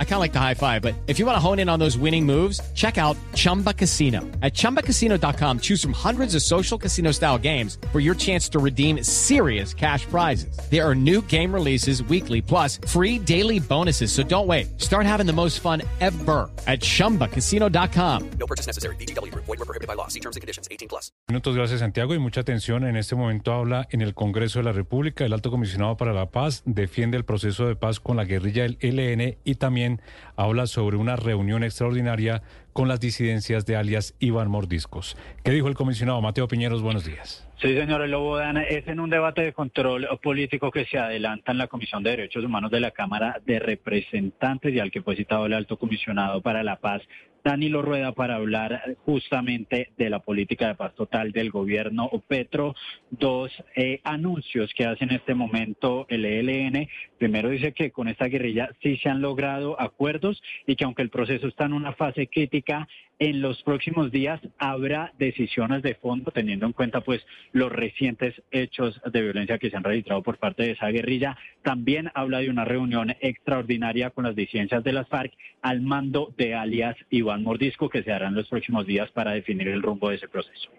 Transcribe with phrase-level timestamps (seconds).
[0.00, 1.78] I kind of like the high five, but if you want to hone in on
[1.78, 4.22] those winning moves, check out Chumba Casino.
[4.42, 9.04] At ChumbaCasino.com, choose from hundreds of social casino style games for your chance to redeem
[9.04, 10.58] serious cash prizes.
[10.68, 14.10] There are new game releases weekly, plus free daily bonuses.
[14.10, 14.80] So don't wait.
[14.80, 18.30] Start having the most fun ever at ChumbaCasino.com.
[18.40, 18.96] No purchase necessary.
[18.96, 19.32] BGW.
[19.34, 20.08] Void were prohibited by law.
[20.08, 20.66] See terms and conditions.
[20.72, 21.12] 18 plus.
[21.28, 22.84] Minutos, gracias Santiago y mucha atención.
[22.84, 26.30] En este momento habla en el Congreso de la República el Alto Comisionado para la
[26.30, 29.87] Paz, defiende el proceso de paz con la guerrilla del ELN y también
[30.36, 32.42] habla sobre una reunión extraordinaria
[32.72, 35.16] con las disidencias de alias Iván Mordiscos.
[35.42, 36.82] ¿Qué dijo el comisionado Mateo Piñeros?
[36.82, 37.47] Buenos días.
[37.60, 41.66] Sí, señor Lobo, es en un debate de control político que se adelanta en la
[41.66, 45.52] Comisión de Derechos Humanos de la Cámara de Representantes y al que fue citado el
[45.52, 47.02] alto comisionado para la paz,
[47.42, 52.76] Danilo Rueda para hablar justamente de la política de paz total del gobierno Petro.
[53.10, 56.88] Dos eh, anuncios que hace en este momento el ELN.
[57.18, 61.10] Primero dice que con esta guerrilla sí se han logrado acuerdos y que aunque el
[61.10, 62.86] proceso está en una fase crítica,
[63.18, 69.00] en los próximos días habrá decisiones de fondo teniendo en cuenta pues los recientes hechos
[69.10, 71.36] de violencia que se han registrado por parte de esa guerrilla.
[71.62, 76.54] También habla de una reunión extraordinaria con las disidencias de las FARC al mando de
[76.54, 80.16] alias Iván Mordisco que se hará en los próximos días para definir el rumbo de
[80.16, 80.70] ese proceso.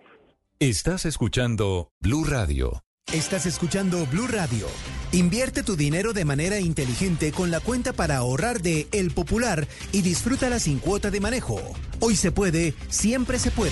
[0.59, 2.83] Estás escuchando Blue Radio.
[3.13, 4.67] Estás escuchando Blue Radio.
[5.11, 10.03] Invierte tu dinero de manera inteligente con la cuenta para ahorrar de El Popular y
[10.03, 11.59] disfrútala sin cuota de manejo.
[12.01, 13.71] Hoy se puede, siempre se puede.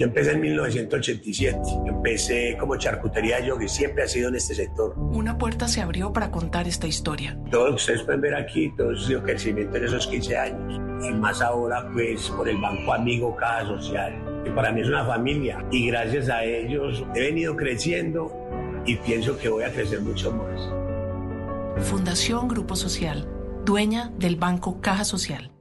[0.00, 1.58] Yo empecé en 1987.
[1.84, 4.94] Empecé como charcutería yo, que siempre ha sido en este sector.
[4.96, 7.38] Una puerta se abrió para contar esta historia.
[7.50, 10.80] Todo lo que ustedes pueden ver aquí, todo ese crecimiento en esos 15 años.
[11.06, 15.04] Y más ahora, pues, por el Banco Amigo Caja Social, que para mí es una
[15.04, 15.62] familia.
[15.70, 18.32] Y gracias a ellos he venido creciendo
[18.86, 21.86] y pienso que voy a crecer mucho más.
[21.86, 23.28] Fundación Grupo Social,
[23.66, 25.52] dueña del Banco Caja Social.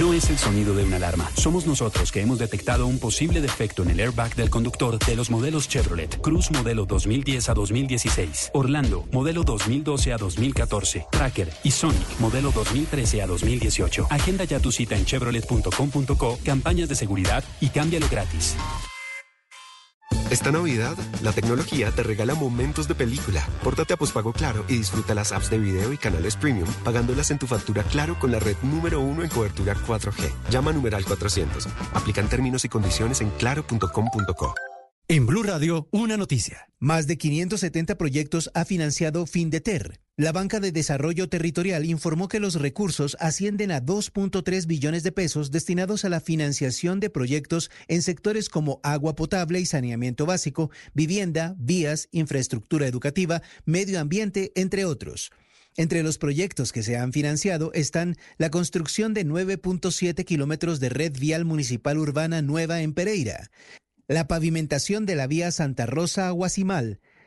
[0.00, 1.30] No es el sonido de una alarma.
[1.36, 5.30] Somos nosotros que hemos detectado un posible defecto en el airbag del conductor de los
[5.30, 6.18] modelos Chevrolet.
[6.22, 8.50] Cruz modelo 2010 a 2016.
[8.54, 11.06] Orlando modelo 2012 a 2014.
[11.10, 14.06] Tracker y Sonic modelo 2013 a 2018.
[14.08, 18.56] Agenda ya tu cita en chevrolet.com.co, campañas de seguridad y cámbialo gratis.
[20.30, 23.44] Esta Navidad, la tecnología te regala momentos de película.
[23.64, 27.38] Pórtate a Pospago Claro y disfruta las apps de video y canales premium pagándolas en
[27.38, 30.30] tu factura Claro con la red número uno en cobertura 4G.
[30.48, 31.66] Llama a numeral 400.
[31.94, 34.54] Aplican términos y condiciones en claro.com.co.
[35.12, 36.68] En Blue Radio, una noticia.
[36.78, 39.98] Más de 570 proyectos ha financiado Findeter.
[40.16, 45.50] La Banca de Desarrollo Territorial informó que los recursos ascienden a 2.3 billones de pesos
[45.50, 51.56] destinados a la financiación de proyectos en sectores como agua potable y saneamiento básico, vivienda,
[51.58, 55.32] vías, infraestructura educativa, medio ambiente, entre otros.
[55.76, 61.18] Entre los proyectos que se han financiado están la construcción de 9.7 kilómetros de red
[61.18, 63.50] vial municipal urbana nueva en Pereira,
[64.10, 66.32] la pavimentación de la vía Santa Rosa a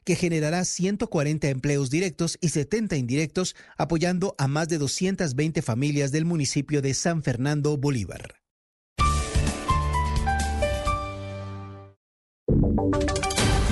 [0.04, 6.26] que generará 140 empleos directos y 70 indirectos, apoyando a más de 220 familias del
[6.26, 8.36] municipio de San Fernando Bolívar.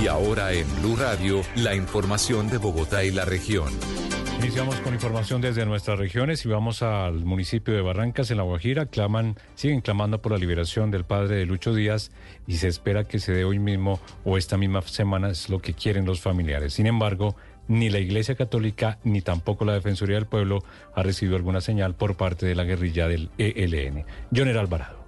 [0.01, 4.00] Y ahora en Blue Radio, la información de Bogotá y la región.
[4.41, 8.87] Iniciamos con información desde nuestras regiones y vamos al municipio de Barrancas, en La Guajira.
[8.87, 12.09] Claman, siguen clamando por la liberación del padre de Lucho Díaz
[12.47, 15.75] y se espera que se dé hoy mismo o esta misma semana, es lo que
[15.75, 16.73] quieren los familiares.
[16.73, 17.35] Sin embargo,
[17.67, 20.63] ni la Iglesia Católica ni tampoco la Defensoría del Pueblo
[20.95, 24.05] ha recibido alguna señal por parte de la guerrilla del ELN.
[24.35, 25.00] Joner Alvarado.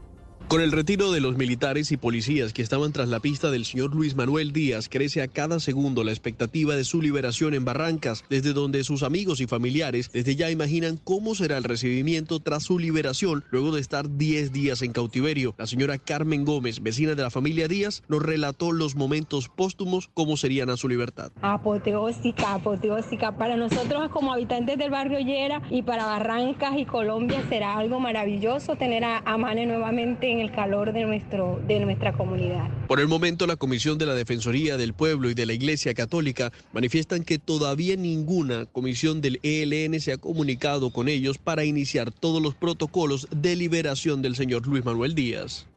[0.48, 3.96] Con el retiro de los militares y policías que estaban tras la pista del señor
[3.96, 8.54] Luis Manuel Díaz, crece a cada segundo la expectativa de su liberación en Barrancas, desde
[8.54, 13.44] donde sus amigos y familiares desde ya imaginan cómo será el recibimiento tras su liberación
[13.50, 15.56] luego de estar 10 días en cautiverio.
[15.58, 20.38] La señora Carmen Gómez, vecina de la familia Díaz, nos relató los momentos póstumos, cómo
[20.38, 21.32] serían a su libertad.
[21.42, 23.32] Apoteósica, apoteósica.
[23.38, 28.76] Para nosotros como habitantes del barrio Llera y para Barrancas y Colombia será algo maravilloso
[28.76, 32.68] tener a, a nuevamente en el calor de, nuestro, de nuestra comunidad.
[32.88, 36.52] Por el momento, la Comisión de la Defensoría del Pueblo y de la Iglesia Católica
[36.74, 42.42] manifiestan que todavía ninguna comisión del ELN se ha comunicado con ellos para iniciar todos
[42.42, 45.68] los protocolos de liberación del señor Luis Manuel Díaz.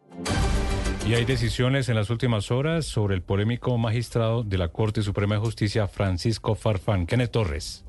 [1.07, 5.37] Y hay decisiones en las últimas horas sobre el polémico magistrado de la Corte Suprema
[5.37, 7.07] de Justicia, Francisco Farfán.
[7.07, 7.85] Kenneth Torres.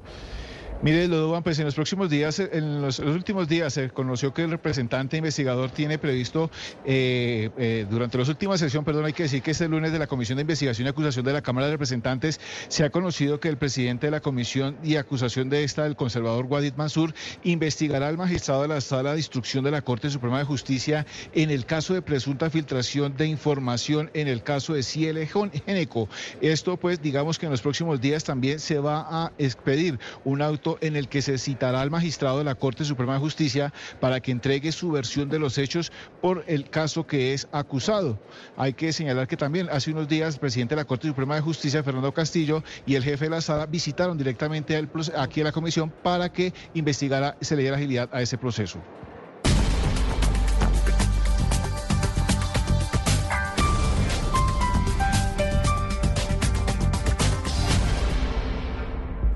[0.84, 4.52] Mire, Lodoban, pues en los próximos días, en los, últimos días se conoció que el
[4.52, 6.52] representante investigador tiene previsto,
[6.86, 10.06] eh, eh, durante la última sesión, perdón, hay que decir que este lunes de la
[10.06, 13.58] Comisión de Investigación y Acusación de la Cámara de Representantes se ha conocido que el
[13.58, 17.12] presidente de la Comisión y Acusación de esta, el conservador Wadid Mansur,
[17.44, 21.50] investigará al magistrado de la Sala de Instrucción de la Corte Suprema de Justicia en
[21.50, 25.28] el caso de presunta filtración de información en el caso de Ciel
[25.66, 26.08] Geneco.
[26.40, 30.67] Esto, pues, digamos que en los próximos días también se va a expedir un auto
[30.82, 34.32] en el que se citará al magistrado de la Corte Suprema de Justicia para que
[34.32, 35.92] entregue su versión de los hechos
[36.22, 38.20] por el caso que es acusado.
[38.58, 41.42] Hay que señalar que también hace unos días el presidente de la Corte Suprema de
[41.42, 44.76] Justicia, Fernando Castillo, y el jefe de la sala visitaron directamente
[45.16, 48.80] aquí a la comisión para que investigara, se le diera agilidad a ese proceso.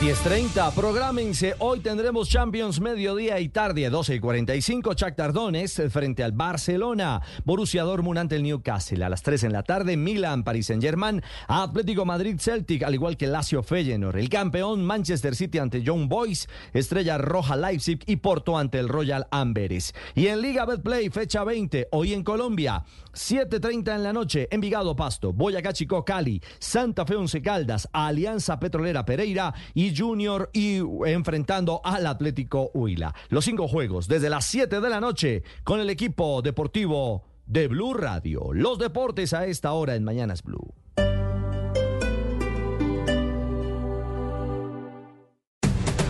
[0.00, 1.56] 10.30, prográmense.
[1.58, 4.94] Hoy tendremos Champions mediodía y tarde, 12 y 45.
[4.94, 7.20] Chuck Tardones frente al Barcelona.
[7.44, 9.04] Borussia Dortmund ante el Newcastle.
[9.04, 11.20] A las 3 en la tarde, Milan, Paris Saint-Germain.
[11.48, 14.18] Atlético Madrid, Celtic, al igual que Lazio Feyenoord.
[14.18, 16.46] El campeón Manchester City ante John Boyce.
[16.72, 19.96] Estrella Roja Leipzig y Porto ante el Royal Amberes.
[20.14, 22.84] Y en Liga Betplay, fecha 20, hoy en Colombia.
[23.18, 29.04] 7.30 en la noche, Envigado Pasto, Boyacá Chico Cali, Santa Fe Once Caldas, Alianza Petrolera
[29.04, 33.14] Pereira y Junior y enfrentando al Atlético Huila.
[33.28, 37.94] Los cinco juegos desde las 7 de la noche con el equipo deportivo de Blue
[37.94, 38.50] Radio.
[38.52, 40.74] Los deportes a esta hora en Mañanas Blue.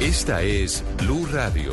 [0.00, 1.72] Esta es Blue Radio.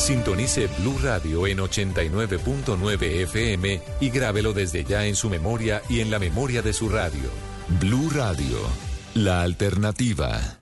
[0.00, 6.10] Sintonice Blue Radio en 89.9 FM y grábelo desde ya en su memoria y en
[6.10, 7.49] la memoria de su radio.
[7.78, 8.58] Blue Radio,
[9.14, 10.59] la alternativa.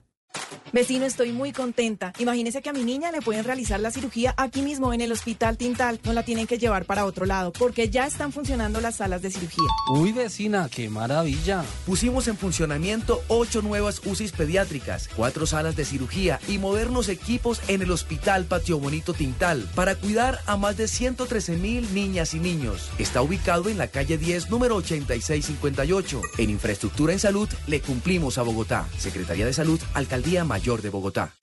[0.71, 2.13] Vecino, estoy muy contenta.
[2.19, 5.57] Imagínese que a mi niña le pueden realizar la cirugía aquí mismo en el Hospital
[5.57, 5.99] Tintal.
[6.03, 9.31] No la tienen que llevar para otro lado porque ya están funcionando las salas de
[9.31, 9.67] cirugía.
[9.91, 11.63] Uy, vecina, qué maravilla.
[11.87, 17.81] Pusimos en funcionamiento ocho nuevas UCIs pediátricas, cuatro salas de cirugía y modernos equipos en
[17.81, 22.91] el Hospital Patio Bonito Tintal para cuidar a más de 113 mil niñas y niños.
[22.99, 26.21] Está ubicado en la calle 10, número 8658.
[26.37, 28.87] En infraestructura en salud le cumplimos a Bogotá.
[28.99, 30.58] Secretaría de Salud, Alcaldía Mayor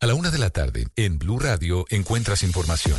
[0.00, 2.98] A la una de la tarde, en Blue Radio, encuentras información.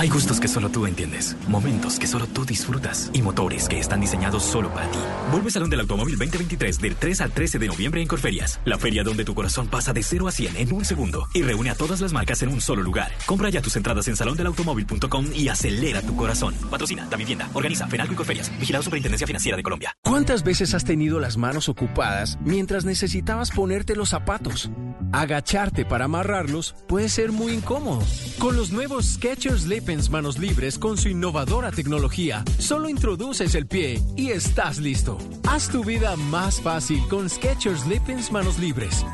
[0.00, 4.00] Hay gustos que solo tú entiendes, momentos que solo tú disfrutas y motores que están
[4.00, 4.98] diseñados solo para ti.
[5.30, 9.04] Vuelve Salón del Automóvil 2023 del 3 al 13 de noviembre en Corferias, la feria
[9.04, 12.00] donde tu corazón pasa de 0 a 100 en un segundo y reúne a todas
[12.00, 13.12] las marcas en un solo lugar.
[13.26, 16.54] Compra ya tus entradas en salondelautomóvil.com y acelera tu corazón.
[16.70, 19.94] Patrocina Da Vivienda, organiza Fenalco y Corferias, vigilado Superintendencia Financiera de Colombia.
[20.02, 24.70] ¿Cuántas veces has tenido las manos ocupadas mientras necesitabas ponerte los zapatos?
[25.12, 28.02] Agacharte para amarrarlos puede ser muy incómodo.
[28.38, 32.44] Con los nuevos Skechers Manos Libres con su innovadora tecnología.
[32.58, 35.18] Solo introduces el pie y estás listo.
[35.48, 39.04] Haz tu vida más fácil con Skechers Depens Manos Libres.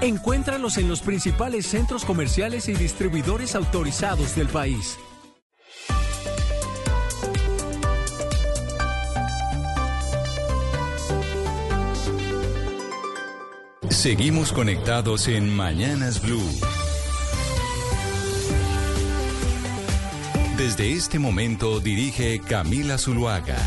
[0.00, 4.98] Encuéntralos en los principales centros comerciales y distribuidores autorizados del país.
[13.90, 16.42] Seguimos conectados en Mañanas Blue.
[20.56, 23.58] Desde este momento dirige Camila Zuluaga.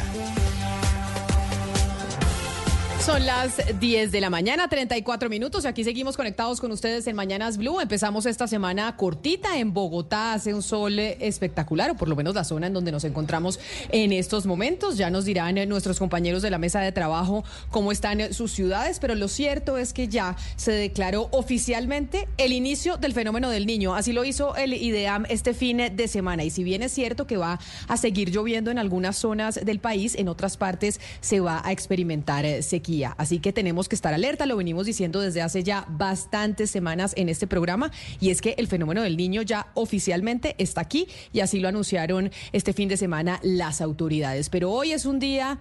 [3.10, 5.66] Son las 10 de la mañana, 34 minutos.
[5.66, 7.80] y Aquí seguimos conectados con ustedes en Mañanas Blue.
[7.80, 10.34] Empezamos esta semana cortita en Bogotá.
[10.34, 13.60] Hace un sol espectacular, o por lo menos la zona en donde nos encontramos
[13.92, 14.96] en estos momentos.
[14.96, 19.16] Ya nos dirán nuestros compañeros de la mesa de trabajo cómo están sus ciudades, pero
[19.16, 23.96] lo cierto es que ya se declaró oficialmente el inicio del fenómeno del niño.
[23.96, 26.44] Así lo hizo el IDEAM este fin de semana.
[26.44, 30.14] Y si bien es cierto que va a seguir lloviendo en algunas zonas del país,
[30.14, 32.99] en otras partes se va a experimentar sequía.
[33.18, 37.30] Así que tenemos que estar alerta, lo venimos diciendo desde hace ya bastantes semanas en
[37.30, 41.60] este programa, y es que el fenómeno del niño ya oficialmente está aquí y así
[41.60, 44.50] lo anunciaron este fin de semana las autoridades.
[44.50, 45.60] Pero hoy es un día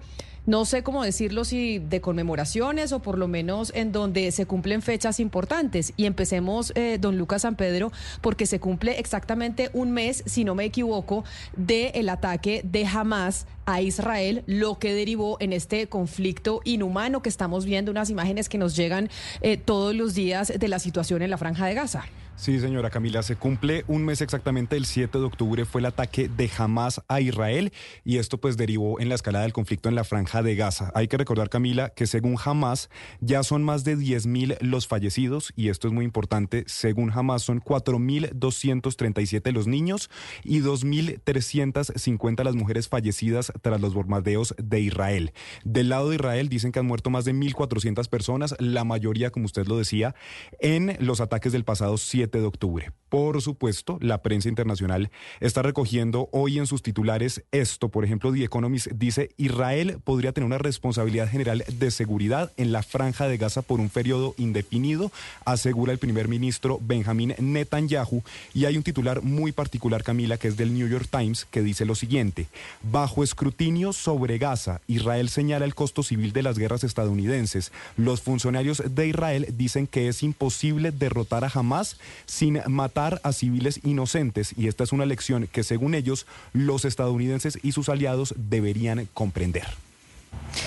[0.49, 4.81] no sé cómo decirlo, si de conmemoraciones o por lo menos en donde se cumplen
[4.81, 5.93] fechas importantes.
[5.99, 10.55] Y empecemos, eh, don Lucas San Pedro, porque se cumple exactamente un mes, si no
[10.55, 11.23] me equivoco,
[11.55, 17.67] del ataque de Hamas a Israel, lo que derivó en este conflicto inhumano que estamos
[17.67, 19.11] viendo, unas imágenes que nos llegan
[19.43, 22.07] eh, todos los días de la situación en la franja de Gaza.
[22.39, 26.29] Sí, señora Camila, se cumple un mes exactamente, el 7 de octubre fue el ataque
[26.29, 27.73] de Hamas a Israel
[28.05, 30.93] y esto pues derivó en la escalada del conflicto en la franja de Gaza.
[30.95, 32.91] Hay que recordar, Camila, que según Hamas
[33.21, 37.61] ya son más de 10.000 los fallecidos y esto es muy importante, según Hamas son
[37.61, 40.09] 4.237 los niños
[40.45, 45.33] y 2.350 las mujeres fallecidas tras los bombardeos de Israel.
[45.65, 49.47] Del lado de Israel dicen que han muerto más de 1.400 personas, la mayoría, como
[49.47, 50.15] usted lo decía,
[50.61, 52.93] en los ataques del pasado 7 de octubre.
[53.09, 55.11] Por supuesto, la prensa internacional
[55.41, 57.89] está recogiendo hoy en sus titulares esto.
[57.89, 62.83] Por ejemplo, The Economist dice, Israel podría tener una responsabilidad general de seguridad en la
[62.83, 65.11] franja de Gaza por un periodo indefinido,
[65.45, 68.23] asegura el primer ministro Benjamín Netanyahu.
[68.53, 71.87] Y hay un titular muy particular, Camila, que es del New York Times, que dice
[71.87, 72.47] lo siguiente,
[72.83, 77.73] bajo escrutinio sobre Gaza, Israel señala el costo civil de las guerras estadounidenses.
[77.97, 81.97] Los funcionarios de Israel dicen que es imposible derrotar a Hamas
[82.27, 87.59] sin matar a civiles inocentes y esta es una lección que según ellos los estadounidenses
[87.63, 89.67] y sus aliados deberían comprender.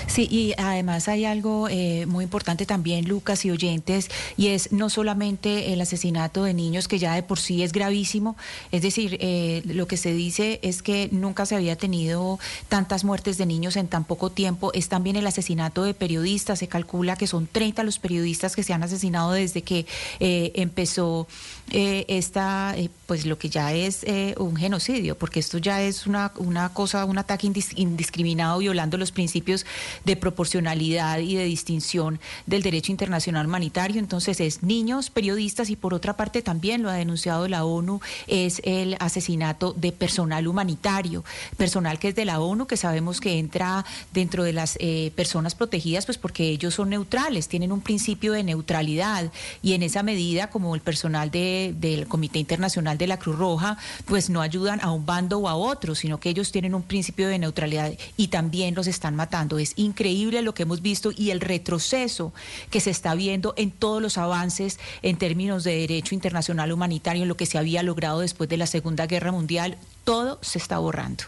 [0.08, 4.90] Sí, y además hay algo eh, muy importante también, Lucas y oyentes, y es no
[4.90, 8.36] solamente el asesinato de niños, que ya de por sí es gravísimo,
[8.72, 13.38] es decir, eh, lo que se dice es que nunca se había tenido tantas muertes
[13.38, 17.28] de niños en tan poco tiempo, es también el asesinato de periodistas, se calcula que
[17.28, 19.86] son 30 los periodistas que se han asesinado desde que
[20.20, 21.28] eh, empezó
[21.74, 22.76] esta,
[23.06, 24.06] pues lo que ya es
[24.38, 29.61] un genocidio, porque esto ya es una, una cosa, un ataque indiscriminado violando los principios
[30.06, 34.00] de proporcionalidad y de distinción del derecho internacional humanitario.
[34.00, 38.62] Entonces es niños, periodistas y por otra parte también lo ha denunciado la ONU, es
[38.64, 41.24] el asesinato de personal humanitario,
[41.58, 45.56] personal que es de la ONU, que sabemos que entra dentro de las eh, personas
[45.56, 50.50] protegidas, pues porque ellos son neutrales, tienen un principio de neutralidad y en esa medida,
[50.50, 55.06] como el personal del Comité Internacional de la Cruz Roja, pues no ayudan a un
[55.06, 58.88] bando o a otro, sino que ellos tienen un principio de neutralidad y también los
[58.88, 59.41] están matando.
[59.60, 62.34] Es increíble lo que hemos visto y el retroceso
[62.70, 67.30] que se está viendo en todos los avances en términos de derecho internacional humanitario, en
[67.30, 71.24] lo que se había logrado después de la Segunda Guerra Mundial, todo se está borrando.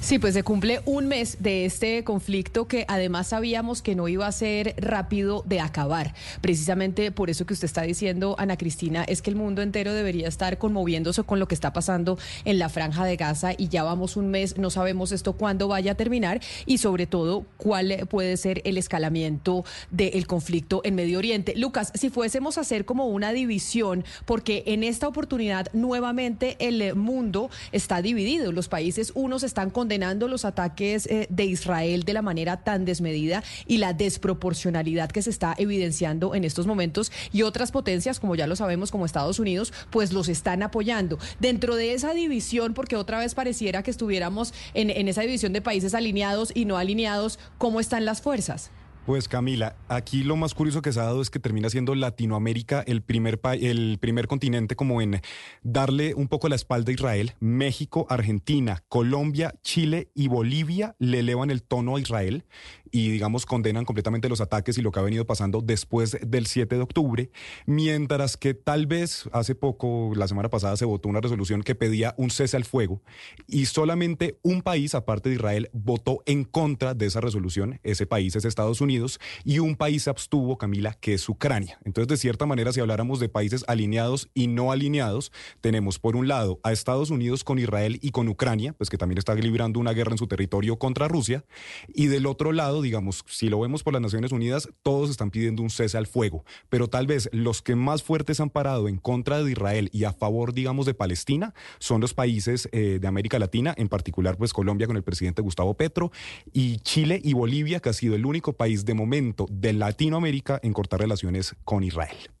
[0.00, 4.26] Sí, pues se cumple un mes de este conflicto que además sabíamos que no iba
[4.26, 6.14] a ser rápido de acabar.
[6.40, 10.26] Precisamente por eso que usted está diciendo, Ana Cristina, es que el mundo entero debería
[10.26, 14.16] estar conmoviéndose con lo que está pasando en la franja de Gaza y ya vamos
[14.16, 18.62] un mes, no sabemos esto cuándo vaya a terminar y sobre todo cuál puede ser
[18.64, 21.54] el escalamiento del conflicto en Medio Oriente.
[21.56, 27.50] Lucas, si fuésemos a hacer como una división, porque en esta oportunidad nuevamente el mundo
[27.70, 32.64] está dividido, los países unos están condenando los ataques eh, de Israel de la manera
[32.64, 38.18] tan desmedida y la desproporcionalidad que se está evidenciando en estos momentos y otras potencias,
[38.18, 41.18] como ya lo sabemos, como Estados Unidos, pues los están apoyando.
[41.38, 45.60] Dentro de esa división, porque otra vez pareciera que estuviéramos en, en esa división de
[45.60, 48.70] países alineados y no alineados, ¿cómo están las fuerzas?
[49.10, 52.84] Pues Camila, aquí lo más curioso que se ha dado es que termina siendo Latinoamérica
[52.86, 55.20] el primer, el primer continente como en
[55.64, 57.32] darle un poco la espalda a Israel.
[57.40, 62.44] México, Argentina, Colombia, Chile y Bolivia le elevan el tono a Israel
[62.90, 66.76] y, digamos, condenan completamente los ataques y lo que ha venido pasando después del 7
[66.76, 67.30] de octubre,
[67.66, 72.14] mientras que tal vez hace poco, la semana pasada, se votó una resolución que pedía
[72.16, 73.02] un cese al fuego
[73.46, 77.80] y solamente un país, aparte de Israel, votó en contra de esa resolución.
[77.82, 81.78] Ese país es Estados Unidos y un país se abstuvo, Camila, que es Ucrania.
[81.84, 86.28] Entonces, de cierta manera, si habláramos de países alineados y no alineados, tenemos por un
[86.28, 89.92] lado a Estados Unidos con Israel y con Ucrania, pues que también está librando una
[89.92, 91.44] guerra en su territorio contra Rusia,
[91.88, 95.62] y del otro lado, digamos, si lo vemos por las Naciones Unidas, todos están pidiendo
[95.62, 99.42] un cese al fuego, pero tal vez los que más fuertes han parado en contra
[99.42, 103.74] de Israel y a favor, digamos, de Palestina son los países eh, de América Latina,
[103.76, 106.10] en particular, pues Colombia con el presidente Gustavo Petro,
[106.52, 110.72] y Chile y Bolivia, que ha sido el único país de momento de Latinoamérica en
[110.72, 112.39] cortar relaciones con Israel.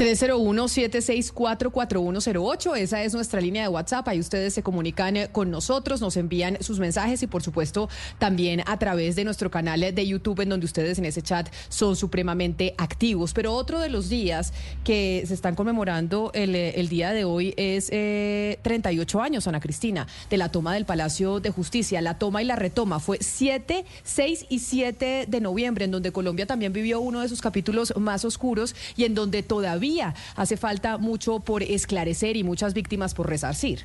[0.00, 6.16] 301-764-4108, esa es nuestra línea de WhatsApp, ahí ustedes se comunican eh, con nosotros, nos
[6.16, 10.48] envían sus mensajes y por supuesto también a través de nuestro canal de YouTube en
[10.48, 13.34] donde ustedes en ese chat son supremamente activos.
[13.34, 17.88] Pero otro de los días que se están conmemorando el, eh, día de hoy es
[17.88, 22.00] 38 eh, años, Ana Cristina, de la toma del Palacio de Justicia.
[22.00, 26.46] La toma y la retoma fue 7, 6 y 7 de noviembre, en donde Colombia
[26.46, 31.40] también vivió uno de sus capítulos más oscuros y en donde todavía hace falta mucho
[31.40, 33.84] por esclarecer y muchas víctimas por resarcir.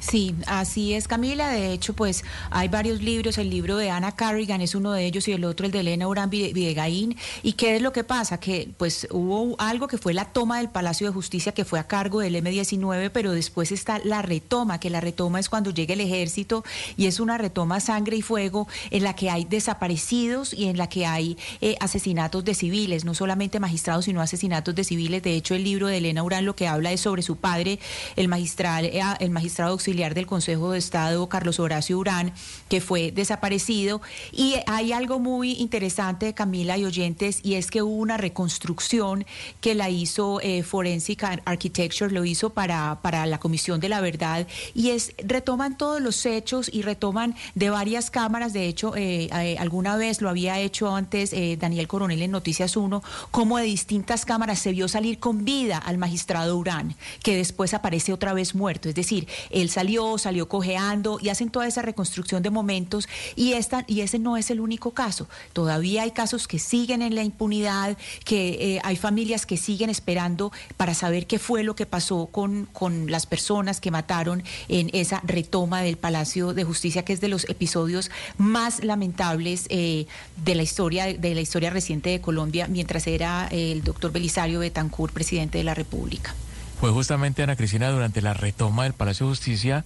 [0.00, 1.48] Sí, así es Camila.
[1.48, 3.38] De hecho, pues hay varios libros.
[3.38, 6.08] El libro de Ana Carrigan es uno de ellos y el otro el de Elena
[6.08, 7.16] Urán Videgaín.
[7.42, 8.38] ¿Y qué es lo que pasa?
[8.38, 11.86] Que pues hubo algo que fue la toma del Palacio de Justicia que fue a
[11.86, 16.00] cargo del M19, pero después está la retoma, que la retoma es cuando llega el
[16.00, 16.64] ejército
[16.96, 20.88] y es una retoma sangre y fuego en la que hay desaparecidos y en la
[20.88, 25.22] que hay eh, asesinatos de civiles, no solamente magistrados, sino asesinatos de civiles.
[25.22, 27.78] De hecho, el libro de Elena Urán lo que habla es sobre su padre,
[28.16, 32.32] el magistral, eh, el magistrado auxiliar del Consejo de Estado, Carlos Horacio Urán,
[32.68, 34.02] que fue desaparecido.
[34.32, 39.24] Y hay algo muy interesante, Camila y oyentes, y es que hubo una reconstrucción
[39.60, 44.48] que la hizo eh, Forensic Architecture, lo hizo para, para la Comisión de la Verdad,
[44.74, 48.52] y es retoman todos los hechos y retoman de varias cámaras.
[48.52, 53.02] De hecho, eh, eh, alguna vez lo había hecho antes Daniel Coronel en Noticias 1,
[53.30, 58.12] como de distintas cámaras se vio salir con vida al magistrado Urán, que después aparece
[58.12, 58.88] otra vez muerto.
[58.88, 63.84] Es decir, el salió, salió cojeando y hacen toda esa reconstrucción de momentos y, esta,
[63.86, 65.28] y ese no es el único caso.
[65.52, 70.52] Todavía hay casos que siguen en la impunidad, que eh, hay familias que siguen esperando
[70.76, 75.20] para saber qué fue lo que pasó con, con las personas que mataron en esa
[75.24, 80.06] retoma del Palacio de Justicia, que es de los episodios más lamentables eh,
[80.44, 85.12] de la historia de la historia reciente de Colombia, mientras era el doctor Belisario Betancourt
[85.12, 86.34] presidente de la República
[86.80, 89.84] fue justamente Ana Cristina durante la retoma del Palacio de Justicia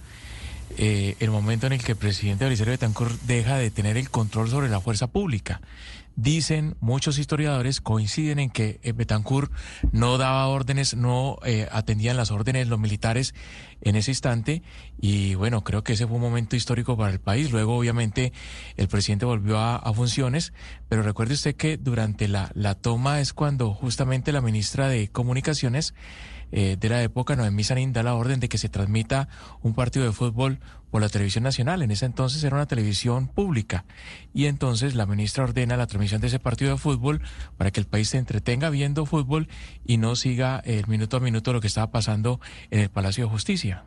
[0.77, 4.49] eh, el momento en el que el presidente Belisario Betancourt deja de tener el control
[4.49, 5.61] sobre la fuerza pública.
[6.15, 9.51] Dicen muchos historiadores, coinciden en que eh, Betancourt
[9.91, 13.33] no daba órdenes, no eh, atendían las órdenes los militares
[13.81, 14.61] en ese instante
[14.99, 17.51] y bueno, creo que ese fue un momento histórico para el país.
[17.51, 18.33] Luego obviamente
[18.77, 20.53] el presidente volvió a, a funciones,
[20.89, 25.93] pero recuerde usted que durante la, la toma es cuando justamente la ministra de Comunicaciones
[26.55, 29.27] eh, de la época, Noemí Sanín, da la orden de que se transmita
[29.63, 30.59] un partido de fútbol
[30.91, 31.81] por la televisión nacional.
[31.81, 33.85] En ese entonces era una televisión pública.
[34.35, 37.21] Y entonces la ministra ordena la transmisión de ese partido de fútbol
[37.57, 39.47] para que el país se entretenga viendo fútbol
[39.83, 42.39] y no siga el minuto a minuto lo que estaba pasando
[42.69, 43.83] en el Palacio de Justicia.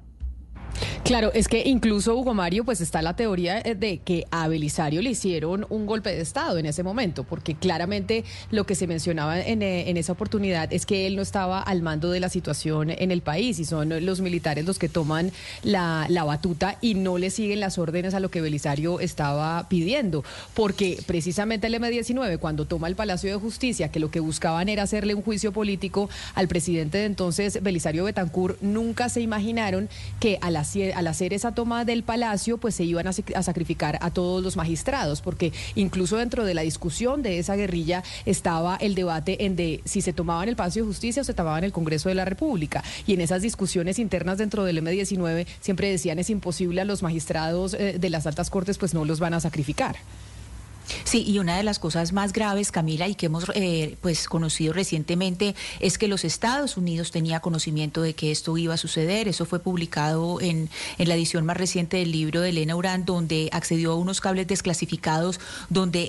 [1.05, 5.03] Claro, es que incluso Hugo Mario, pues está la teoría eh, de que a Belisario
[5.03, 9.41] le hicieron un golpe de Estado en ese momento, porque claramente lo que se mencionaba
[9.41, 13.11] en, eh, esa oportunidad es que él no estaba al mando de la situación en
[13.11, 15.31] el país y son los militares los que toman
[15.63, 20.25] la, la batuta y no le siguen las órdenes a lo que Belisario estaba pidiendo,
[20.55, 24.83] porque precisamente el M-19, cuando toma el Palacio de Justicia, que lo que buscaban era
[24.83, 29.89] hacerle un juicio político al presidente de entonces, Belisario Betancourt, nunca se imaginaron
[30.21, 34.11] que a las al hacer esa toma del palacio, pues se iban a, sacrificar a
[34.11, 39.45] todos los magistrados, porque incluso dentro de la discusión de esa guerrilla estaba el debate
[39.45, 42.15] en de si se tomaban el Palacio de Justicia o se tomaban el Congreso de
[42.15, 42.83] la República.
[43.07, 47.75] Y en esas discusiones internas dentro del M19 siempre decían es imposible a los magistrados
[47.75, 49.97] eh, de las altas cortes, pues no los van a sacrificar.
[51.05, 54.73] Sí, y una de las cosas más graves, Camila, y que hemos eh, pues conocido
[54.73, 59.29] recientemente, es que los Estados Unidos tenía conocimiento de que esto iba a suceder.
[59.29, 60.69] Eso fue publicado en,
[60.99, 65.41] la edición más reciente del libro de Elena Urán, donde accedió a unos cables desclasificados,
[65.69, 66.07] donde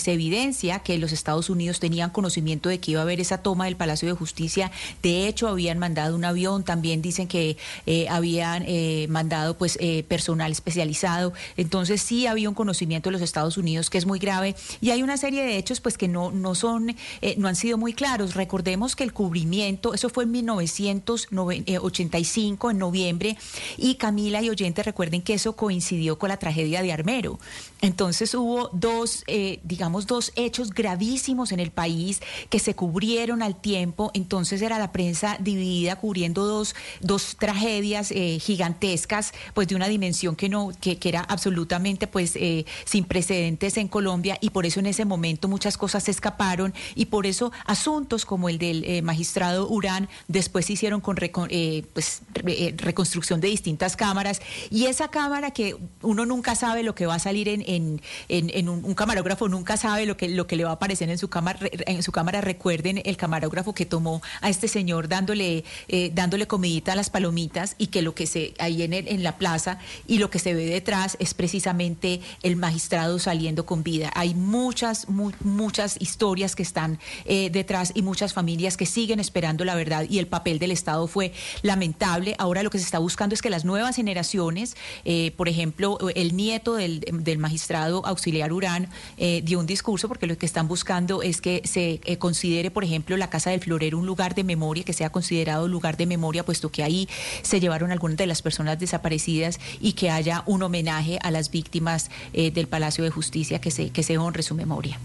[0.00, 3.66] se evidencia que los Estados Unidos tenían conocimiento de que iba a haber esa toma
[3.66, 4.70] del Palacio de Justicia.
[5.02, 7.56] De hecho, habían mandado un avión, también dicen que
[7.86, 9.78] eh, habían eh, mandado pues
[10.08, 11.32] personal especializado.
[11.56, 14.56] Entonces sí había un conocimiento de los Estados Unidos que es muy grave.
[14.80, 17.78] Y hay una serie de hechos pues que no, no son, eh, no han sido
[17.78, 18.34] muy claros.
[18.34, 23.38] Recordemos que el cubrimiento, eso fue en 1985, en noviembre,
[23.76, 27.38] y Camila y oyentes recuerden que eso coincidió con la tragedia de Armero.
[27.82, 33.60] Entonces hubo dos, eh, digamos, dos hechos gravísimos en el país que se cubrieron al
[33.60, 34.10] tiempo.
[34.12, 40.34] Entonces era la prensa dividida cubriendo dos, dos tragedias eh, gigantescas, pues de una dimensión
[40.34, 43.99] que no, que, que era absolutamente pues eh, sin precedentes en Colombia
[44.40, 48.48] y por eso en ese momento muchas cosas se escaparon y por eso asuntos como
[48.48, 53.40] el del eh, magistrado Urán después se hicieron con recon- eh, pues, re- eh, reconstrucción
[53.40, 57.48] de distintas cámaras y esa cámara que uno nunca sabe lo que va a salir
[57.48, 60.70] en, en, en- en un, un camarógrafo nunca sabe lo que lo que le va
[60.70, 64.68] a aparecer en su cámara en su cámara recuerden el camarógrafo que tomó a este
[64.68, 68.92] señor dándole eh, dándole comidita a las palomitas y que lo que se ahí en,
[68.94, 73.66] el- en la plaza y lo que se ve detrás es precisamente el magistrado saliendo
[73.66, 73.89] con vida.
[74.14, 79.64] Hay muchas, mu- muchas historias que están eh, detrás y muchas familias que siguen esperando
[79.64, 82.34] la verdad y el papel del Estado fue lamentable.
[82.38, 86.36] Ahora lo que se está buscando es que las nuevas generaciones, eh, por ejemplo, el
[86.36, 91.22] nieto del, del magistrado auxiliar Urán eh, dio un discurso porque lo que están buscando
[91.22, 94.92] es que se considere, por ejemplo, la Casa del Florero un lugar de memoria, que
[94.92, 97.08] sea considerado lugar de memoria, puesto que ahí
[97.42, 102.10] se llevaron algunas de las personas desaparecidas y que haya un homenaje a las víctimas
[102.32, 104.98] del Palacio de Justicia, que se, que se honre su memoria.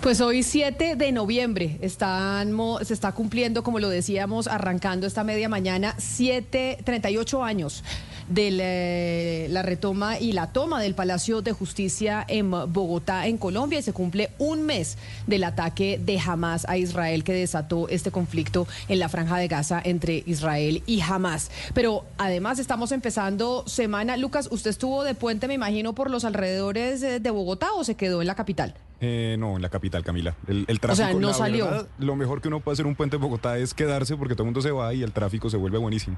[0.00, 5.94] Pues hoy 7 de noviembre se está cumpliendo, como lo decíamos, arrancando esta media mañana,
[5.98, 7.84] 7, 38 años
[8.28, 13.78] de la, la retoma y la toma del Palacio de Justicia en Bogotá, en Colombia,
[13.78, 18.66] y se cumple un mes del ataque de Hamas a Israel que desató este conflicto
[18.88, 21.50] en la franja de Gaza entre Israel y Hamas.
[21.74, 24.16] Pero además estamos empezando semana.
[24.16, 27.94] Lucas, usted estuvo de puente, me imagino, por los alrededores eh, de Bogotá o se
[27.94, 28.74] quedó en la capital?
[29.00, 30.34] Eh, no, en la capital, Camila.
[30.46, 31.64] El, el O sea, tráfico, no la salió.
[31.66, 34.44] verdad, lo mejor que uno puede hacer un puente en Bogotá es quedarse porque todo
[34.44, 36.16] el mundo se va y el tráfico se vuelve buenísimo.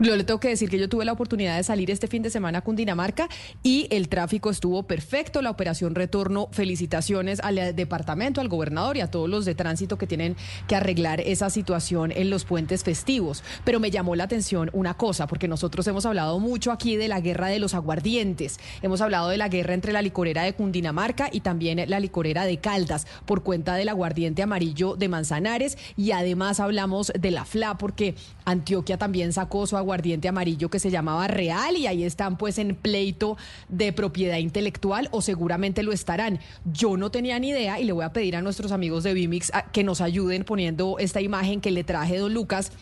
[0.00, 2.30] Yo le tengo que decir que yo tuve la oportunidad de salir este fin de
[2.30, 3.28] semana a Cundinamarca
[3.62, 9.00] y el tráfico estuvo perfecto, la operación retorno, felicitaciones al eh, departamento, al gobernador y
[9.00, 13.42] a todos los de tránsito que tienen que arreglar esa situación en los puentes festivos.
[13.64, 17.20] Pero me llamó la atención una cosa, porque nosotros hemos hablado mucho aquí de la
[17.20, 21.40] guerra de los aguardientes, hemos hablado de la guerra entre la licorera de Cundinamarca y
[21.40, 27.12] también la licorera de Caldas por cuenta del aguardiente amarillo de Manzanares y además hablamos
[27.18, 31.86] de la FLA porque Antioquia también sacó su aguardiente amarillo que se llamaba Real y
[31.86, 33.36] ahí están pues en pleito
[33.68, 36.40] de propiedad intelectual o seguramente lo estarán.
[36.72, 39.52] Yo no tenía ni idea y le voy a pedir a nuestros amigos de Vimix
[39.54, 42.72] a- que nos ayuden poniendo esta imagen que le traje don Lucas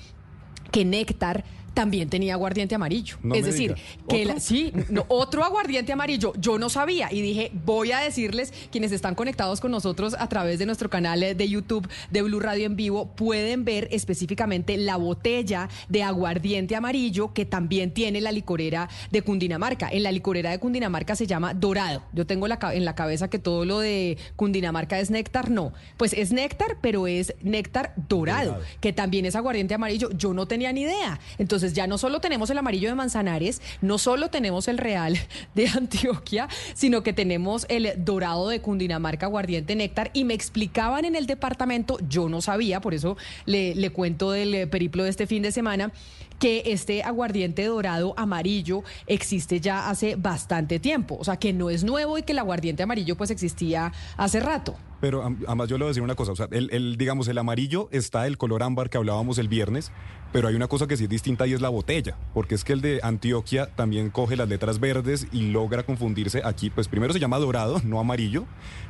[0.71, 3.17] que Néctar también tenía aguardiente amarillo.
[3.23, 4.07] No es decir, diga.
[4.09, 4.35] que ¿Otro?
[4.35, 6.33] la- sí, no, otro aguardiente amarillo.
[6.39, 10.59] Yo no sabía y dije, voy a decirles, quienes están conectados con nosotros a través
[10.59, 15.69] de nuestro canal de YouTube de Blue Radio en vivo, pueden ver específicamente la botella
[15.89, 19.89] de aguardiente amarillo que también tiene la licorera de Cundinamarca.
[19.91, 22.03] En la licorera de Cundinamarca se llama Dorado.
[22.13, 25.51] Yo tengo la, en la cabeza que todo lo de Cundinamarca es néctar.
[25.51, 28.65] No, pues es néctar, pero es néctar dorado, Dorado.
[28.81, 30.11] que también es aguardiente amarillo.
[30.13, 31.19] Yo no tenía ni idea.
[31.39, 35.19] Entonces ya no solo tenemos el amarillo de Manzanares, no solo tenemos el real
[35.55, 40.11] de Antioquia, sino que tenemos el dorado de Cundinamarca, aguardiente néctar.
[40.13, 44.55] Y me explicaban en el departamento, yo no sabía, por eso le, le cuento del
[44.55, 45.93] eh, periplo de este fin de semana,
[46.39, 51.17] que este aguardiente dorado amarillo existe ya hace bastante tiempo.
[51.19, 54.77] O sea, que no es nuevo y que el aguardiente amarillo pues existía hace rato.
[55.01, 57.37] Pero además yo le voy a decir una cosa, o sea, el, el, digamos, el
[57.37, 59.93] amarillo está el color ámbar que hablábamos el viernes,
[60.33, 62.73] pero hay una cosa que sí es distinta y es la botella, porque es que
[62.73, 67.21] el de Antioquia también coge las letras verdes y logra confundirse aquí, pues primero se
[67.21, 68.47] llama dorado, no amarillo,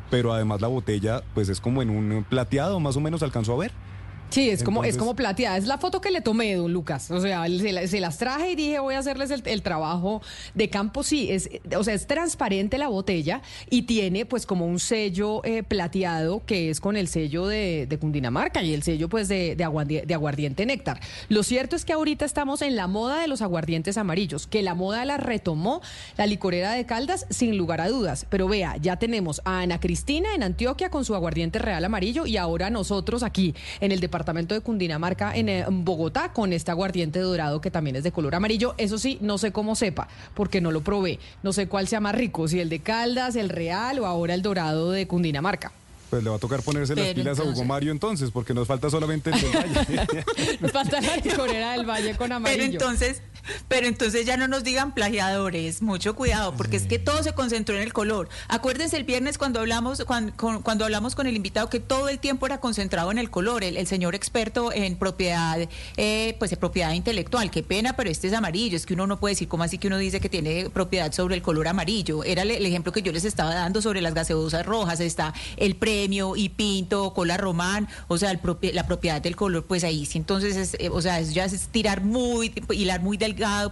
[0.09, 3.59] pero además la botella pues es como en un plateado, más o menos alcanzó a
[3.59, 3.73] ver.
[4.35, 5.57] Sí, es como, es como plateada.
[5.57, 7.11] Es la foto que le tomé, don Lucas.
[7.11, 10.23] O sea, se, la- se las traje y dije, voy a hacerles el, el trabajo
[10.55, 11.03] de campo.
[11.05, 15.63] Sí, es, o sea, es transparente la botella y tiene pues como un sello eh,
[15.63, 19.65] plateado que es con el sello de, de Cundinamarca y el sello pues de, de,
[19.65, 20.99] aguardi- de aguardiente néctar.
[21.29, 24.75] Lo cierto es que ahorita estamos en la moda de los aguardientes amarillos, que la
[24.75, 25.81] moda la retomó
[26.17, 28.27] la licorera de Caldas sin lugar a dudas.
[28.31, 32.37] Pero vea, ya tenemos a Ana Cristina en Antioquia con su aguardiente real amarillo y
[32.37, 37.61] ahora nosotros aquí en el departamento de Cundinamarca, en, eh, Bogotá, con este aguardiente dorado
[37.61, 38.75] que también es de color amarillo.
[38.79, 41.19] Eso sí, no sé cómo sepa, porque no lo probé.
[41.43, 44.43] No sé cuál sea más rico, si el de Caldas, el real o ahora el
[44.43, 45.73] dorado de Cundinamarca.
[46.11, 48.69] Pues le va a tocar ponerse las pilas a Hugo entonces- Mario entonces, porque nos
[48.69, 50.25] falta solamente el detalle.
[50.61, 52.61] Nos falta la licorera del Valle con amarillo.
[52.63, 53.21] Pero entonces,
[53.69, 57.77] Pero entonces ya no nos digan plagiadores, mucho cuidado, porque es que todo se concentró
[57.77, 58.29] en el color.
[58.49, 62.47] Acuérdense el viernes cuando hablamos, cuando, cuando hablamos con el invitado que todo el tiempo
[62.47, 65.59] era concentrado en el color, el, señor experto en propiedad,
[65.97, 67.51] eh, pues en propiedad intelectual.
[67.51, 68.77] Qué pena, pero este es amarillo.
[68.77, 71.35] Es que uno no puede decir cómo así que uno dice que tiene propiedad sobre
[71.35, 72.25] el color amarillo.
[72.25, 75.01] Era el, ejemplo que yo les estaba dando sobre las gaseosas rojas.
[75.01, 78.41] Está el premio y Pinto, Cola Román, o sea, el
[78.73, 80.19] la propiedad del color, pues ahí sí.
[80.19, 83.17] Entonces, es, eh, o sea, es, ya es tirar muy, hilar muy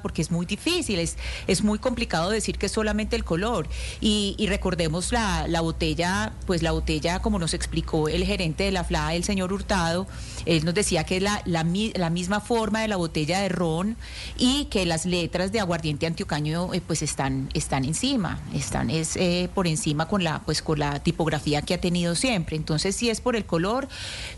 [0.02, 3.68] porque es muy difícil, es, es muy complicado decir que es solamente el color.
[4.00, 8.84] Y, recordemos la, la botella, pues la botella, como nos explicó el gerente de la
[8.84, 10.06] FLA, el señor Hurtado,
[10.44, 13.96] él nos decía que es la, la, la, misma forma de la botella de ron
[14.36, 19.48] y que las letras de aguardiente antiocaño eh, pues están, están encima, están es eh,
[19.54, 22.56] por encima con la, pues con la tipografía que ha tenido siempre.
[22.56, 23.88] Entonces, si es por el color,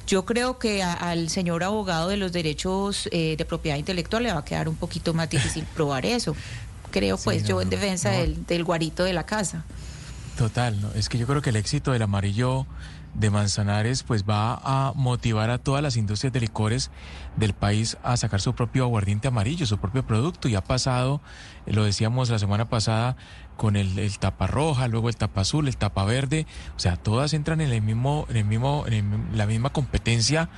[0.06, 4.40] yo creo que al señor abogado de los derechos eh, de propiedad intelectual le va
[4.40, 6.37] a quedar un poquito más difícil probar eso.
[6.90, 9.64] Creo, pues, yo en defensa del, del, guarito de la casa.
[10.37, 10.92] Total, ¿no?
[10.92, 12.66] es que yo creo que el éxito del amarillo
[13.14, 16.90] de Manzanares pues va a motivar a todas las industrias de licores
[17.37, 21.20] del país a sacar su propio aguardiente amarillo, su propio producto y ha pasado,
[21.66, 23.16] lo decíamos la semana pasada,
[23.57, 26.46] con el, tapa roja, luego el tapa azul, el tapa verde,
[26.77, 30.48] o sea, todas entran en el mismo, en el mismo, en la misma competencia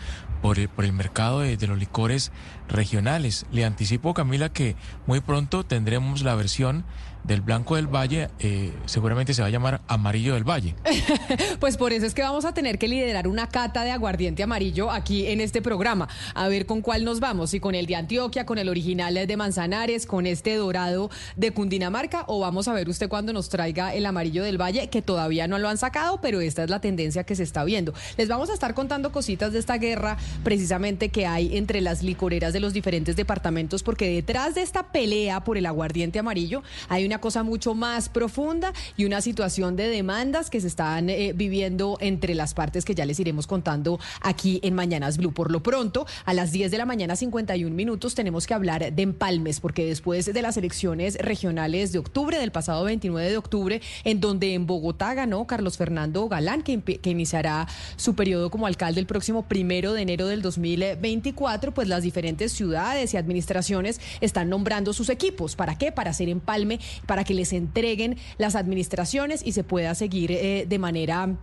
[0.40, 2.32] por el, por el mercado de, de, los licores
[2.68, 3.46] regionales.
[3.50, 6.84] Le anticipo, Camila, que muy pronto tendremos la versión
[7.26, 10.74] del Blanco del Valle, eh, seguramente se va a llamar Amarillo del Valle.
[11.60, 14.90] pues por eso es que vamos a tener que liderar una cata de aguardiente amarillo
[14.90, 16.08] aquí en este programa.
[16.34, 19.36] A ver con cuál nos vamos, si con el de Antioquia, con el original de
[19.36, 24.06] Manzanares, con este dorado de Cundinamarca, o vamos a ver usted cuando nos traiga el
[24.06, 27.34] amarillo del Valle, que todavía no lo han sacado, pero esta es la tendencia que
[27.34, 27.94] se está viendo.
[28.16, 32.52] Les vamos a estar contando cositas de esta guerra precisamente que hay entre las licoreras
[32.52, 37.15] de los diferentes departamentos, porque detrás de esta pelea por el aguardiente amarillo hay una
[37.20, 42.34] cosa mucho más profunda y una situación de demandas que se están eh, viviendo entre
[42.34, 45.32] las partes que ya les iremos contando aquí en Mañanas Blue.
[45.32, 49.02] Por lo pronto, a las 10 de la mañana, 51 minutos, tenemos que hablar de
[49.02, 54.20] empalmes, porque después de las elecciones regionales de octubre, del pasado 29 de octubre, en
[54.20, 59.06] donde en Bogotá ganó Carlos Fernando Galán, que, que iniciará su periodo como alcalde el
[59.06, 65.08] próximo primero de enero del 2024, pues las diferentes ciudades y administraciones están nombrando sus
[65.08, 65.56] equipos.
[65.56, 65.92] ¿Para qué?
[65.92, 70.78] Para hacer empalme para que les entreguen las administraciones y se pueda seguir eh, de
[70.78, 71.36] manera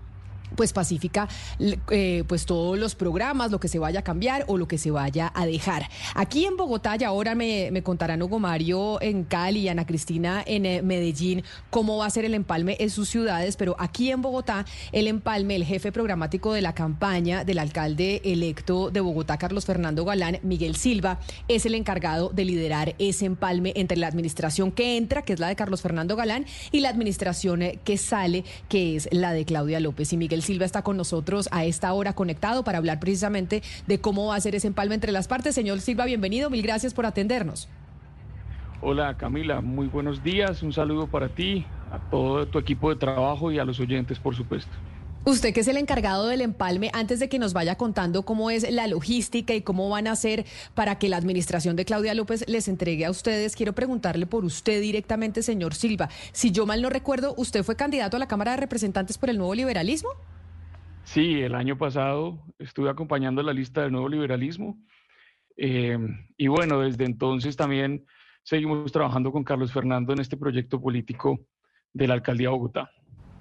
[0.56, 1.28] pues pacífica
[1.90, 4.92] eh, pues todos los programas, lo que se vaya a cambiar o lo que se
[4.92, 5.90] vaya a dejar.
[6.16, 10.44] Aquí en Bogotá, y ahora me, me contarán Hugo Mario en Cali y Ana Cristina
[10.46, 14.22] en eh, Medellín cómo va a ser el empalme en sus ciudades, pero aquí en
[14.22, 19.66] Bogotá el empalme, el jefe programático de la campaña del alcalde electo de Bogotá, Carlos
[19.66, 24.98] Fernando Galán, Miguel Silva, es el encargado de liderar ese empalme entre la administración que
[24.98, 28.96] entra, que es la de Carlos Fernando Galán, y la administración eh, que sale, que
[28.96, 30.14] es la de Claudia López.
[30.14, 34.28] Y Miguel Silva está con nosotros a esta hora conectado para hablar precisamente de cómo
[34.28, 35.56] va a ser ese empalme entre las partes.
[35.56, 37.68] Señor Silva, bienvenido, mil gracias por atendernos.
[38.82, 43.50] Hola Camila, muy buenos días, un saludo para ti, a todo tu equipo de trabajo
[43.50, 44.72] y a los oyentes, por supuesto.
[45.26, 48.70] Usted que es el encargado del empalme, antes de que nos vaya contando cómo es
[48.70, 52.68] la logística y cómo van a hacer para que la administración de Claudia López les
[52.68, 56.10] entregue a ustedes, quiero preguntarle por usted directamente, señor Silva.
[56.34, 59.38] Si yo mal no recuerdo, ¿usted fue candidato a la Cámara de Representantes por el
[59.38, 60.10] Nuevo Liberalismo?
[61.04, 64.78] Sí, el año pasado estuve acompañando la lista del nuevo liberalismo
[65.58, 65.98] eh,
[66.38, 68.06] y bueno, desde entonces también
[68.44, 71.40] seguimos trabajando con Carlos Fernando en este proyecto político
[71.94, 72.90] de la alcaldía de Bogotá.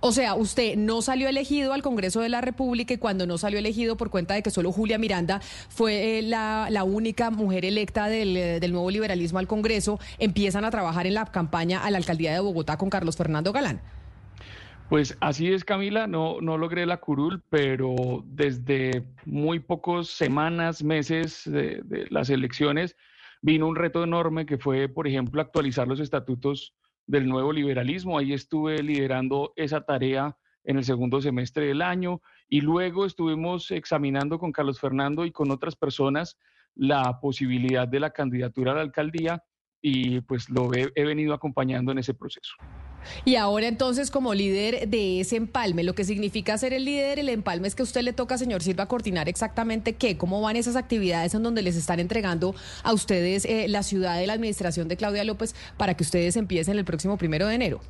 [0.05, 3.61] O sea, usted no salió elegido al Congreso de la República y cuando no salió
[3.61, 8.37] elegido por cuenta de que solo Julia Miranda fue eh, la, única mujer electa del,
[8.37, 12.33] eh, del, nuevo liberalismo al Congreso, empiezan a trabajar en la campaña a la alcaldía
[12.33, 13.81] de Bogotá con Carlos Fernando Galán.
[14.93, 21.51] Pues así es, Camila, no, no logré la curul, pero desde muy pocas semanas, meses
[21.51, 22.95] de, las elecciones,
[23.41, 26.75] vino un reto enorme que fue, por ejemplo, actualizar los estatutos
[27.07, 28.19] del nuevo liberalismo.
[28.19, 34.39] Ahí estuve liderando esa tarea en el segundo semestre del año y luego estuvimos examinando
[34.39, 36.37] con Carlos Fernando y con otras personas
[36.75, 39.43] la posibilidad de la candidatura a la alcaldía
[39.81, 42.53] y pues lo he venido acompañando en ese proceso.
[43.25, 47.29] Y ahora entonces como líder de ese empalme, lo que significa ser el líder, el
[47.29, 50.77] empalme es que a usted le toca, señor Silva, coordinar exactamente qué, cómo van esas
[50.77, 54.97] actividades en donde les están entregando a ustedes eh, la ciudad de la administración de
[54.97, 57.81] Claudia López para que ustedes empiecen el próximo primero de enero.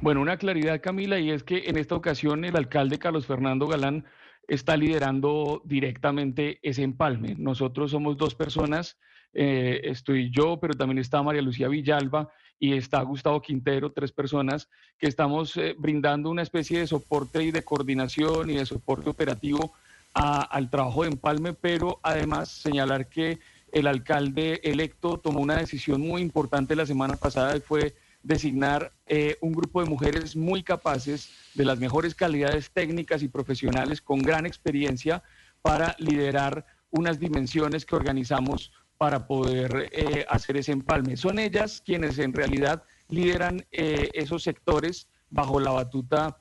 [0.00, 4.04] Bueno, una claridad, Camila, y es que en esta ocasión el alcalde Carlos Fernando Galán
[4.46, 7.34] está liderando directamente ese empalme.
[7.38, 8.98] Nosotros somos dos personas,
[9.32, 14.68] eh, estoy yo, pero también está María Lucía Villalba y está Gustavo Quintero, tres personas
[14.98, 19.74] que estamos eh, brindando una especie de soporte y de coordinación y de soporte operativo
[20.18, 23.38] al trabajo de empalme, pero además señalar que
[23.70, 29.36] el alcalde electo tomó una decisión muy importante la semana pasada y fue designar eh,
[29.42, 34.46] un grupo de mujeres muy capaces, de las mejores calidades técnicas y profesionales, con gran
[34.46, 35.22] experiencia,
[35.60, 41.16] para liderar unas dimensiones que organizamos para poder eh, hacer ese empalme.
[41.16, 46.38] Son ellas quienes en realidad lideran eh, esos sectores bajo la batuta,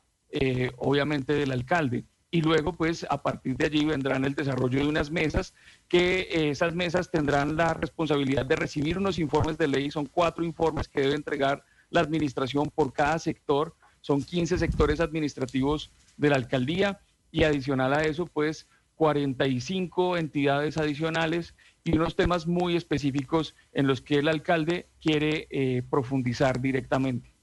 [0.78, 2.04] obviamente, del alcalde.
[2.30, 5.54] Y luego, pues, a partir de allí vendrán el desarrollo de unas mesas,
[5.88, 9.90] que esas mesas tendrán la responsabilidad de recibir unos informes de ley.
[9.90, 13.76] Son cuatro informes que debe entregar la administración por cada sector.
[14.02, 17.00] Son 15 sectores administrativos de la alcaldía
[17.32, 21.54] y adicional a eso, pues 45 entidades adicionales
[21.86, 27.35] y unos temas muy específicos en los que el alcalde quiere eh, profundizar directamente.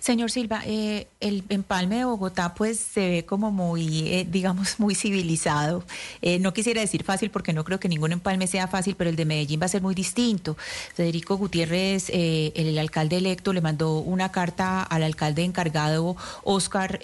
[0.00, 4.94] Señor Silva, eh, el empalme de Bogotá pues se ve como muy, eh, digamos, muy
[4.94, 5.84] civilizado.
[6.20, 9.16] Eh, no quisiera decir fácil porque no creo que ningún empalme sea fácil, pero el
[9.16, 10.56] de Medellín va a ser muy distinto.
[10.94, 16.98] Federico Gutiérrez, el, alcalde electo, le mandó una carta al alcalde encargado, Oscar,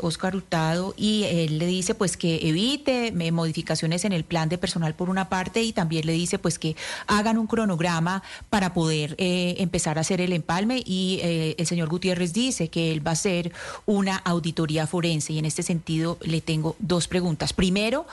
[0.00, 4.94] Oscar Hurtado, y él le dice pues que evite modificaciones en el plan de personal
[4.94, 9.98] por una parte y también le dice pues que hagan un cronograma para poder empezar
[9.98, 13.52] a hacer el empalme y el señor Gutiérrez dice que él va a hacer
[13.86, 17.52] una auditoría forense y en este sentido le tengo dos preguntas.
[17.52, 18.06] Primero,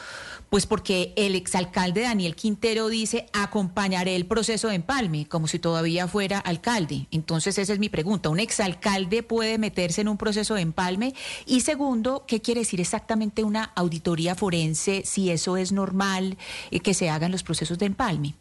[0.51, 6.07] pues porque el exalcalde Daniel Quintero dice acompañaré el proceso de empalme, como si todavía
[6.07, 7.07] fuera alcalde.
[7.11, 8.29] Entonces esa es mi pregunta.
[8.29, 11.15] ¿Un exalcalde puede meterse en un proceso de empalme?
[11.45, 15.03] Y segundo, ¿qué quiere decir exactamente una auditoría forense?
[15.05, 16.37] Si eso es normal
[16.69, 18.35] eh, que se hagan los procesos de empalme.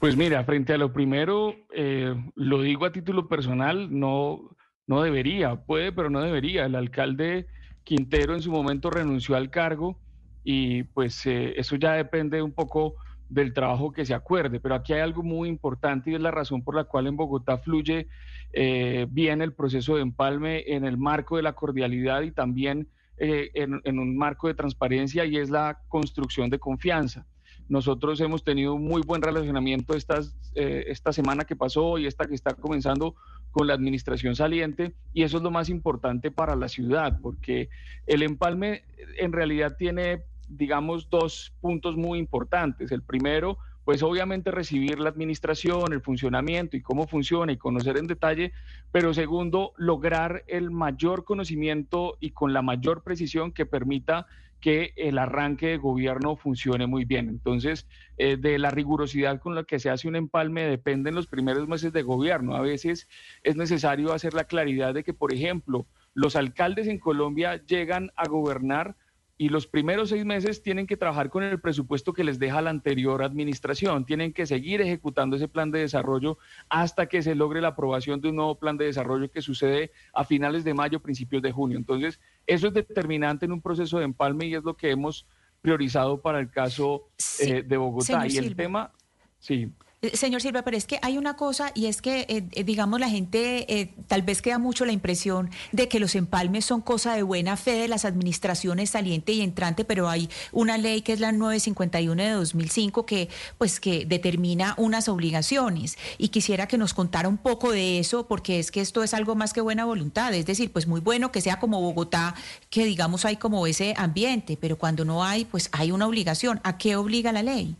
[0.00, 4.56] Pues mira, frente a lo primero, eh, lo digo a título personal, no,
[4.86, 6.66] no debería, puede, pero no debería.
[6.66, 7.48] El alcalde
[7.82, 9.98] Quintero en su momento renunció al cargo
[10.44, 12.94] y pues eh, eso ya depende un poco
[13.28, 14.60] del trabajo que se acuerde.
[14.60, 17.58] Pero aquí hay algo muy importante y es la razón por la cual en Bogotá
[17.58, 18.06] fluye
[18.52, 23.80] eh, bien el proceso de empalme en el marco de la cordialidad y también en,
[23.82, 27.26] en un marco de transparencia y es la construcción de confianza.
[27.68, 32.26] Nosotros hemos tenido un muy buen relacionamiento estas, eh, esta semana que pasó y esta
[32.26, 33.14] que está comenzando
[33.50, 37.68] con la administración saliente y eso es lo más importante para la ciudad porque
[38.06, 38.84] el empalme
[39.18, 42.90] en realidad tiene, digamos, dos puntos muy importantes.
[42.90, 48.06] El primero, pues obviamente recibir la administración, el funcionamiento y cómo funciona y conocer en
[48.06, 48.52] detalle,
[48.92, 54.26] pero segundo, lograr el mayor conocimiento y con la mayor precisión que permita
[54.60, 57.28] que el arranque de gobierno funcione muy bien.
[57.28, 61.68] Entonces, eh, de la rigurosidad con la que se hace un empalme dependen los primeros
[61.68, 62.56] meses de gobierno.
[62.56, 63.08] A veces
[63.42, 68.26] es necesario hacer la claridad de que, por ejemplo, los alcaldes en Colombia llegan a
[68.28, 68.96] gobernar
[69.40, 72.70] y los primeros seis meses tienen que trabajar con el presupuesto que les deja la
[72.70, 74.04] anterior administración.
[74.04, 78.30] Tienen que seguir ejecutando ese plan de desarrollo hasta que se logre la aprobación de
[78.30, 81.78] un nuevo plan de desarrollo que sucede a finales de mayo, principios de junio.
[81.78, 85.24] Entonces, eso es determinante en un proceso de empalme y es lo que hemos
[85.62, 88.26] priorizado para el caso eh, de Bogotá.
[88.26, 88.92] y el tema,
[89.38, 89.70] sí.
[90.00, 93.00] Eh, señor Silva, pero es que hay una cosa y es que, eh, eh, digamos,
[93.00, 97.24] la gente tal vez queda mucho la impresión de que los empalmes son cosa de
[97.24, 101.32] buena fe de las administraciones saliente y entrante, pero hay una ley que es la
[101.32, 105.98] 951 de 2005 que, pues, que determina unas obligaciones.
[106.16, 109.34] Y quisiera que nos contara un poco de eso, porque es que esto es algo
[109.34, 110.32] más que buena voluntad.
[110.32, 112.36] Es decir, pues muy bueno que sea como Bogotá,
[112.70, 116.60] que digamos hay como ese ambiente, pero cuando no hay, pues hay una obligación.
[116.62, 117.76] ¿A qué obliga la ley?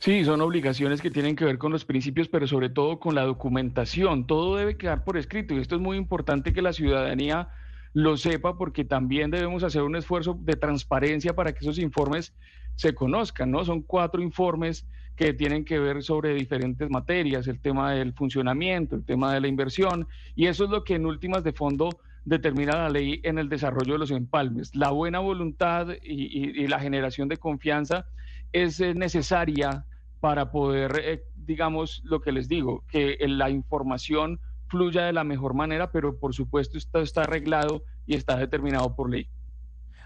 [0.00, 3.22] Sí, son obligaciones que tienen que ver con los principios, pero sobre todo con la
[3.22, 4.26] documentación.
[4.26, 7.50] Todo debe quedar por escrito y esto es muy importante que la ciudadanía
[7.92, 12.32] lo sepa porque también debemos hacer un esfuerzo de transparencia para que esos informes
[12.76, 13.62] se conozcan, ¿no?
[13.66, 14.86] Son cuatro informes
[15.16, 19.48] que tienen que ver sobre diferentes materias, el tema del funcionamiento, el tema de la
[19.48, 21.90] inversión, y eso es lo que en últimas de fondo
[22.24, 24.74] determina la ley en el desarrollo de los empalmes.
[24.74, 28.06] La buena voluntad y, y la generación de confianza
[28.52, 29.84] es eh, necesaria
[30.20, 35.54] para poder, eh, digamos, lo que les digo, que la información fluya de la mejor
[35.54, 39.28] manera, pero por supuesto esto está arreglado y está determinado por ley.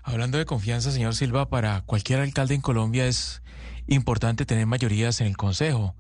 [0.03, 3.42] Hablando de confianza, señor Silva, para cualquier alcalde en Colombia es
[3.87, 5.94] importante tener mayorías en el Consejo.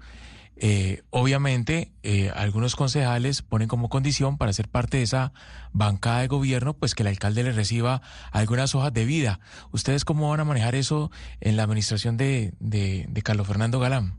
[0.56, 5.32] Eh, obviamente eh, algunos concejales ponen como condición para ser parte de esa
[5.72, 9.40] bancada de gobierno, pues que el alcalde le reciba algunas hojas de vida.
[9.72, 14.14] ¿Ustedes cómo van a manejar eso en la administración de, de, de Carlos Fernando Galán?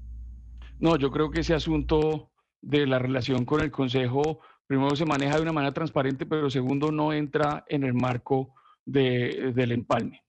[0.80, 2.32] No, yo creo que ese asunto
[2.62, 6.92] de la relación con el Consejo, primero se maneja de una manera transparente, pero segundo
[6.92, 8.54] no entra en el marco
[8.86, 10.25] de, del empalme.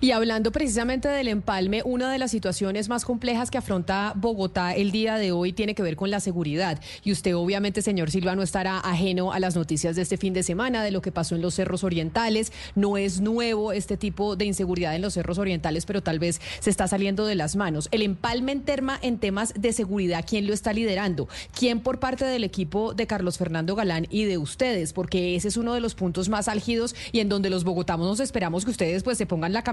[0.00, 4.92] Y hablando precisamente del empalme, una de las situaciones más complejas que afronta Bogotá el
[4.92, 6.80] día de hoy tiene que ver con la seguridad.
[7.02, 10.44] Y usted obviamente, señor Silva, no estará ajeno a las noticias de este fin de
[10.44, 12.52] semana, de lo que pasó en los cerros orientales.
[12.76, 16.70] No es nuevo este tipo de inseguridad en los cerros orientales, pero tal vez se
[16.70, 17.88] está saliendo de las manos.
[17.90, 21.28] El empalme en, terma, en temas de seguridad, ¿quién lo está liderando?
[21.58, 24.92] ¿Quién por parte del equipo de Carlos Fernando Galán y de ustedes?
[24.92, 28.20] Porque ese es uno de los puntos más álgidos y en donde los bogotanos nos
[28.20, 29.64] esperamos que ustedes pues se pongan la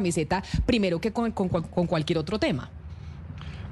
[0.65, 2.69] primero que con, con, con cualquier otro tema.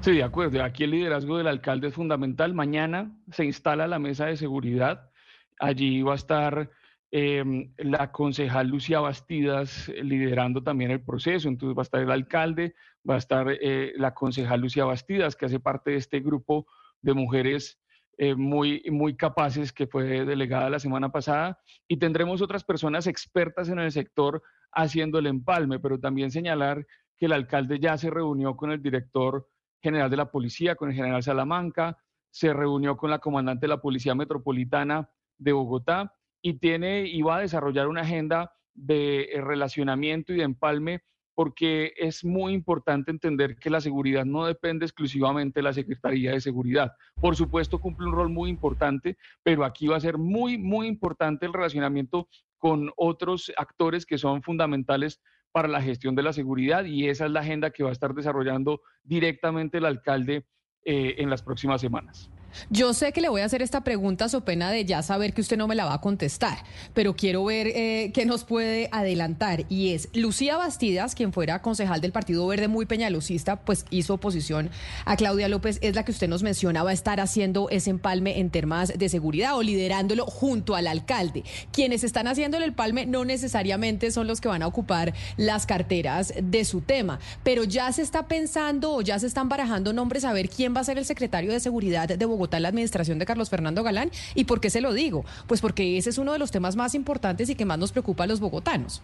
[0.04, 0.62] Sí, de acuerdo.
[0.62, 2.52] Aquí el liderazgo del alcalde es fundamental.
[2.52, 5.10] Mañana se instala la mesa de seguridad.
[5.58, 6.70] Allí va a estar
[7.10, 11.48] eh, la concejal Lucía Bastidas liderando también el proceso.
[11.48, 12.74] Entonces va a estar el alcalde,
[13.08, 16.66] va a estar eh, la concejal Lucía Bastidas, que hace parte de este grupo
[17.00, 17.80] de mujeres
[18.18, 21.60] eh, muy, muy capaces que fue delegada la semana pasada.
[21.88, 24.42] Y tendremos otras personas expertas en el sector
[24.74, 29.48] haciendo el empalme, pero también señalar que el alcalde ya se reunió con el director
[29.82, 31.98] general de la policía, con el general Salamanca,
[32.30, 35.08] se reunió con la comandante de la Policía Metropolitana
[35.38, 40.42] de Bogotá y tiene y va a desarrollar una agenda de eh, relacionamiento y de
[40.42, 41.02] empalme
[41.34, 46.40] porque es muy importante entender que la seguridad no depende exclusivamente de la Secretaría de
[46.40, 46.92] Seguridad.
[47.20, 51.46] Por supuesto, cumple un rol muy importante, pero aquí va a ser muy, muy importante
[51.46, 52.28] el relacionamiento
[52.64, 55.20] con otros actores que son fundamentales
[55.52, 58.14] para la gestión de la seguridad y esa es la agenda que va a estar
[58.14, 60.46] desarrollando directamente el alcalde
[60.82, 62.30] eh, en las próximas semanas.
[62.70, 65.40] Yo sé que le voy a hacer esta pregunta so pena de ya saber que
[65.40, 66.58] usted no me la va a contestar,
[66.92, 69.64] pero quiero ver eh, qué nos puede adelantar.
[69.68, 74.70] Y es Lucía Bastidas, quien fuera concejal del Partido Verde muy peñalocista, pues hizo oposición
[75.04, 78.38] a Claudia López, es la que usted nos menciona, va a estar haciendo ese empalme
[78.38, 81.44] en temas de seguridad o liderándolo junto al alcalde.
[81.72, 86.32] Quienes están haciendo el empalme no necesariamente son los que van a ocupar las carteras
[86.42, 90.32] de su tema, pero ya se está pensando o ya se están barajando nombres a
[90.32, 93.50] ver quién va a ser el secretario de seguridad de Bogotá la administración de Carlos
[93.50, 94.10] Fernando Galán.
[94.34, 95.24] ¿Y por qué se lo digo?
[95.46, 98.24] Pues porque ese es uno de los temas más importantes y que más nos preocupa
[98.24, 99.02] a los bogotanos.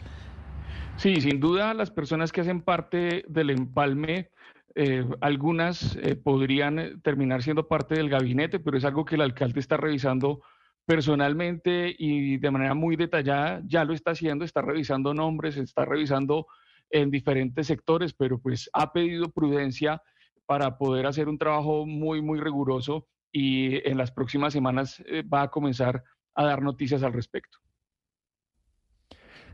[0.96, 4.30] Sí, sin duda las personas que hacen parte del empalme,
[4.74, 9.60] eh, algunas eh, podrían terminar siendo parte del gabinete, pero es algo que el alcalde
[9.60, 10.42] está revisando
[10.84, 16.46] personalmente y de manera muy detallada, ya lo está haciendo, está revisando nombres, está revisando
[16.90, 20.02] en diferentes sectores, pero pues ha pedido prudencia
[20.46, 25.42] para poder hacer un trabajo muy, muy riguroso y en las próximas semanas eh, va
[25.42, 26.02] a comenzar
[26.34, 27.58] a dar noticias al respecto.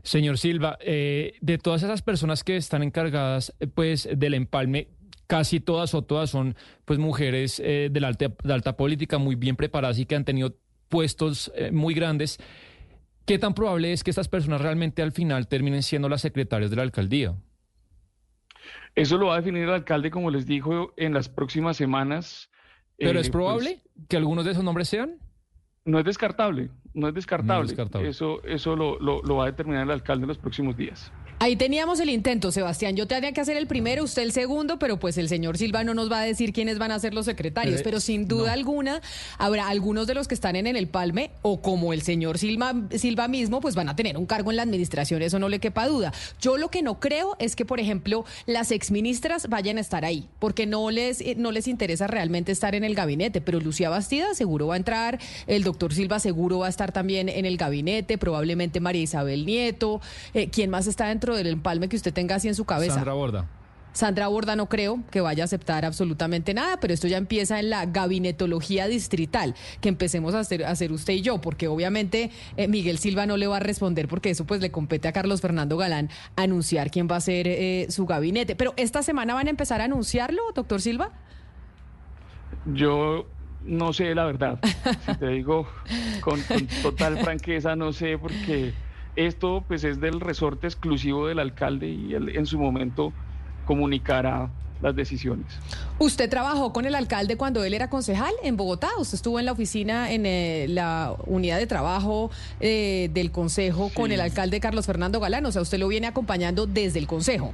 [0.03, 4.87] Señor Silva, eh, de todas esas personas que están encargadas eh, pues del empalme,
[5.27, 6.55] casi todas o todas son
[6.85, 10.55] pues mujeres de, la alta, de alta política muy bien preparadas y que han tenido
[10.87, 12.39] puestos muy grandes.
[13.25, 16.77] ¿Qué tan probable es que estas personas realmente al final terminen siendo las secretarias de
[16.77, 17.35] la alcaldía?
[18.95, 22.49] Eso lo va a definir el alcalde, como les dijo, en las próximas semanas.
[22.97, 25.17] ¿Pero es eh, probable pues, que algunos de esos nombres sean?
[25.85, 27.73] No es descartable, no es descartable.
[28.07, 31.11] Eso, eso lo, lo va a determinar el alcalde en los próximos días.
[31.39, 32.95] Ahí teníamos el intento, Sebastián.
[32.95, 35.93] Yo tenía que hacer el primero, usted el segundo, pero pues el señor Silva no
[35.93, 37.83] nos va a decir quiénes van a ser los secretarios.
[37.83, 39.01] Pero, sin duda alguna,
[39.37, 43.27] habrá algunos de los que están en, el palme, o como el señor Silva, Silva
[43.27, 46.11] mismo, pues van a tener un cargo en la administración, eso no le quepa duda.
[46.41, 50.27] Yo lo que no creo es que, por ejemplo, las exministras vayan a estar ahí,
[50.39, 53.41] porque no les, eh, no les interesa realmente estar en el gabinete.
[53.41, 57.29] Pero Lucía Bastida seguro va a entrar, el doctor Silva seguro va a estar también
[57.29, 60.01] en el gabinete, probablemente María Isabel Nieto.
[60.33, 61.26] Eh, ¿Quién más está dentro?
[61.35, 62.95] Del empalme que usted tenga así en su cabeza.
[62.95, 63.45] Sandra Borda.
[63.97, 67.71] Sandra Borda no creo que vaya a aceptar absolutamente nada, pero esto ya empieza en
[67.71, 72.99] la gabinetología distrital, que empecemos a hacer, hacer usted y yo, porque obviamente eh, Miguel
[72.99, 76.11] Silva no le va a responder, porque eso pues le compete a Carlos Fernando Galán
[76.35, 78.55] anunciar quién va a ser eh, su gabinete.
[78.55, 81.09] Pero esta semana van a empezar a anunciarlo, doctor Silva.
[82.67, 83.25] Yo
[83.65, 84.59] no sé la verdad,
[85.07, 85.67] si te digo
[86.21, 88.73] con, con total franqueza, no sé, porque
[89.17, 93.11] esto pues es del resorte exclusivo del alcalde y él en su momento
[93.65, 94.49] comunicará
[94.81, 95.47] las decisiones.
[95.97, 98.89] ¿Usted trabajó con el alcalde cuando él era concejal en Bogotá?
[98.99, 104.11] ¿Usted estuvo en la oficina, en eh, la unidad de trabajo eh, del consejo con
[104.11, 105.45] el alcalde Carlos Fernando Galán?
[105.47, 107.53] O sea, usted lo viene acompañando desde el consejo.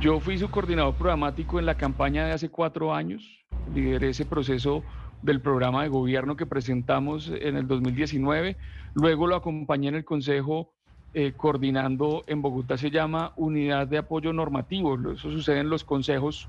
[0.00, 4.82] Yo fui su coordinador programático en la campaña de hace cuatro años lideré ese proceso
[5.24, 8.56] del programa de gobierno que presentamos en el 2019.
[8.92, 10.70] Luego lo acompañé en el Consejo
[11.14, 14.96] eh, coordinando en Bogotá, se llama Unidad de Apoyo Normativo.
[15.12, 16.48] Eso sucede en los consejos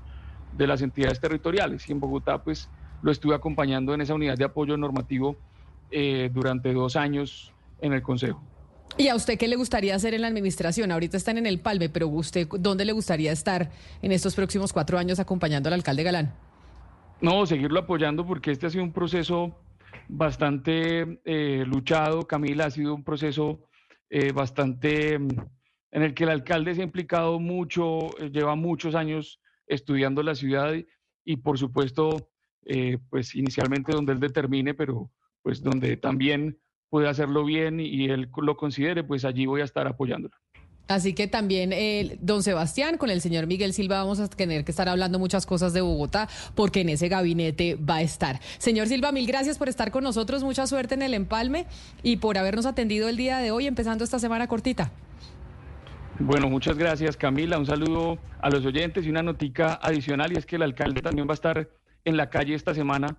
[0.56, 2.68] de las entidades territoriales y en Bogotá pues
[3.02, 5.36] lo estuve acompañando en esa unidad de apoyo normativo
[5.90, 8.42] eh, durante dos años en el Consejo.
[8.98, 10.90] ¿Y a usted qué le gustaría hacer en la administración?
[10.90, 13.70] Ahorita están en el Palme, pero usted, ¿dónde le gustaría estar
[14.00, 16.45] en estos próximos cuatro años acompañando al alcalde Galán?
[17.20, 19.56] No, seguirlo apoyando porque este ha sido un proceso
[20.08, 23.68] bastante eh, luchado, Camila, ha sido un proceso
[24.10, 25.28] eh, bastante mm,
[25.92, 30.34] en el que el alcalde se ha implicado mucho, eh, lleva muchos años estudiando la
[30.34, 30.74] ciudad
[31.24, 32.30] y, por supuesto,
[33.10, 35.10] pues inicialmente donde él determine, pero
[35.42, 36.58] pues donde también
[36.88, 40.36] puede hacerlo bien y él lo considere, pues allí voy a estar apoyándolo.
[40.88, 44.70] Así que también, eh, don Sebastián, con el señor Miguel Silva vamos a tener que
[44.70, 48.40] estar hablando muchas cosas de Bogotá, porque en ese gabinete va a estar.
[48.58, 51.66] Señor Silva, mil gracias por estar con nosotros, mucha suerte en el empalme
[52.02, 54.92] y por habernos atendido el día de hoy, empezando esta semana cortita.
[56.18, 60.46] Bueno, muchas gracias Camila, un saludo a los oyentes y una notica adicional, y es
[60.46, 61.68] que el alcalde también va a estar
[62.04, 63.18] en la calle esta semana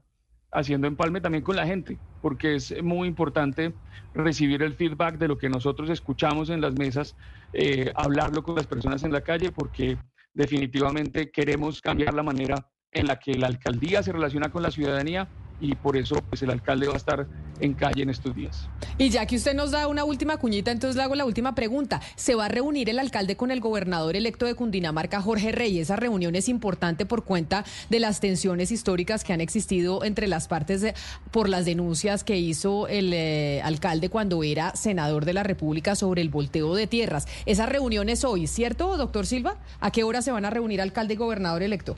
[0.52, 3.74] haciendo empalme también con la gente, porque es muy importante
[4.14, 7.16] recibir el feedback de lo que nosotros escuchamos en las mesas,
[7.54, 9.98] eh, hablarlo con las personas en la calle, porque
[10.34, 15.28] definitivamente queremos cambiar la manera en la que la alcaldía se relaciona con la ciudadanía
[15.60, 17.28] y por eso pues el alcalde va a estar
[17.60, 18.70] en calle en estos días.
[18.98, 22.02] Y ya que usted nos da una última cuñita, entonces le hago la última pregunta.
[22.16, 25.80] ¿Se va a reunir el alcalde con el gobernador electo de Cundinamarca, Jorge Rey?
[25.80, 30.48] Esa reunión es importante por cuenta de las tensiones históricas que han existido entre las
[30.48, 30.94] partes
[31.32, 36.22] por las denuncias que hizo el eh, alcalde cuando era senador de la República sobre
[36.22, 37.28] el volteo de tierras.
[37.46, 39.58] Esa reunión es hoy, ¿cierto, doctor Silva?
[39.80, 41.98] ¿A qué hora se van a reunir alcalde y gobernador electo?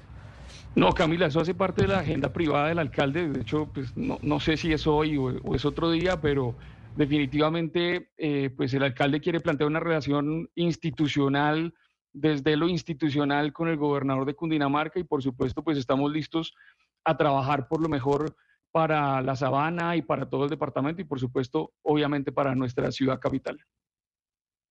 [0.79, 3.27] No, Camila, eso hace parte de la agenda privada del alcalde.
[3.27, 6.55] De hecho, pues no, sé si es hoy o, es otro día, pero
[6.95, 11.73] definitivamente, eh, pues el alcalde quiere plantear una relación institucional
[12.13, 16.55] desde lo institucional con el gobernador de Cundinamarca y por supuesto, pues estamos listos
[17.03, 18.35] a trabajar por lo mejor
[18.71, 23.19] para la sabana y para todo el departamento y por supuesto, obviamente para nuestra ciudad
[23.19, 23.59] capital.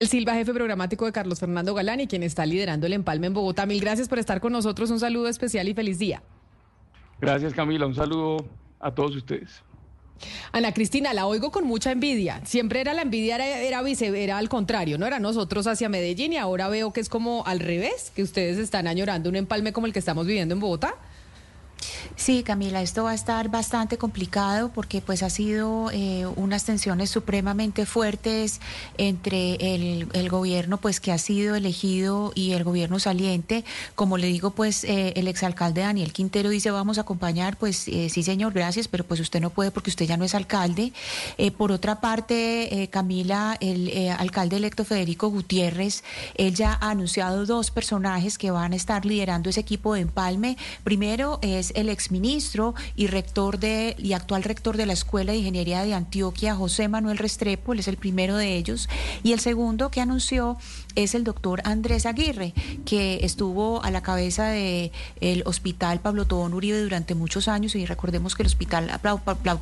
[0.01, 3.35] El Silva, jefe programático de Carlos Fernando Galán y quien está liderando el empalme en
[3.35, 3.67] Bogotá.
[3.67, 4.93] Mil gracias por estar con nosotros.
[4.93, 6.23] Un saludo especial y feliz día.
[7.21, 7.85] Gracias, Camila.
[7.85, 8.47] Un saludo
[8.79, 9.65] a todos ustedes.
[10.53, 12.41] Ana Cristina, la oigo con mucha envidia.
[12.45, 16.37] Siempre era la envidia, era, era, era al contrario, no era nosotros hacia Medellín y
[16.37, 19.93] ahora veo que es como al revés, que ustedes están añorando un empalme como el
[19.93, 20.95] que estamos viviendo en Bogotá.
[22.19, 27.11] Sí, Camila, esto va a estar bastante complicado porque pues ha sido eh, unas tensiones
[27.11, 28.61] supremamente fuertes
[28.99, 33.65] entre el, gobierno pues que ha sido elegido y el gobierno saliente.
[33.95, 38.09] Como le digo, pues eh, el exalcalde Daniel Quintero dice vamos a acompañar, pues eh,
[38.11, 40.93] sí señor, gracias, pero pues usted no puede porque usted ya no es alcalde.
[41.57, 46.03] por otra parte, Camila, el alcalde electo Federico Gutiérrez,
[46.35, 50.57] él ya ha anunciado dos personajes que van a estar liderando ese equipo de empalme.
[50.83, 55.85] Primero es el exministro y rector de y actual rector de la Escuela de Ingeniería
[55.85, 58.89] de Antioquia, José Manuel Restrepo, es el primero de ellos,
[59.23, 60.57] y el segundo que anunció
[61.03, 62.53] es el doctor Andrés Aguirre,
[62.85, 64.91] que estuvo a la cabeza del
[65.21, 69.01] el Hospital Pablo Tobón Uribe durante muchos años, y recordemos que el Hospital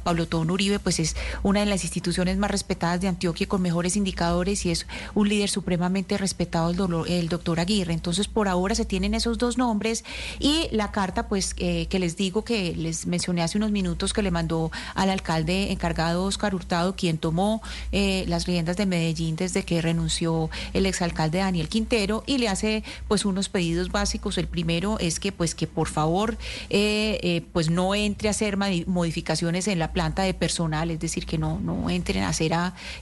[0.02, 3.96] Pablo Tobón Uribe pues es una de las instituciones más respetadas de Antioquia con mejores
[3.96, 7.92] indicadores y es un líder supremamente respetado el, el doctor Aguirre.
[7.92, 10.04] Entonces, por ahora se tienen esos dos nombres
[10.38, 14.22] y la carta pues eh, que les digo que les mencioné hace unos minutos que
[14.22, 17.60] le mandó al alcalde encargado Oscar Hurtado, quien tomó
[17.92, 22.84] eh, las riendas de Medellín desde que renunció el exalcalde Daniel Quintero y le hace
[23.08, 24.38] pues unos pedidos básicos.
[24.38, 26.36] El primero es que pues que por favor
[26.70, 28.56] eh, eh, pues no entre a hacer
[28.86, 32.46] modificaciones en la planta de personal, es decir, que no, no entren a hacer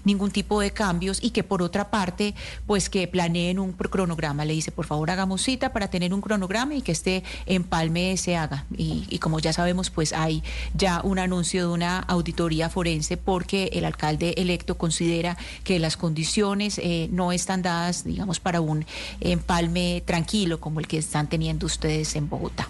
[0.04, 2.34] ningún tipo de cambios y que por otra parte
[2.66, 4.44] pues que planeen un cronograma.
[4.44, 8.36] Le dice por favor hagamos cita para tener un cronograma y que este empalme se
[8.36, 8.64] haga.
[8.76, 10.42] Y, y, como ya sabemos, pues hay
[10.74, 16.78] ya un anuncio de una auditoría forense porque el alcalde electo considera que las condiciones
[16.78, 18.84] eh, no están dadas, digamos, para un
[19.20, 22.68] empalme tranquilo como el que están teniendo ustedes en Bogotá.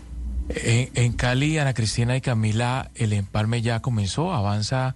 [0.48, 4.94] En, Cali, Ana Cristina y Camila, el empalme ya comenzó, avanza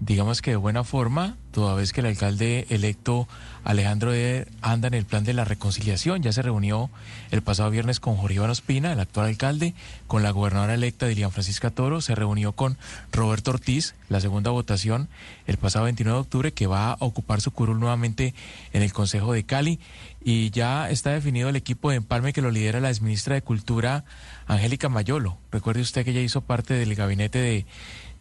[0.00, 3.26] digamos que de buena forma, toda vez que el alcalde electo
[3.64, 6.22] Alejandro Eder anda en el plan de la reconciliación.
[6.22, 6.88] Ya se reunió
[7.30, 9.74] el pasado viernes con Jorge Iván Ospina, el actual alcalde,
[10.06, 12.78] con la gobernadora electa Dilian Francisca Toro, se reunió con
[13.12, 15.08] Roberto Ortiz, la segunda votación,
[15.46, 18.34] el pasado 29 de octubre, que va a ocupar su curul nuevamente
[18.72, 19.80] en el Consejo de Cali.
[20.22, 24.04] Y ya está definido el equipo de empalme que lo lidera la exministra de Cultura,
[24.46, 25.38] Angélica Mayolo.
[25.52, 27.66] Recuerde usted que ella hizo parte del gabinete de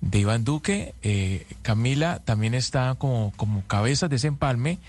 [0.02, 0.94] de Iván Duque.
[1.02, 4.80] Eh, Camila también está como, como cabeza de ese empalme.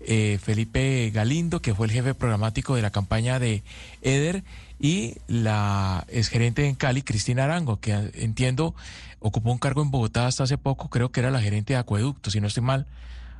[0.00, 3.62] Eh, Felipe Galindo, que fue el jefe programático de la campaña de
[4.02, 4.44] Eder,
[4.78, 8.74] y la exgerente en Cali, Cristina Arango, que entiendo
[9.20, 12.30] ocupó un cargo en Bogotá hasta hace poco, creo que era la gerente de acueducto,
[12.30, 12.86] si no estoy mal.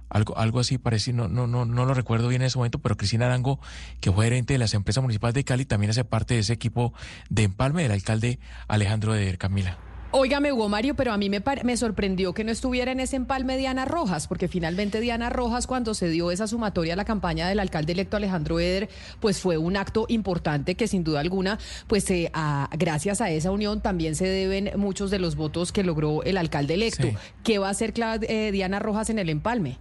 [0.09, 2.97] Algo, algo así parece, no, no, no, no lo recuerdo bien en ese momento, pero
[2.97, 3.59] Cristina Arango,
[4.01, 6.95] que fue gerente de las empresas municipales de Cali, también hace parte de ese equipo
[7.29, 9.77] de empalme del alcalde Alejandro Eder, Camila.
[10.17, 13.57] Óigame, Hugo Mario, pero a mí me, me sorprendió que no estuviera en ese empalme
[13.57, 17.59] Diana Rojas, porque finalmente Diana Rojas, cuando se dio esa sumatoria a la campaña del
[17.59, 18.89] alcalde electo Alejandro Eder,
[19.19, 21.59] pues fue un acto importante que sin duda alguna,
[21.89, 22.31] pues eh,
[22.79, 26.75] gracias a esa unión también se deben muchos de los votos que logró el alcalde
[26.75, 27.09] electo.
[27.43, 29.79] ¿Qué va a hacer eh, Diana Rojas en el empalme?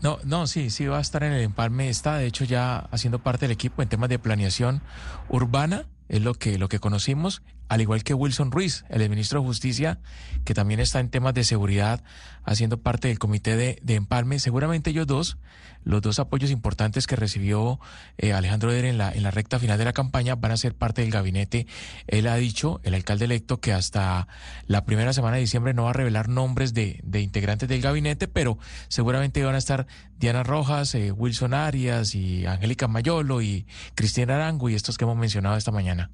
[0.00, 3.18] No, no, sí, sí va a estar en el empalme, está de hecho ya haciendo
[3.18, 4.80] parte del equipo en temas de planeación
[5.28, 9.46] urbana es lo que, lo que conocimos, al igual que Wilson Ruiz, el ministro de
[9.46, 9.98] Justicia,
[10.44, 12.02] que también está en temas de seguridad,
[12.44, 14.38] haciendo parte del comité de, empalme.
[14.38, 15.38] Seguramente ellos dos,
[15.82, 17.80] los dos apoyos importantes que recibió
[18.18, 20.74] eh, Alejandro Eder en la, en la recta final de la campaña, van a ser
[20.74, 21.66] parte del gabinete.
[22.06, 24.28] Él ha dicho, el alcalde electo, que hasta
[24.66, 28.28] la primera semana de diciembre no va a revelar nombres de, de integrantes del gabinete,
[28.28, 28.58] pero
[28.88, 29.86] seguramente van a estar
[30.18, 35.16] Diana Rojas, eh, Wilson Arias y Angélica Mayolo y Cristina Arango y estos que hemos
[35.16, 36.10] mencionado esta mañana.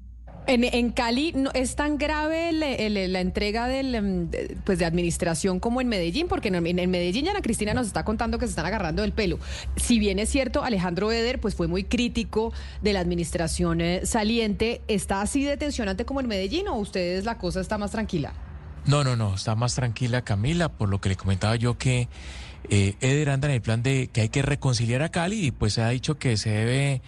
[0.47, 4.29] En, Cali no, es tan grave la entrega del, em,
[4.65, 8.37] pues de administración como en Medellín, porque en, en, Medellín Ana Cristina nos está contando
[8.37, 9.39] que se están agarrando del pelo.
[9.77, 14.81] Si bien es cierto, Alejandro Eder pues fue muy crítico de la administración eh, saliente,
[14.87, 18.33] ¿está así de tensionante como en Medellín o ustedes la cosa está más tranquila?
[18.85, 22.09] No, no, no, está más tranquila Camila, por lo que le comentaba yo que
[22.69, 25.73] eh, Eder anda en el plan de que hay que reconciliar a Cali y pues
[25.73, 27.01] se ha dicho que se debe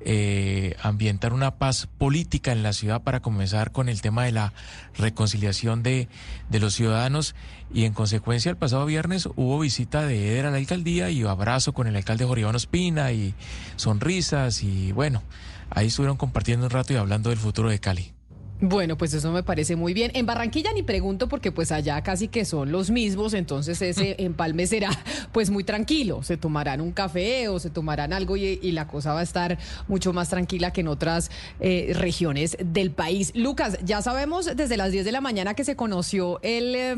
[0.00, 4.52] eh, ambientar una paz política en la ciudad para comenzar con el tema de la
[4.96, 6.08] reconciliación de,
[6.48, 7.34] de los ciudadanos
[7.72, 11.72] y en consecuencia el pasado viernes hubo visita de Eder a la alcaldía y abrazo
[11.72, 13.34] con el alcalde Jorge Iván Ospina y
[13.76, 15.22] sonrisas y bueno,
[15.70, 18.17] ahí estuvieron compartiendo un rato y hablando del futuro de Cali.
[18.60, 20.10] Bueno, pues eso me parece muy bien.
[20.14, 24.66] En Barranquilla ni pregunto porque pues allá casi que son los mismos, entonces ese empalme
[24.66, 24.90] será
[25.32, 26.22] pues muy tranquilo.
[26.24, 30.12] Se tomarán un café o se tomarán algo y, la cosa va a estar mucho
[30.12, 31.30] más tranquila que en otras
[31.60, 33.32] eh, regiones del país.
[33.34, 36.96] Lucas, ya sabemos desde las 10 de la mañana que se conoció el eh,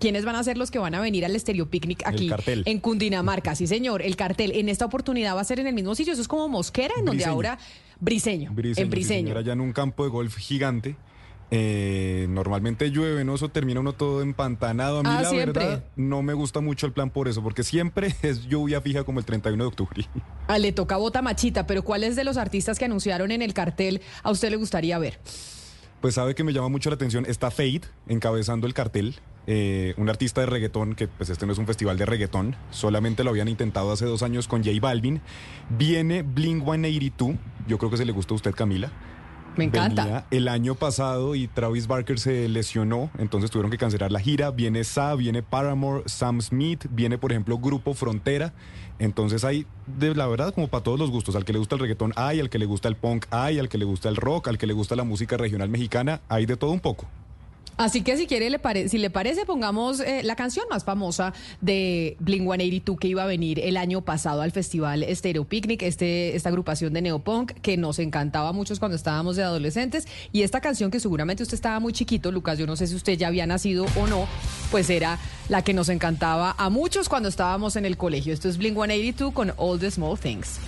[0.00, 3.54] quiénes van a ser los que van a venir al Estéreo Picnic aquí en Cundinamarca.
[3.54, 6.12] Sí, señor, el cartel en esta oportunidad va a ser en el mismo sitio.
[6.12, 7.58] Eso es como Mosquera, en donde ahora
[8.00, 9.36] Briseño, en Briseño.
[9.36, 10.96] allá en un campo de golf gigante.
[11.52, 13.36] Eh, normalmente llueve, ¿no?
[13.36, 14.98] Eso termina uno todo empantanado.
[14.98, 18.14] A mí, ah, la verdad, no me gusta mucho el plan por eso, porque siempre
[18.22, 20.08] es lluvia fija como el 31 de octubre.
[20.48, 24.02] Ah, le toca bota machita, pero ¿cuáles de los artistas que anunciaron en el cartel
[24.24, 25.20] a usted le gustaría ver?
[26.00, 27.24] Pues sabe que me llama mucho la atención.
[27.26, 29.16] Está Fade encabezando el cartel.
[29.48, 33.22] Eh, un artista de reggaetón, que pues este no es un festival de reggaetón, solamente
[33.22, 35.20] lo habían intentado hace dos años con J Balvin.
[35.70, 37.36] Viene Bling 182,
[37.68, 38.90] yo creo que se le gusta a usted, Camila.
[39.56, 40.26] Me encanta.
[40.30, 44.50] el año pasado y Travis Barker se lesionó, entonces tuvieron que cancelar la gira.
[44.50, 48.52] Viene Sa, viene Paramore, Sam Smith, viene por ejemplo Grupo Frontera.
[48.98, 51.36] Entonces hay, de la verdad, como para todos los gustos.
[51.36, 53.68] Al que le gusta el reggaetón hay, al que le gusta el punk hay, al
[53.68, 56.56] que le gusta el rock, al que le gusta la música regional mexicana, hay de
[56.56, 57.06] todo un poco.
[57.76, 62.16] Así que si quiere, le si le parece, pongamos eh, la canción más famosa de
[62.20, 66.48] Blink 182 que iba a venir el año pasado al festival Stereo Picnic, este, esta
[66.48, 70.08] agrupación de neopunk que nos encantaba a muchos cuando estábamos de adolescentes.
[70.32, 73.18] Y esta canción que seguramente usted estaba muy chiquito, Lucas, yo no sé si usted
[73.18, 74.26] ya había nacido o no,
[74.70, 75.18] pues era
[75.50, 78.32] la que nos encantaba a muchos cuando estábamos en el colegio.
[78.32, 80.60] Esto es Blink 182 con All the Small Things.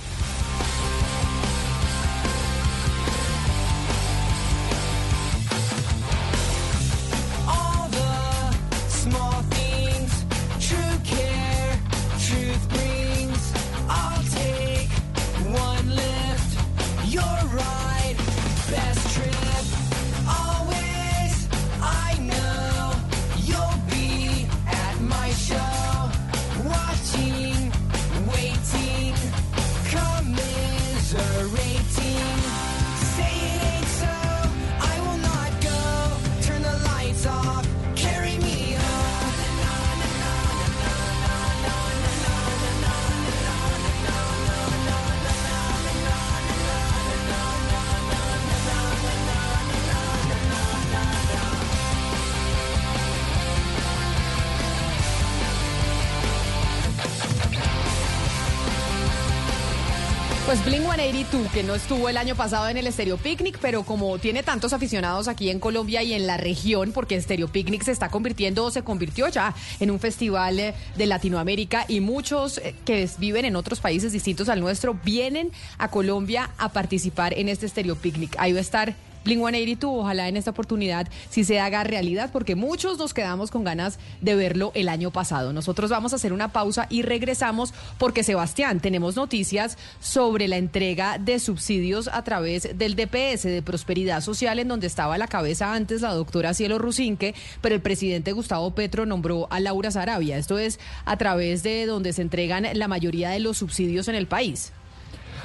[60.48, 64.16] Pues Blink 182, que no estuvo el año pasado en el Stereo Picnic, pero como
[64.18, 68.08] tiene tantos aficionados aquí en Colombia y en la región, porque Stereo Picnic se está
[68.08, 73.06] convirtiendo o se convirtió ya en un festival eh, de Latinoamérica y muchos eh, que
[73.18, 77.96] viven en otros países distintos al nuestro vienen a Colombia a participar en este Stereo
[77.96, 78.34] Picnic.
[78.38, 78.94] Ahí va a estar
[79.28, 83.62] Blink 182, ojalá en esta oportunidad sí se haga realidad, porque muchos nos quedamos con
[83.62, 85.52] ganas de verlo el año pasado.
[85.52, 91.18] Nosotros vamos a hacer una pausa y regresamos porque, Sebastián, tenemos noticias sobre la entrega
[91.18, 95.74] de subsidios a través del DPS de Prosperidad Social, en donde estaba a la cabeza
[95.74, 100.38] antes la doctora Cielo Rusinque, pero el presidente Gustavo Petro nombró a Laura Sarabia.
[100.38, 104.26] Esto es a través de donde se entregan la mayoría de los subsidios en el
[104.26, 104.72] país.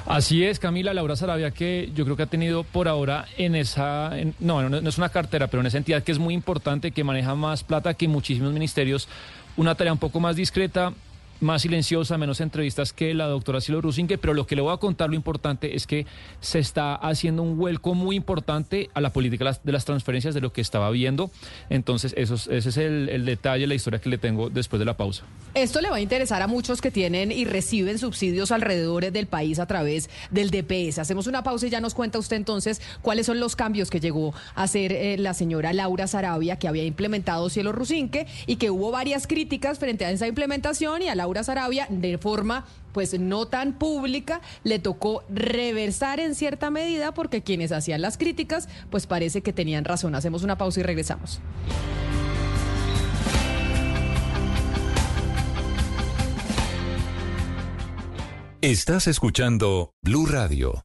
[0.06, 4.10] Así es, Camila Laura Sarabia, que yo creo que ha tenido por ahora en esa,
[4.38, 7.34] no, no, es una cartera, pero en esa entidad que es muy importante, que maneja
[7.34, 9.08] más plata que muchísimos ministerios,
[9.56, 10.92] una tarea un poco más discreta,
[11.40, 14.78] más silenciosa, menos entrevistas que la doctora Silo Rusinque, pero lo que le voy a
[14.78, 16.06] contar, lo importante es que
[16.40, 20.52] se está haciendo un vuelco muy importante a la política de las transferencias de lo
[20.52, 21.30] que estaba viendo.
[21.70, 25.24] Entonces, eso, ese es el, detalle, la historia que le tengo después de la pausa.
[25.54, 29.58] Esto le va a interesar a muchos que tienen y reciben subsidios alrededor del país
[29.58, 30.98] a través del DPS.
[30.98, 34.34] Hacemos una pausa y ya nos cuenta usted entonces cuáles son los cambios que llegó
[34.54, 38.90] a hacer eh, la señora Laura Sarabia, que había implementado Cielo Rusinque y que hubo
[38.90, 43.46] varias críticas frente a esa implementación y a la Laura Sarabia de forma pues no
[43.46, 49.40] tan pública, le tocó reversar en cierta medida porque quienes hacían las críticas pues parece
[49.40, 50.14] que tenían razón.
[50.14, 51.40] Hacemos una pausa y regresamos.
[58.60, 60.84] Estás escuchando Blue Radio.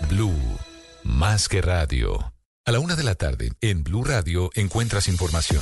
[0.09, 0.35] Blue,
[1.03, 2.33] más que radio.
[2.65, 5.61] A la una de la tarde, en Blue Radio encuentras información.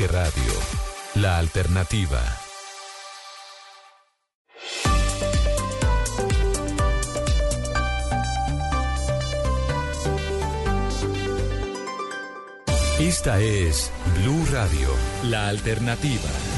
[0.07, 0.53] radio.
[1.15, 2.21] La alternativa.
[12.99, 14.89] Esta es Blue Radio,
[15.23, 16.50] la alternativa.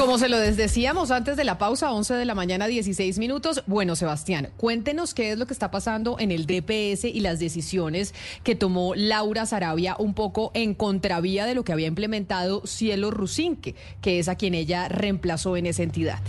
[0.00, 3.62] Como se lo decíamos antes de la pausa, 11 de la mañana, 16 minutos.
[3.66, 8.14] Bueno, Sebastián, cuéntenos qué es lo que está pasando en el DPS y las decisiones
[8.42, 13.74] que tomó Laura Sarabia un poco en contravía de lo que había implementado Cielo Rusinque,
[14.00, 16.20] que es a quien ella reemplazó en esa entidad.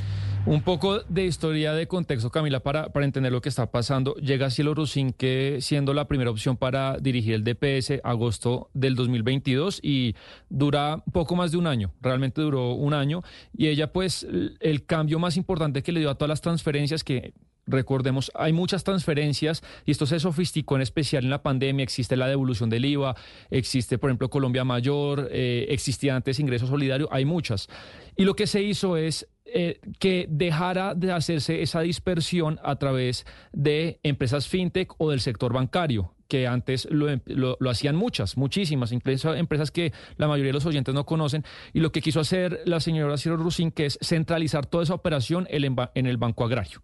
[0.45, 4.15] Un poco de historia de contexto, Camila, para, para entender lo que está pasando.
[4.15, 4.73] Llega Cielo
[5.15, 10.15] que siendo la primera opción para dirigir el DPS agosto del 2022 y
[10.49, 13.21] dura poco más de un año, realmente duró un año.
[13.55, 14.25] Y ella, pues,
[14.59, 17.33] el cambio más importante que le dio a todas las transferencias que
[17.67, 21.83] Recordemos, hay muchas transferencias y esto se sofisticó en especial en la pandemia.
[21.83, 23.15] Existe la devolución del IVA,
[23.49, 27.69] existe, por ejemplo, Colombia Mayor, eh, existía antes ingreso solidario, hay muchas.
[28.17, 33.25] Y lo que se hizo es eh, que dejara de hacerse esa dispersión a través
[33.51, 38.93] de empresas fintech o del sector bancario que antes em, lo, lo, hacían muchas, muchísimas,
[38.93, 41.43] incluso empresas que la mayoría de los oyentes no conocen.
[41.73, 45.45] Y lo que quiso hacer la señora Ciro Rusin, que es centralizar toda esa operación
[45.49, 46.81] en el Banco Agrario.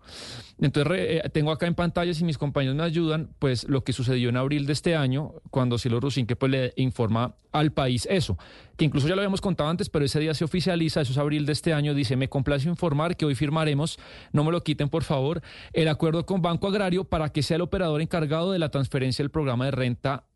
[0.59, 4.29] Entonces, eh, tengo acá en pantalla, si mis compañeros me ayudan, pues lo que sucedió
[4.29, 8.37] en abril de este año, cuando Ciro Rusin, que pues le informa al país eso,
[8.75, 11.45] que incluso ya lo habíamos contado antes, pero ese día se oficializa, eso es abril
[11.45, 13.99] de este año, dice, me complace informar que hoy firmaremos,
[14.31, 15.41] no me lo quiten por favor,
[15.73, 19.31] el acuerdo con Banco Agrario para que sea el operador encargado de la transferencia del
[19.31, 20.26] programa de renta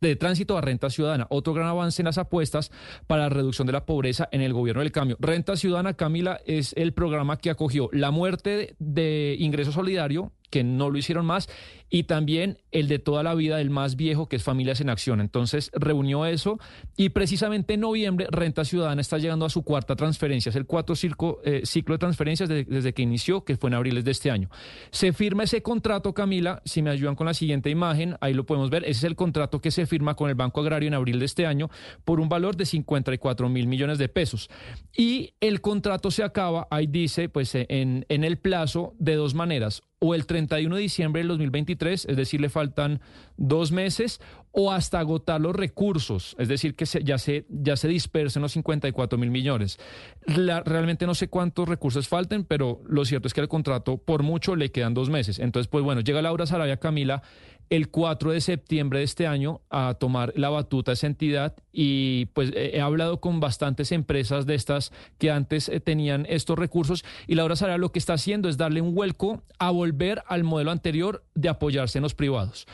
[0.00, 1.26] de tránsito a renta ciudadana.
[1.30, 2.70] Otro gran avance en las apuestas
[3.06, 5.16] para la reducción de la pobreza en el gobierno del cambio.
[5.20, 10.90] Renta ciudadana, Camila, es el programa que acogió la muerte de ingreso solidario que no
[10.90, 11.48] lo hicieron más,
[11.90, 15.20] y también el de toda la vida del más viejo, que es Familias en Acción.
[15.20, 16.58] Entonces reunió eso
[16.96, 20.94] y precisamente en noviembre Renta Ciudadana está llegando a su cuarta transferencia, es el cuarto
[20.94, 24.50] ciclo, eh, ciclo de transferencias desde que inició, que fue en abril de este año.
[24.90, 28.70] Se firma ese contrato, Camila, si me ayudan con la siguiente imagen, ahí lo podemos
[28.70, 31.24] ver, ese es el contrato que se firma con el Banco Agrario en abril de
[31.24, 31.70] este año
[32.04, 34.50] por un valor de 54 mil millones de pesos.
[34.96, 40.14] Y el contrato se acaba, ahí dice, pues en el plazo de dos maneras o
[40.14, 43.00] el 31 de diciembre del 2023, es decir, le faltan
[43.36, 44.20] dos meses,
[44.52, 49.18] o hasta agotar los recursos, es decir, que ya, se, ya se dispersen los 54
[49.18, 49.78] mil millones.
[50.26, 54.56] realmente no sé cuántos recursos falten, pero lo cierto es que al contrato por mucho
[54.56, 55.38] le quedan dos meses.
[55.38, 57.22] Entonces, pues bueno, llega Laura Sarabia Camila
[57.70, 62.52] el 4 de septiembre de este año a tomar la batuta esa entidad y pues
[62.54, 67.56] he hablado con bastantes empresas de estas que antes eh, tenían estos recursos y Laura
[67.56, 71.48] Sarabia lo que está haciendo es darle un vuelco a volver al modelo anterior de
[71.48, 72.66] apoyarse en los privados.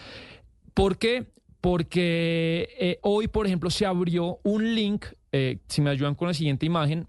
[0.75, 1.27] ¿Por qué?
[1.61, 6.35] Porque eh, hoy, por ejemplo, se abrió un link, eh, si me ayudan con la
[6.35, 7.07] siguiente imagen,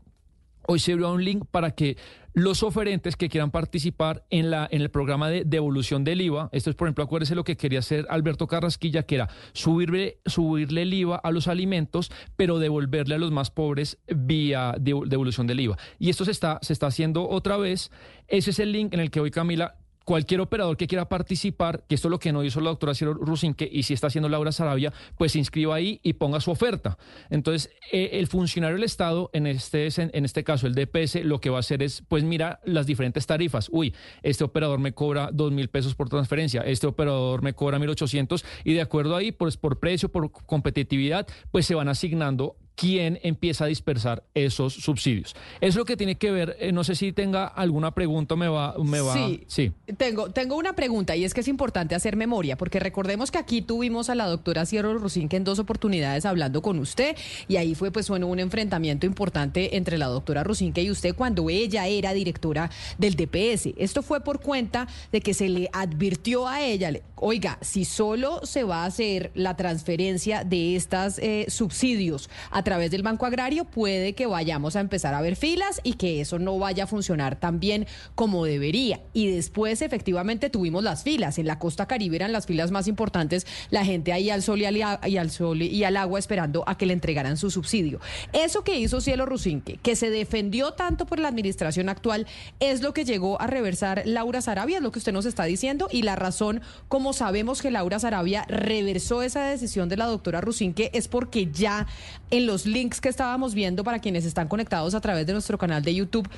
[0.67, 1.97] hoy se abrió un link para que
[2.35, 6.69] los oferentes que quieran participar en, la, en el programa de devolución del IVA, esto
[6.69, 10.93] es, por ejemplo, acuérdese lo que quería hacer Alberto Carrasquilla, que era subirle, subirle el
[10.93, 15.77] IVA a los alimentos, pero devolverle a los más pobres vía devolución del IVA.
[15.97, 17.89] Y esto se está, se está haciendo otra vez.
[18.27, 21.95] Ese es el link en el que hoy Camila cualquier operador que quiera participar, que
[21.95, 24.51] esto es lo que no hizo la doctora Ciro Rusinque y si está haciendo Laura
[24.51, 26.97] Sarabia, pues se inscriba ahí y ponga su oferta.
[27.29, 31.49] Entonces, eh, el funcionario del Estado, en este, en este caso el DPS, lo que
[31.49, 33.67] va a hacer es, pues mira las diferentes tarifas.
[33.71, 37.89] Uy, este operador me cobra dos mil pesos por transferencia, este operador me cobra mil
[37.89, 43.19] ochocientos y de acuerdo ahí, pues por precio, por competitividad, pues se van asignando quién
[43.23, 45.35] empieza a dispersar esos subsidios.
[45.61, 48.75] Es lo que tiene que ver, eh, no sé si tenga alguna pregunta, me va,
[48.83, 49.13] me va.
[49.13, 49.71] Sí, sí.
[49.97, 53.61] Tengo, tengo una pregunta y es que es importante hacer memoria, porque recordemos que aquí
[53.61, 54.95] tuvimos a la doctora Cierro
[55.29, 57.15] que en dos oportunidades hablando con usted
[57.47, 61.49] y ahí fue pues bueno un enfrentamiento importante entre la doctora Rusinque y usted cuando
[61.49, 63.69] ella era directora del DPS.
[63.77, 68.63] Esto fue por cuenta de que se le advirtió a ella, oiga, si solo se
[68.63, 74.11] va a hacer la transferencia de estos eh, subsidios a través del Banco Agrario, puede
[74.13, 77.61] que vayamos a empezar a ver filas y que eso no vaya a funcionar tan
[77.61, 78.99] bien como debería.
[79.13, 81.39] Y después efectivamente tuvimos las filas.
[81.39, 84.65] En la costa caribe eran las filas más importantes, la gente ahí al sol y
[84.65, 88.01] al, sol y al agua esperando a que le entregaran su subsidio.
[88.33, 92.27] Eso que hizo Cielo Rusinque, que se defendió tanto por la administración actual,
[92.59, 95.87] es lo que llegó a reversar Laura Sarabia, es lo que usted nos está diciendo,
[95.91, 100.89] y la razón, como sabemos que Laura Sarabia reversó esa decisión de la doctora Rusinque,
[100.93, 101.87] es porque ya
[102.31, 105.57] en los los links que estábamos viendo para quienes están conectados a través de nuestro
[105.57, 106.29] canal de YouTube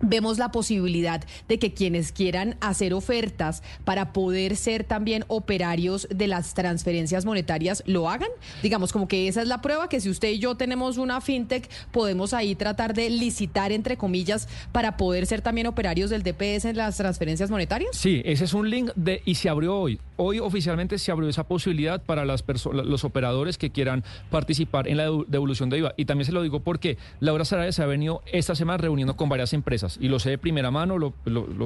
[0.00, 6.26] vemos la posibilidad de que quienes quieran hacer ofertas para poder ser también operarios de
[6.26, 8.28] las transferencias monetarias lo hagan.
[8.62, 11.70] Digamos, como que esa es la prueba, que si usted y yo tenemos una fintech,
[11.90, 16.76] podemos ahí tratar de licitar, entre comillas, para poder ser también operarios del DPS en
[16.76, 17.96] las transferencias monetarias.
[17.96, 20.00] Sí, ese es un link de, y se abrió hoy.
[20.16, 25.10] Hoy oficialmente se abrió esa posibilidad para las los operadores que quieran participar en la
[25.26, 25.94] devolución de IVA.
[25.96, 29.28] Y también se lo digo porque Laura Saraya se ha venido esta semana reuniendo con
[29.28, 31.12] varias empresas y lo sé de primera mano, lo,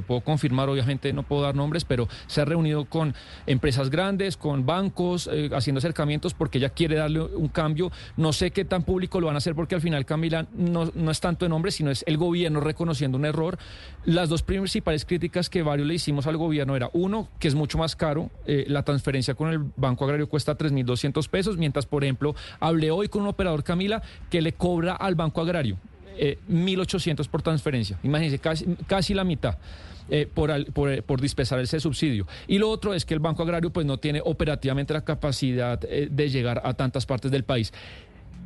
[0.02, 3.14] puedo confirmar, obviamente no puedo dar nombres, pero se ha reunido con
[3.46, 7.90] empresas grandes, con bancos, eh, haciendo acercamientos porque ella quiere darle un cambio.
[8.16, 11.10] No sé qué tan público lo van a hacer porque al final, Camila, no, no
[11.10, 13.58] es tanto de nombre, sino es el gobierno reconociendo un error.
[14.04, 17.78] Las dos principales críticas que varios le hicimos al gobierno era, uno, que es mucho
[17.78, 22.34] más caro, eh, la transferencia con el Banco Agrario cuesta 3.200 pesos, mientras, por ejemplo,
[22.58, 25.78] hablé hoy con un operador, Camila, que le cobra al Banco Agrario
[26.18, 27.98] 1.800 eh, por transferencia.
[28.02, 28.38] Imagínense,
[28.86, 29.56] casi, la mitad.
[30.10, 32.26] Eh, por, por, por, dispensar ese subsidio.
[32.46, 36.08] Y lo otro es que el Banco Agrario pues no tiene operativamente la capacidad eh,
[36.10, 37.74] de llegar a tantas partes del país.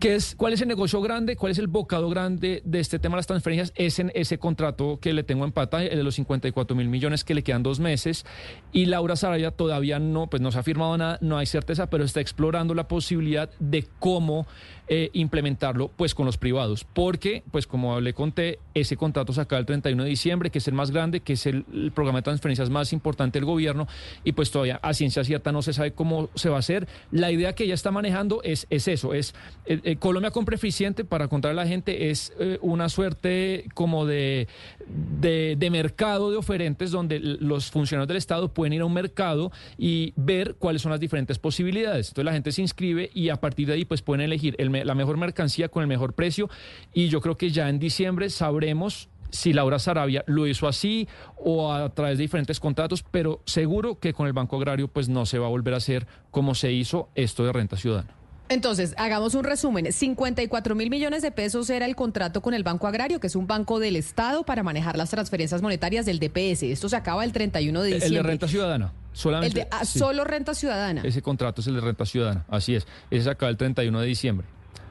[0.02, 1.36] ¿Qué es, ¿Cuál es el negocio grande?
[1.36, 3.72] ¿Cuál es el bocado grande de este tema de las transferencias?
[3.76, 7.22] Es en ese contrato que le tengo en pata, el de los 54 mil millones
[7.22, 8.26] que le quedan dos meses.
[8.72, 12.02] Y Laura Saraya todavía no, pues no se ha firmado nada, no hay certeza, pero
[12.02, 14.48] está explorando la posibilidad de cómo
[14.88, 16.84] eh, implementarlo pues con los privados.
[16.84, 20.68] Porque, pues como le conté, ese contrato se acaba el 31 de diciembre, que es
[20.68, 21.64] el más grande, que es el,
[21.94, 23.86] programa de transferencias más importante del gobierno.
[24.24, 26.88] Y pues todavía a ciencia cierta no se sabe cómo se va a hacer.
[27.10, 29.34] La idea que ella está manejando es, es eso, es...
[29.66, 34.48] Eh, eh, Colombia Compra Eficiente, para contar a la gente, es una suerte como de,
[34.86, 40.12] de, mercado de oferentes donde los funcionarios del Estado pueden ir a un mercado y
[40.16, 42.08] ver cuáles son las diferentes posibilidades.
[42.08, 45.16] Entonces la gente se inscribe y a partir de ahí pues pueden elegir la mejor
[45.16, 46.50] mercancía con el mejor precio
[46.92, 51.72] y yo creo que ya en diciembre sabremos si Laura Sarabia lo hizo así o
[51.72, 55.38] a través de diferentes contratos, pero seguro que con el Banco Agrario pues no se
[55.38, 58.21] va a volver a hacer como se hizo esto de renta ciudadana.
[58.48, 59.92] Entonces, hagamos un resumen.
[59.92, 63.46] 54 mil millones de pesos era el contrato con el Banco Agrario, que es un
[63.46, 66.64] banco del Estado para manejar las transferencias monetarias del DPS.
[66.64, 68.08] Esto se acaba el 31 de diciembre.
[68.08, 68.92] El de renta ciudadana.
[69.12, 71.02] Solamente, el de, ah, Solo renta ciudadana.
[71.04, 72.86] Ese contrato es el de renta ciudadana, así es.
[73.10, 74.46] Ese se acaba el 31 de diciembre.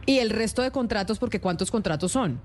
[0.06, 2.40] ¿Y el resto de contratos, porque cuántos contratos son?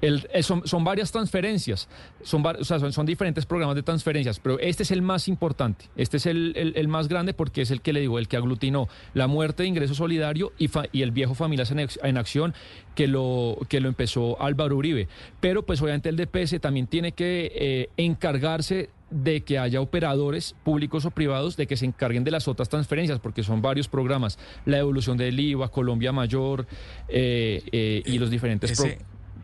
[0.00, 1.88] Eh, son, son, varias transferencias,
[2.22, 6.18] son, o sea, son, diferentes programas de transferencias, pero este es el más importante, este
[6.18, 9.26] es el, el, más grande porque es el que le digo, el que aglutinó la
[9.26, 12.54] muerte de ingreso solidario y, y el viejo Familias en, Acción
[12.94, 15.08] que lo, que lo empezó Álvaro Uribe.
[15.40, 21.04] Pero pues obviamente el DPS también tiene que eh, encargarse de que haya operadores públicos
[21.06, 24.76] o privados de que se encarguen de las otras transferencias, porque son varios programas, la
[24.76, 26.66] devolución del IVA, Colombia Mayor
[27.08, 28.78] eh, y los diferentes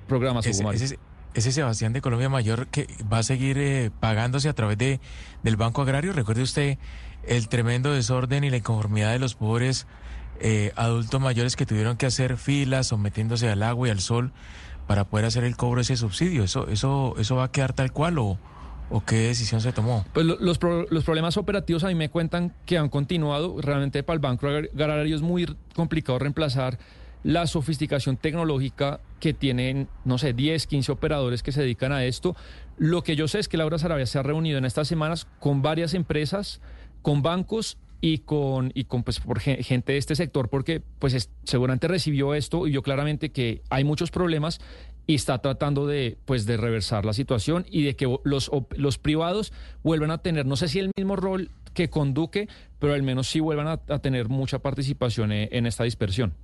[0.04, 0.98] programas programas, ese,
[1.34, 5.00] ese, Sebastián de Colombia Mayor que va a seguir eh, pagándose a través de,
[5.42, 6.12] del Banco Agrario.
[6.12, 6.78] Recuerde usted
[7.26, 9.86] el tremendo desorden y la inconformidad de los pobres
[10.40, 14.32] eh, adultos mayores que tuvieron que hacer filas sometiéndose al agua y al sol
[14.86, 16.44] para poder hacer el cobro de ese subsidio.
[16.44, 18.38] ¿Eso, eso, eso va a quedar tal cual o,
[18.90, 20.04] o qué decisión se tomó?
[20.12, 23.60] Pues los, los problemas operativos a mí me cuentan que han continuado.
[23.60, 26.78] Realmente para el Banco Agrario es muy complicado reemplazar
[27.22, 32.36] la sofisticación tecnológica que tienen, no sé, 10, 15 operadores que se dedican a esto.
[32.76, 35.62] Lo que yo sé es que Laura Sarabia se ha reunido en estas semanas con
[35.62, 36.60] varias empresas,
[37.00, 41.88] con bancos y con, y con pues, por gente de este sector, porque pues seguramente
[41.88, 44.60] recibió esto y vio claramente que hay muchos problemas
[45.06, 49.54] y está tratando de, pues, de reversar la situación y de que los, los privados
[49.82, 52.46] vuelvan a tener, no sé si el mismo rol que con Duque,
[52.78, 56.34] pero al menos sí vuelvan a, tener mucha participación eh, en esta dispersión.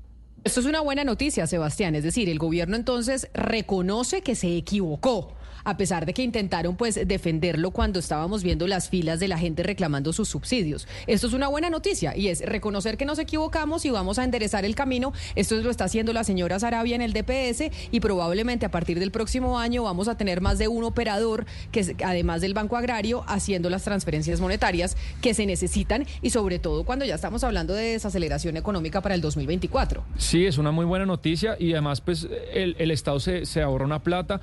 [0.42, 1.94] Esto es una buena noticia, Sebastián.
[1.94, 5.34] Es decir, el gobierno entonces reconoce que se equivocó
[5.64, 9.62] a pesar de que intentaron pues defenderlo cuando estábamos viendo las filas de la gente
[9.62, 10.86] reclamando sus subsidios.
[11.06, 14.64] Esto es una buena noticia y es reconocer que nos equivocamos y vamos a enderezar
[14.64, 15.12] el camino.
[15.34, 19.10] Esto lo está haciendo la señora Sarabia en el DPS y probablemente a partir del
[19.10, 23.70] próximo año vamos a tener más de un operador que además del Banco Agrario haciendo
[23.70, 28.56] las transferencias monetarias que se necesitan y sobre todo cuando ya estamos hablando de desaceleración
[28.56, 30.04] económica para el 2024.
[30.16, 34.02] Sí, es una muy buena noticia y además pues el, el Estado se, ahorra una
[34.02, 34.40] plata.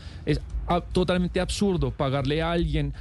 [0.91, 2.93] Totalmente absurdo pagarle a alguien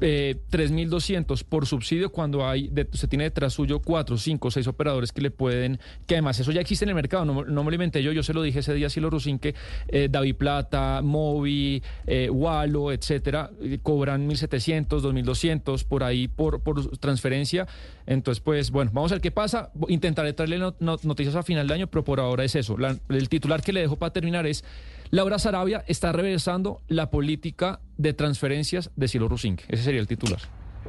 [0.00, 5.20] eh, 3.200 por subsidio cuando hay se tiene detrás suyo 4, 5, 6 operadores que
[5.20, 8.02] le pueden, que además eso ya existe en el mercado, no, no me lo inventé
[8.02, 9.54] yo, yo se lo dije ese día, Silo Rusinque,
[9.88, 16.96] eh, David Plata, Movi, eh, Walo, etcétera, eh, cobran 1.700, 2.200 por ahí por, por
[16.98, 17.66] transferencia.
[18.06, 19.70] Entonces, pues bueno, vamos a ver qué pasa.
[19.88, 22.76] Intentaré traerle noticias a final de año, pero por ahora es eso.
[23.08, 24.64] el titular que le dejo para terminar es
[25.10, 29.62] Laura Sarabia está reversando la política de transferencias de Silo Rusink.
[29.68, 30.40] Ese sería el titular.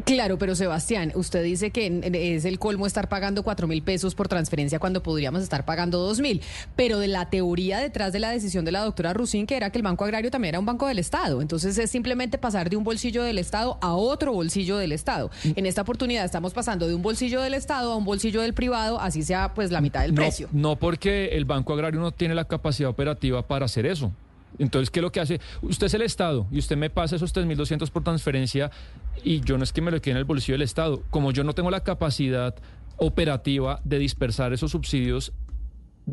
[0.06, 4.28] Claro, pero Sebastián, usted dice que es el colmo estar pagando cuatro mil pesos por
[4.28, 6.42] transferencia cuando podríamos estar pagando dos mil.
[6.76, 9.78] Pero de la teoría detrás de la decisión de la doctora Rusín, que era que
[9.78, 11.42] el Banco Agrario también era un banco del Estado.
[11.42, 15.30] Entonces es simplemente pasar de un bolsillo del Estado a otro bolsillo del Estado.
[15.44, 19.00] En esta oportunidad estamos pasando de un bolsillo del Estado a un bolsillo del privado,
[19.00, 20.48] así sea pues la mitad del precio.
[20.52, 24.12] No, porque el Banco Agrario no tiene la capacidad operativa para hacer eso.
[24.58, 25.40] Entonces, ¿qué es lo que hace?
[25.62, 28.72] Usted es el Estado y usted me pasa esos 3.200 por transferencia
[29.24, 31.04] y yo no es que me lo quede en el bolsillo del Estado.
[31.10, 32.56] Como yo no tengo la capacidad
[32.98, 35.34] operativa de dispersar esos subsidios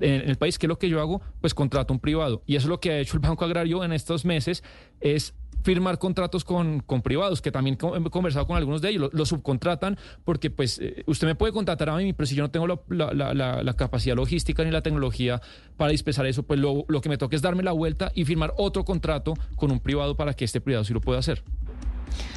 [0.01, 1.23] en el país, ¿qué es lo que yo hago?
[1.41, 2.43] Pues contrato un privado.
[2.47, 4.63] Y eso es lo que ha hecho el Banco Agrario en estos meses,
[5.01, 9.27] es firmar contratos con, con privados, que también he conversado con algunos de ellos, lo,
[9.27, 12.69] subcontratan porque pues eh, usted me puede contratar a mí, pero si yo no tengo
[12.69, 15.43] la, la, la, capacidad logística ni la tecnología
[15.77, 18.55] para dispensar eso, pues lo, lo que me toca es darme la vuelta y firmar
[18.59, 21.43] otro contrato con un privado para que este privado sí lo pueda hacer.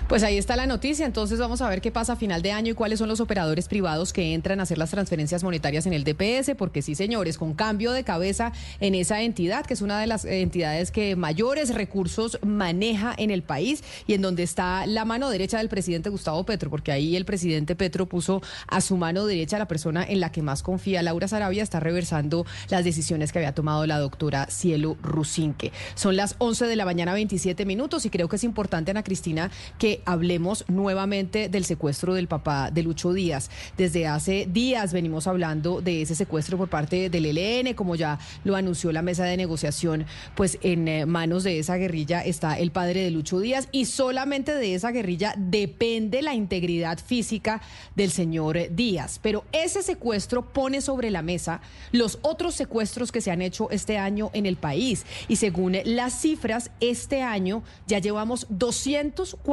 [0.07, 2.71] Pues ahí está la noticia, entonces vamos a ver qué pasa a final de año
[2.71, 6.03] y cuáles son los operadores privados que entran a hacer las transferencias monetarias en el
[6.03, 10.07] DPS, porque sí, señores, con cambio de cabeza en esa entidad, que es una de
[10.07, 15.29] las entidades que mayores recursos maneja en el país y en donde está la mano
[15.29, 19.59] derecha del presidente Gustavo Petro, porque ahí el presidente Petro puso a su mano derecha
[19.59, 23.53] la persona en la que más confía, Laura Sarabia, está reversando las decisiones que había
[23.53, 25.71] tomado la doctora Cielo Rusinque.
[25.95, 29.51] Son las 11 de la mañana, 27 minutos, y creo que es importante, Ana Cristina,
[29.77, 33.49] que hablemos nuevamente del secuestro del papá de Lucho Díaz.
[33.77, 38.55] Desde hace días venimos hablando de ese secuestro por parte del ELN, como ya lo
[38.55, 40.05] anunció la mesa de negociación,
[40.35, 44.53] pues en eh, manos de esa guerrilla está el padre de Lucho Díaz y solamente
[44.53, 47.61] de esa guerrilla depende la integridad física
[47.95, 49.19] del señor Díaz.
[49.21, 51.61] Pero ese secuestro pone sobre la mesa
[51.91, 55.05] los otros secuestros que se han hecho este año en el país.
[55.27, 58.47] Y según las cifras, este año ya llevamos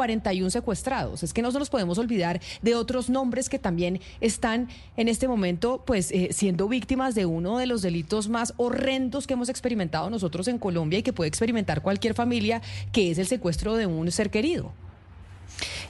[0.06, 1.22] 241 secuestrados.
[1.22, 5.82] Es que no nos podemos olvidar de otros nombres que también están en este momento
[5.86, 10.48] pues eh, siendo víctimas de uno de los delitos más horrendos que hemos experimentado nosotros
[10.48, 14.30] en Colombia y que puede experimentar cualquier familia, que es el secuestro de un ser
[14.30, 14.72] querido.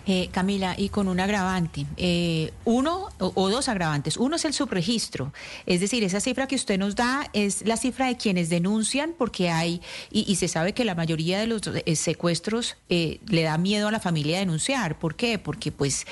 [0.08, 4.16] Eh, Camila, y con un agravante, eh, uno o, dos agravantes.
[4.16, 5.32] Uno es el subregistro,
[5.66, 9.50] es decir, esa cifra que usted nos da es la cifra de quienes denuncian, porque
[9.50, 9.82] hay,
[10.12, 13.98] y, se sabe que la mayoría de los eh, secuestros le da miedo a la
[13.98, 14.96] familia denunciar.
[14.96, 15.40] ¿Por qué?
[15.40, 16.06] Porque pues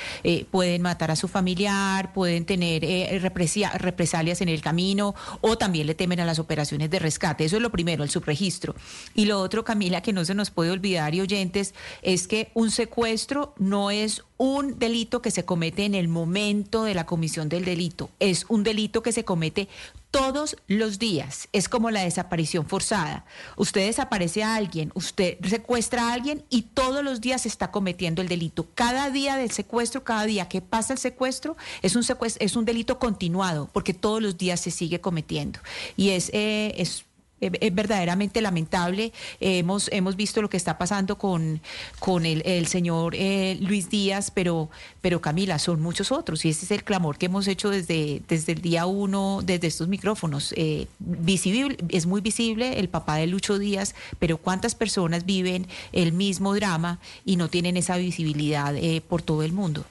[0.50, 6.18] pueden matar a su familiar, pueden tener represalias en el camino o también le temen
[6.18, 7.44] a las operaciones de rescate.
[7.44, 8.74] Eso es lo primero, el subregistro.
[9.14, 12.72] Y lo otro, Camila, que no se nos puede olvidar y oyentes, es que un
[12.72, 17.64] secuestro no es un delito que se comete en el momento de la comisión del
[17.64, 19.68] delito, es un delito que se comete
[20.10, 21.48] todos los días.
[21.52, 23.24] Es como la desaparición forzada.
[23.56, 28.22] Usted desaparece a alguien, usted secuestra a alguien y todos los días se está cometiendo
[28.22, 28.68] el delito.
[28.76, 32.04] Cada día del secuestro, cada día que pasa el secuestro, es un,
[32.38, 35.58] es un delito continuado porque todos los días se sigue cometiendo.
[35.96, 37.04] Y es, eh, es
[37.40, 39.12] es verdaderamente lamentable.
[39.40, 41.60] hemos, hemos visto lo que está pasando con,
[41.98, 44.70] con el, señor eh, Luis Díaz, pero,
[45.00, 48.52] pero Camila, son muchos otros y ese es el clamor que hemos hecho desde, desde
[48.52, 50.54] el día uno, desde estos micrófonos.
[50.56, 56.12] Eh, visible, es muy visible el papá de Lucho Díaz, pero ¿cuántas personas viven el
[56.12, 58.74] mismo drama y no tienen esa visibilidad
[59.08, 59.84] por todo el mundo?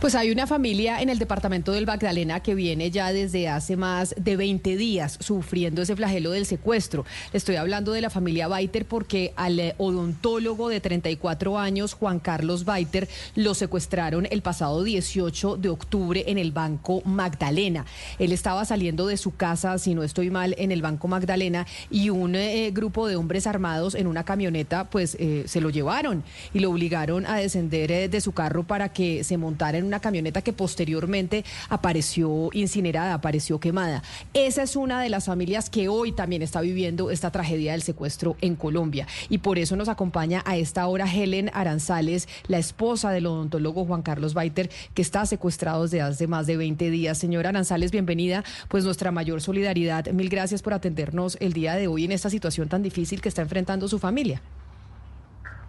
[0.00, 4.14] Pues hay una familia en el departamento del Magdalena que viene ya desde hace más
[4.18, 7.04] de 20 días sufriendo ese flagelo del secuestro.
[7.32, 12.64] Estoy hablando de la familia Baiter porque al eh, odontólogo de 34 años, Juan Carlos
[12.64, 17.84] Baiter, lo secuestraron el pasado 18 de octubre en el Banco Magdalena.
[18.18, 22.10] Él estaba saliendo de su casa, si no estoy mal, en el Banco Magdalena y
[22.10, 26.24] un eh, grupo de hombres armados en una camioneta pues eh, se lo llevaron
[26.54, 30.52] y lo obligaron a descender de su carro para que se montara una camioneta que
[30.52, 34.02] posteriormente apareció incinerada, apareció quemada.
[34.34, 38.36] Esa es una de las familias que hoy también está viviendo esta tragedia del secuestro
[38.40, 39.06] en Colombia.
[39.28, 44.02] Y por eso nos acompaña a esta hora Helen Aranzales, la esposa del odontólogo Juan
[44.02, 47.18] Carlos Baiter, que está secuestrado desde hace más de 20 días.
[47.18, 48.44] Señora Aranzales, bienvenida.
[48.68, 50.06] Pues nuestra mayor solidaridad.
[50.08, 53.42] Mil gracias por atendernos el día de hoy en esta situación tan difícil que está
[53.42, 54.42] enfrentando su familia.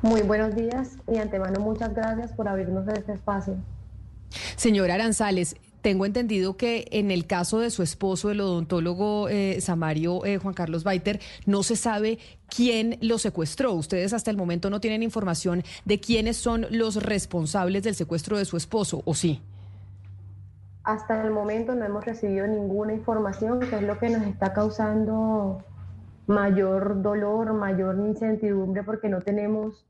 [0.02, 3.56] Muy buenos días y antemano muchas gracias por abrirnos este espacio.
[4.56, 10.26] Señora Aranzales, tengo entendido que en el caso de su esposo, el odontólogo eh, Samario
[10.26, 13.74] eh, Juan Carlos Baiter, no se sabe quién lo secuestró.
[13.74, 18.46] Ustedes hasta el momento no tienen información de quiénes son los responsables del secuestro de
[18.46, 19.42] su esposo, ¿o sí?
[20.86, 25.64] Hasta el momento no hemos recibido ninguna información, que es lo que nos está causando
[26.28, 29.86] mayor dolor, mayor incertidumbre, porque no tenemos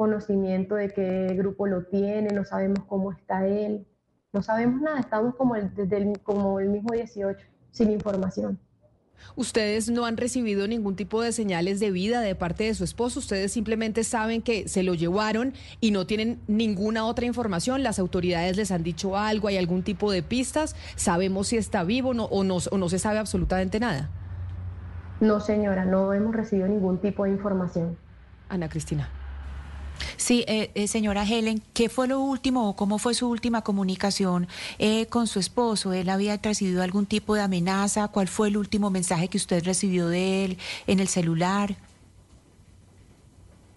[0.00, 3.86] conocimiento de qué grupo lo tiene, no sabemos cómo está él,
[4.32, 7.38] no sabemos nada, estamos como el, desde el, como el mismo 18,
[7.70, 8.58] sin información.
[9.36, 13.18] Ustedes no han recibido ningún tipo de señales de vida de parte de su esposo,
[13.18, 18.56] ustedes simplemente saben que se lo llevaron y no tienen ninguna otra información, las autoridades
[18.56, 22.42] les han dicho algo, hay algún tipo de pistas, sabemos si está vivo no, o,
[22.42, 24.08] no, o no se sabe absolutamente nada.
[25.20, 27.98] No, señora, no hemos recibido ningún tipo de información.
[28.48, 29.19] Ana Cristina.
[30.16, 34.48] Sí, eh, eh, señora Helen, ¿qué fue lo último o cómo fue su última comunicación
[34.78, 35.92] eh, con su esposo?
[35.92, 38.08] ¿Él había recibido algún tipo de amenaza?
[38.08, 41.76] ¿Cuál fue el último mensaje que usted recibió de él en el celular?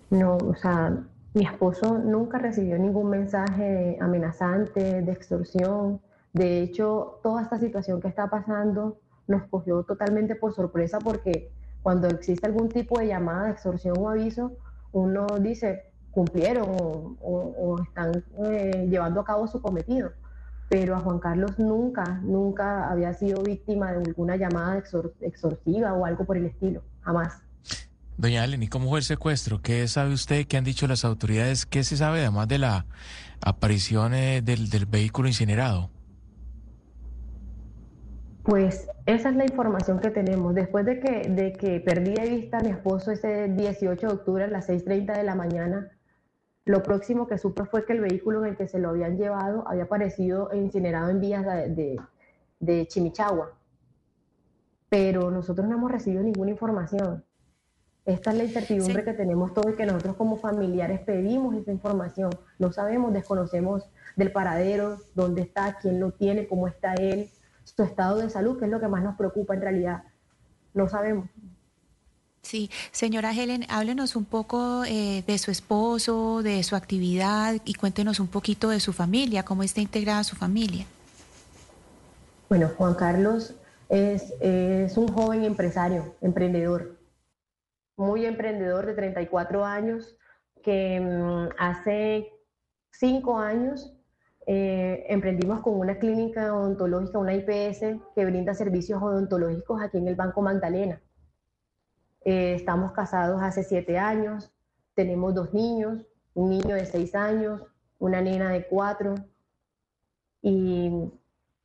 [0.10, 0.96] No, o sea,
[1.34, 6.00] mi esposo nunca recibió ningún mensaje amenazante, de extorsión.
[6.34, 8.98] De hecho, toda esta situación que está pasando
[9.28, 11.52] nos cogió totalmente por sorpresa porque
[11.82, 14.54] cuando existe algún tipo de llamada de extorsión o aviso,
[14.92, 16.68] uno dice, cumplieron
[17.22, 20.12] o, están eh, llevando a cabo su cometido.
[20.70, 24.82] Pero a Juan Carlos nunca, nunca había sido víctima de ninguna llamada
[25.22, 27.42] exortiva o algo por el estilo, jamás.
[28.18, 29.62] Doña Ellen, ¿y cómo fue el secuestro?
[29.62, 30.46] ¿Qué sabe usted?
[30.48, 31.66] ¿Qué han dicho las autoridades?
[31.66, 32.86] ¿Qué se sabe además de la
[33.42, 35.90] aparición eh, del, del vehículo incinerado?
[38.44, 40.54] Pues esa es la información que tenemos.
[40.54, 44.44] Después de que, de que perdí de vista a mi esposo ese 18 de octubre
[44.44, 45.92] a las 6.30 de la mañana,
[46.66, 49.68] Lo próximo que supe fue que el vehículo en el que se lo habían llevado
[49.68, 52.00] había aparecido incinerado en vías de,
[52.60, 53.54] de, Chimichagua.
[54.88, 57.26] Pero nosotros no hemos recibido ninguna información.
[58.06, 62.32] Esta es la incertidumbre que tenemos todos y que nosotros como familiares pedimos esa información.
[62.60, 67.30] No sabemos, desconocemos del paradero, dónde está, quién lo tiene, cómo está él,
[67.64, 70.04] su estado de salud, que es lo que más nos preocupa en realidad.
[70.74, 71.30] No sabemos.
[72.44, 78.20] Sí, señora Helen, háblenos un poco eh, de su esposo, de su actividad y cuéntenos
[78.20, 80.86] un poquito de su familia, cómo está integrada su familia.
[82.50, 83.56] Bueno, Juan Carlos
[83.88, 84.34] es,
[84.98, 87.00] un joven empresario, emprendedor,
[87.96, 90.18] muy emprendedor de 34 años,
[90.62, 92.30] que mm, hace
[92.92, 93.94] cinco años
[94.46, 100.16] eh, emprendimos con una clínica odontológica, una IPS, que brinda servicios odontológicos aquí en el
[100.16, 101.02] Banco Magdalena.
[102.26, 104.54] Eh, estamos casados hace siete años,
[104.96, 107.62] tenemos dos niños, un niño de seis años,
[108.00, 109.16] una nena de cuatro,
[110.42, 111.12] y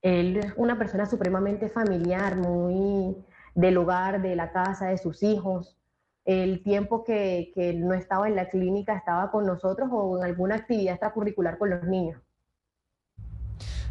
[0.02, 3.16] él es una persona supremamente familiar, muy
[3.54, 5.76] del hogar, de la casa, de sus hijos.
[6.24, 10.56] El tiempo que, que no estaba en la clínica estaba con nosotros o en alguna
[10.56, 12.20] actividad extracurricular con los niños.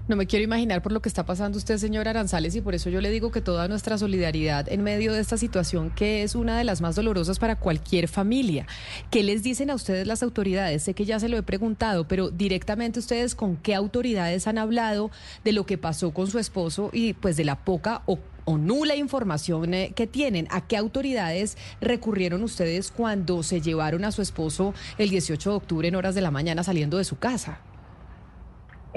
[0.07, 2.89] No me quiero imaginar por lo que está pasando usted, señor Aranzales, y por eso
[2.89, 6.57] yo le digo que toda nuestra solidaridad en medio de esta situación que es una
[6.57, 8.67] de las más dolorosas para cualquier familia.
[9.11, 10.84] ¿Qué les dicen a ustedes las autoridades?
[10.84, 15.11] Sé que ya se lo he preguntado, pero directamente ustedes con qué autoridades han hablado
[15.43, 18.17] de lo que pasó con su esposo y pues de la poca o
[18.49, 20.47] o nula información eh, que tienen.
[20.51, 25.88] ¿A qué autoridades recurrieron ustedes cuando se llevaron a su esposo el 18 de octubre
[25.89, 27.59] en horas de la mañana saliendo de su casa?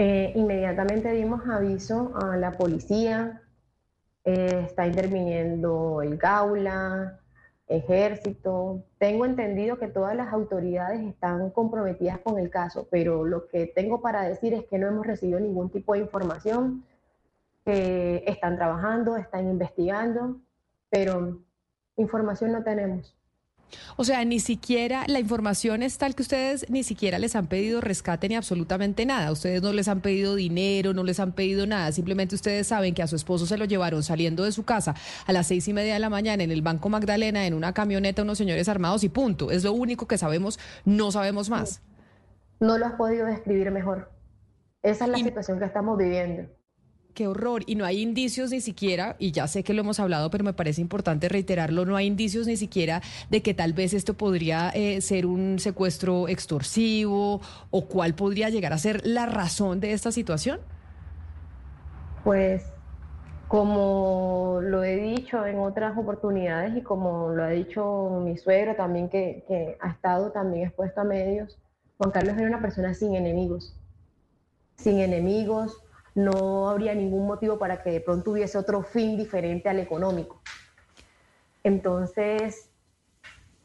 [0.02, 3.42] Eh, inmediatamente dimos aviso a la policía,
[4.24, 7.20] eh, está interviniendo el Gaula,
[7.66, 8.82] ejército.
[8.96, 14.00] Tengo entendido que todas las autoridades están comprometidas con el caso, pero lo que tengo
[14.00, 16.82] para decir es que no hemos recibido ningún tipo de información,
[17.66, 20.40] que están trabajando, están investigando,
[20.88, 21.42] pero
[21.98, 23.19] información no tenemos.
[23.96, 27.80] O sea, ni siquiera la información es tal que ustedes ni siquiera les han pedido
[27.80, 29.32] rescate ni absolutamente nada.
[29.32, 31.92] Ustedes no les han pedido dinero, no les han pedido nada.
[31.92, 34.94] Simplemente ustedes saben que a su esposo se lo llevaron saliendo de su casa
[35.26, 38.22] a las seis y media de la mañana en el Banco Magdalena en una camioneta
[38.22, 39.50] unos señores armados y punto.
[39.50, 40.58] Es lo único que sabemos.
[40.84, 41.82] No sabemos más.
[42.58, 44.10] No lo has podido describir mejor.
[44.82, 46.59] Esa es la situación que estamos viviendo
[47.10, 47.62] qué horror.
[47.66, 50.52] Y no hay indicios ni siquiera, y ya sé que lo hemos hablado, pero me
[50.52, 55.00] parece importante reiterarlo, no hay indicios ni siquiera de que tal vez esto podría eh,
[55.00, 60.60] ser un secuestro extorsivo o cuál podría llegar a ser la razón de esta situación.
[62.24, 62.64] Pues
[63.48, 69.08] como lo he dicho en otras oportunidades y como lo ha dicho mi suegro también
[69.08, 71.58] que, que ha estado también expuesto a medios,
[71.98, 73.74] Juan Carlos era una persona sin enemigos,
[74.76, 75.82] sin enemigos,
[76.24, 80.40] no habría ningún motivo para que de pronto hubiese otro fin diferente al económico.
[81.62, 82.70] Entonces,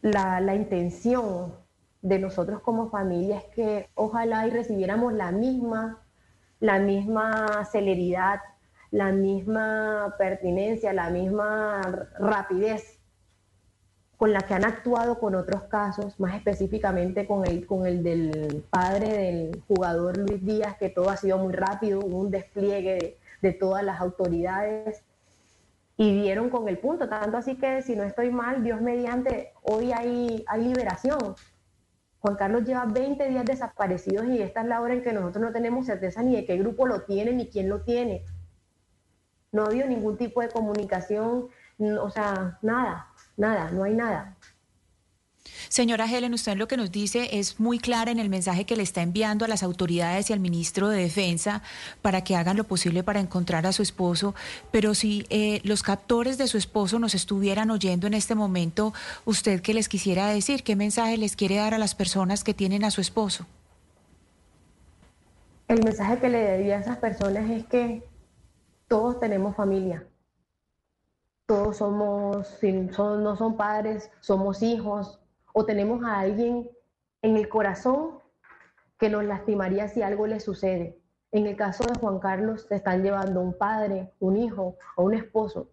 [0.01, 1.53] la, la intención
[2.01, 6.03] de nosotros como familia es que ojalá y recibiéramos la misma,
[6.59, 8.39] la misma celeridad,
[8.91, 11.81] la misma pertinencia, la misma
[12.19, 12.94] rapidez
[14.25, 18.65] con la que han actuado con otros casos, más específicamente con el, con el del
[18.71, 23.83] padre del jugador Luis Díaz, que todo ha sido muy rápido, un despliegue de, todas
[23.83, 25.03] las autoridades
[25.95, 29.91] y dieron con el punto, tanto así que si no estoy mal, Dios mediante, hoy
[29.91, 31.35] hay, hay liberación.
[32.17, 35.51] Juan Carlos lleva 20 días desaparecidos y esta es la hora en que nosotros no
[35.51, 38.25] tenemos certeza ni de qué grupo lo tiene ni quién lo tiene.
[39.51, 44.35] No ha habido ningún tipo de comunicación, o sea, nada nada, no hay nada.
[45.69, 48.83] Señora Helen, usted lo que nos dice es muy clara en el mensaje que le
[48.83, 51.61] está enviando a las autoridades y al ministro de Defensa
[52.01, 54.35] para que hagan lo posible para encontrar a su esposo.
[54.71, 58.93] Pero si eh, los captores de su esposo nos estuvieran oyendo en este momento,
[59.25, 60.63] ¿usted qué les quisiera decir?
[60.63, 63.45] ¿Qué mensaje les quiere dar a las personas que tienen a su esposo?
[65.67, 68.03] El mensaje que le daría a esas personas es que
[68.87, 70.03] todos tenemos familia
[71.45, 72.59] todos somos,
[72.91, 75.19] son, no son padres, somos hijos,
[75.53, 76.69] o tenemos a alguien
[77.21, 78.19] en el corazón
[78.97, 80.97] que nos lastimaría si algo le sucede.
[81.31, 85.13] En el caso de Juan Carlos, se están llevando un padre, un hijo o un
[85.13, 85.71] esposo.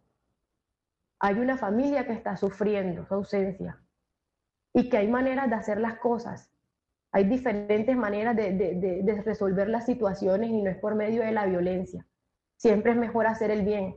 [1.18, 3.78] Hay una familia que está sufriendo su ausencia
[4.74, 6.50] y que hay maneras de hacer las cosas.
[7.12, 11.46] Hay diferentes maneras de, de resolver las situaciones y no es por medio de la
[11.46, 12.06] violencia.
[12.56, 13.96] Siempre es mejor hacer el bien.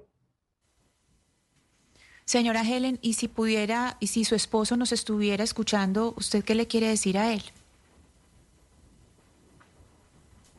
[2.25, 6.67] Señora Helen, y si pudiera, y si su esposo nos estuviera escuchando, ¿usted qué le
[6.67, 7.43] quiere decir a él?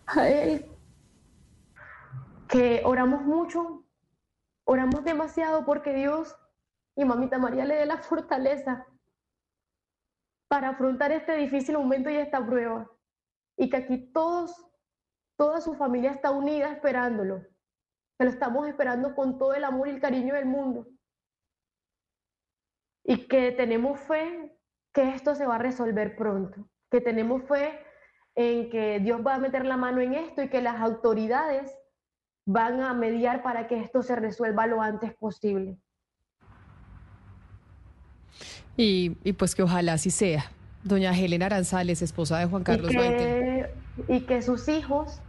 [0.07, 0.65] a Él
[2.49, 3.85] que oramos mucho,
[4.65, 6.37] oramos demasiado porque Dios
[6.95, 8.87] y Mamita María le dé la fortaleza
[10.49, 12.89] para afrontar este difícil momento y esta prueba.
[13.57, 14.55] Y que aquí todos,
[15.37, 17.43] toda su familia está unida esperándolo.
[18.19, 20.87] Que lo estamos esperando con todo el amor y el cariño del mundo.
[23.07, 24.53] Y que tenemos fe
[24.93, 26.69] que esto se va a resolver pronto.
[26.91, 27.79] Que tenemos fe
[28.35, 31.73] en que Dios va a meter la mano en esto y que las autoridades
[32.47, 35.79] van a mediar para que esto se resuelva lo antes posible.
[38.77, 40.51] Y, pues que ojalá así sea.
[40.85, 43.75] Doña Helena Aranzales, esposa de Juan Carlos y que,
[44.09, 45.21] y que sus hijos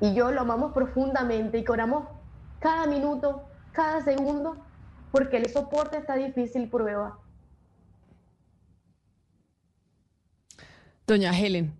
[0.00, 2.08] y yo lo amamos profundamente y que oramos
[2.58, 3.42] cada minuto,
[3.72, 4.56] cada segundo,
[5.12, 7.18] porque el soporte esta difícil prueba.
[11.12, 11.74] Doña Helen,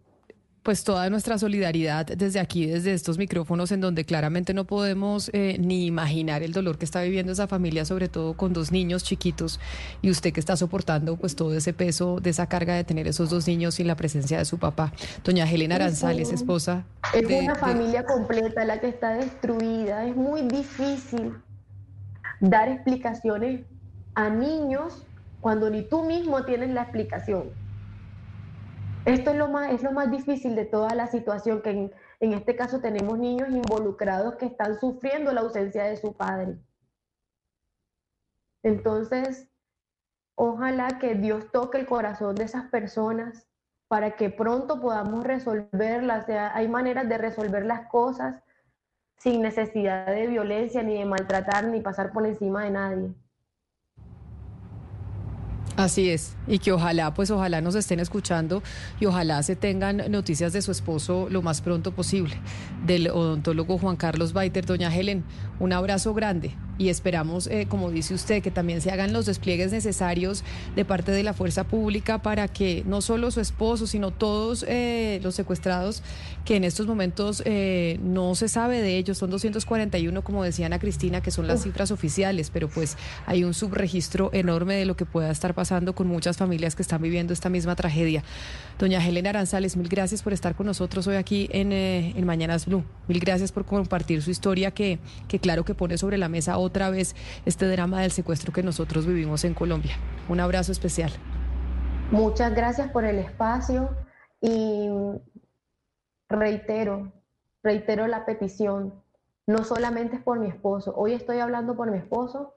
[0.63, 5.57] pues toda nuestra solidaridad desde aquí, desde estos micrófonos en donde claramente no podemos eh,
[5.59, 9.59] ni imaginar el dolor que está viviendo esa familia, sobre todo con dos niños chiquitos
[10.03, 13.31] y usted que está soportando pues todo ese peso de esa carga de tener esos
[13.31, 14.93] dos niños sin la presencia de su papá.
[15.25, 16.85] Doña Helena Aranzales, esposa.
[17.15, 20.07] Es una familia completa la que está destruida.
[20.07, 21.33] Es muy difícil
[22.41, 23.63] dar explicaciones
[24.15, 25.07] a niños
[25.41, 27.62] cuando ni tú mismo tienes la explicación.
[29.05, 32.33] Esto es lo más, es lo más difícil de toda la situación, que en, en
[32.35, 36.59] este caso tenemos niños involucrados que están sufriendo la ausencia de su padre.
[38.63, 39.49] Entonces,
[40.37, 43.49] ojalá que Dios toque el corazón de esas personas
[43.89, 46.27] para que pronto podamos resolverlas.
[46.29, 48.43] Hay maneras de resolver las cosas
[49.19, 53.15] sin necesidad de violencia, ni de maltratar, ni pasar por encima de nadie.
[55.77, 58.63] Así es, y que ojalá, pues ojalá nos estén escuchando
[59.01, 62.37] y ojalá se tengan noticias de su esposo lo más pronto posible,
[62.85, 64.67] del odontólogo Juan Carlos Baiter.
[64.67, 65.25] Doña Helen,
[65.63, 69.71] un abrazo grande y esperamos, eh, como dice usted, que también se hagan los despliegues
[69.71, 70.43] necesarios
[70.75, 75.21] de parte de la fuerza pública para que no solo su esposo, sino todos eh,
[75.23, 76.03] los secuestrados,
[76.45, 80.81] que en estos momentos eh, no se sabe de ellos, son 241, como decía Ana
[80.81, 85.07] Cristina, que son las cifras oficiales, pero pues hay un subregistro enorme de lo que
[85.07, 88.25] pueda estar pasando con muchas familias que están viviendo esta misma tragedia.
[88.81, 92.83] Doña Helena Aranzales, mil gracias por estar con nosotros hoy aquí en, en Mañanas Blue.
[93.07, 94.99] Mil gracias por compartir su historia que,
[95.29, 97.15] que claro que pone sobre la mesa otra vez
[97.45, 99.97] este drama del secuestro que nosotros vivimos en Colombia.
[100.29, 101.13] Un abrazo especial.
[102.11, 103.91] Muchas gracias por el espacio
[104.41, 104.89] y
[106.29, 107.13] reitero,
[107.63, 108.95] reitero la petición.
[109.47, 110.95] No solamente es por mi esposo.
[110.97, 112.55] Hoy estoy hablando por mi esposo,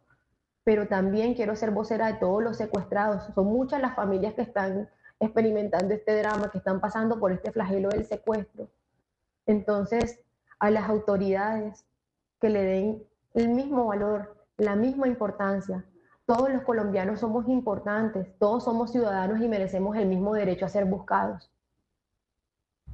[0.64, 3.24] pero también quiero ser vocera de todos los secuestrados.
[3.34, 4.90] Son muchas las familias que están
[5.20, 8.68] experimentando este drama, que están pasando por este flagelo del secuestro.
[9.46, 10.20] Entonces,
[10.60, 11.86] a las autoridades
[12.40, 13.04] que le den
[13.34, 15.86] el mismo valor, la misma importancia.
[16.26, 20.86] Todos los colombianos somos importantes, todos somos ciudadanos y merecemos el mismo derecho a ser
[20.86, 21.52] buscados.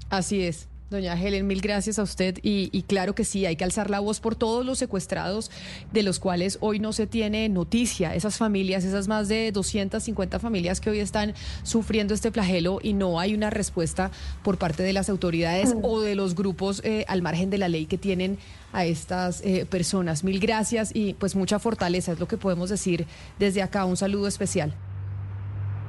[0.10, 0.71] Así es.
[0.92, 4.20] Doña Helen, mil gracias a usted y, claro que sí, hay que alzar la voz
[4.20, 5.50] por todos los secuestrados
[5.94, 10.82] de los cuales hoy no se tiene noticia, esas familias, esas más de 250 familias
[10.82, 14.12] que hoy están sufriendo este flagelo y no hay una respuesta
[14.44, 15.80] por parte de las autoridades mm.
[15.82, 18.38] o de los grupos eh, al margen de la ley que tienen
[18.74, 20.26] a estas eh, personas.
[20.26, 23.08] Mil gracias y pues mucha fortaleza es lo que podemos decir
[23.40, 23.86] desde acá.
[23.86, 24.74] Un saludo especial.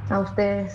[0.08, 0.74] A ustedes.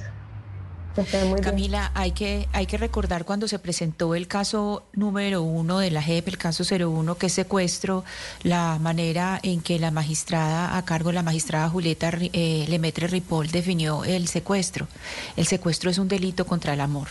[1.42, 6.02] Camila, hay que, hay que recordar cuando se presentó el caso número uno de la
[6.02, 8.04] JEP, el caso 01, que es secuestro,
[8.44, 13.50] la manera en que la magistrada, a cargo de la magistrada Julieta eh, Lemetre Ripoll,
[13.52, 14.88] definió el secuestro.
[15.36, 17.10] El secuestro es un delito contra el amor.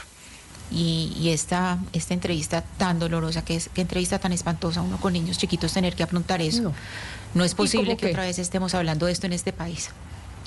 [0.71, 5.39] Y, esta, esta entrevista tan dolorosa, que es, qué entrevista tan espantosa, uno con niños
[5.39, 6.73] chiquitos tener que afrontar eso.
[7.35, 9.91] No, es posible que otra vez estemos hablando de esto en este país.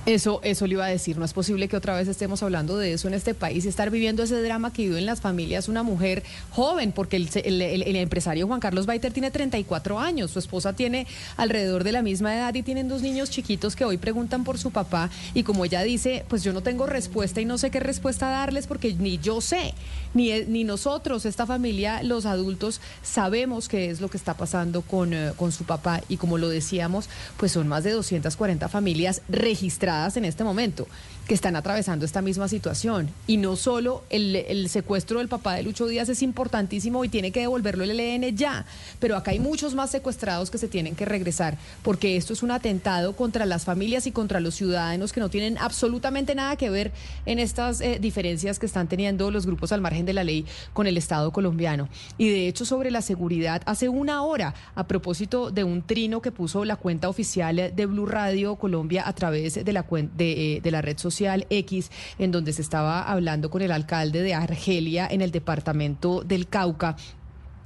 [0.06, 2.94] Eso, eso le iba a decir, no es posible que otra vez estemos hablando de
[2.94, 6.24] eso en este país, estar viviendo ese drama que vive en las familias una mujer
[6.52, 11.06] joven, porque el, empresario Juan Carlos Baiter tiene 34 años, su esposa tiene
[11.36, 14.72] alrededor de la misma edad y tienen dos niños chiquitos que hoy preguntan por su
[14.72, 18.30] papá y como ella dice, pues yo no tengo respuesta y no sé qué respuesta
[18.30, 19.74] darles porque ni yo sé,
[20.14, 25.14] ni, ni nosotros, esta familia, los adultos, sabemos qué es lo que está pasando con,
[25.14, 30.18] eh, con su papá y como lo decíamos, pues son más de 240 familias registradas
[30.18, 30.88] en este momento.
[31.30, 33.08] Que están atravesando esta misma situación.
[33.28, 37.42] Y no solo el, secuestro del papá de Lucho Díaz es importantísimo y tiene que
[37.42, 38.66] devolverlo el ELN ya,
[39.00, 42.50] pero acá hay muchos más secuestrados que se tienen que regresar, porque esto es un
[42.50, 46.92] atentado contra las familias y contra los ciudadanos que no tienen absolutamente nada que ver
[47.28, 50.88] en estas eh, diferencias que están teniendo los grupos al margen de la ley con
[50.88, 51.90] el Estado colombiano.
[52.18, 56.32] Y de hecho, sobre la seguridad, hace una hora, a propósito de un trino que
[56.32, 59.86] puso la cuenta oficial de Blue Radio Colombia a través de la,
[60.18, 61.19] de, eh, de la red social
[61.50, 66.48] X, en donde se estaba hablando con el alcalde de Argelia en el departamento del
[66.48, 66.96] Cauca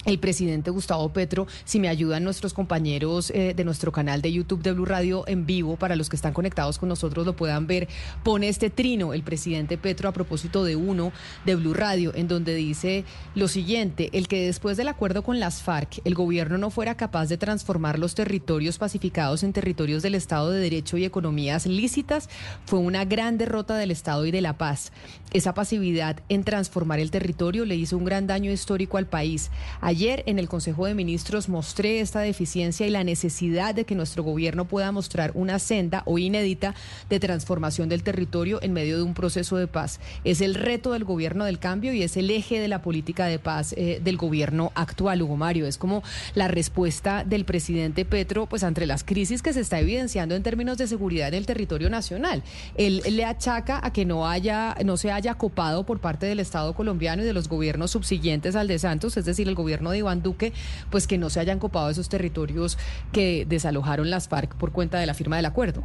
[0.05, 4.61] el presidente Gustavo Petro, si me ayudan nuestros compañeros eh, de nuestro canal de YouTube
[4.61, 7.87] de Blue Radio en vivo, para los que están conectados con nosotros lo puedan ver,
[8.23, 11.11] pone este trino el presidente Petro a propósito de uno
[11.45, 13.05] de Blue Radio, en donde dice
[13.35, 17.27] lo siguiente, el que después del acuerdo con las FARC, el gobierno no fuera capaz
[17.27, 22.29] de transformar los territorios pacificados en territorios del Estado de Derecho y economías lícitas,
[22.65, 24.91] fue una gran derrota del Estado y de la paz.
[25.31, 29.49] Esa pasividad en transformar el territorio le hizo un gran daño histórico al país.
[29.93, 34.23] Ayer en el Consejo de Ministros mostré esta deficiencia y la necesidad de que nuestro
[34.23, 36.73] gobierno pueda mostrar una senda o inédita
[37.11, 39.99] de transformación del territorio en medio de un proceso de paz.
[40.23, 43.37] Es el reto del gobierno del cambio y es el eje de la política de
[43.37, 45.67] paz eh, del gobierno actual, Hugo Mario.
[45.67, 46.01] Es como
[46.33, 50.79] la respuesta del presidente Petro pues ante las crisis que se está evidenciando en términos
[50.79, 52.41] de seguridad en el territorio nacional.
[52.77, 56.73] Él le achaca a que no haya no se haya copado por parte del Estado
[56.73, 60.21] colombiano y de los gobiernos subsiguientes al de Santos, es decir, el gobierno de Iván
[60.21, 60.53] Duque,
[60.89, 62.77] pues que no se hayan copado esos territorios
[63.11, 65.83] que desalojaron las FARC por cuenta de la firma del acuerdo.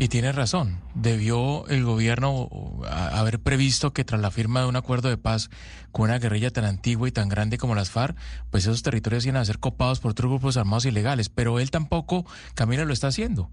[0.00, 2.48] Y tiene razón, debió el gobierno
[2.88, 5.50] haber previsto que tras la firma de un acuerdo de paz
[5.92, 8.16] con una guerrilla tan antigua y tan grande como las FARC,
[8.50, 12.24] pues esos territorios iban a ser copados por otros grupos armados ilegales, pero él tampoco,
[12.54, 13.50] Camila, lo está haciendo.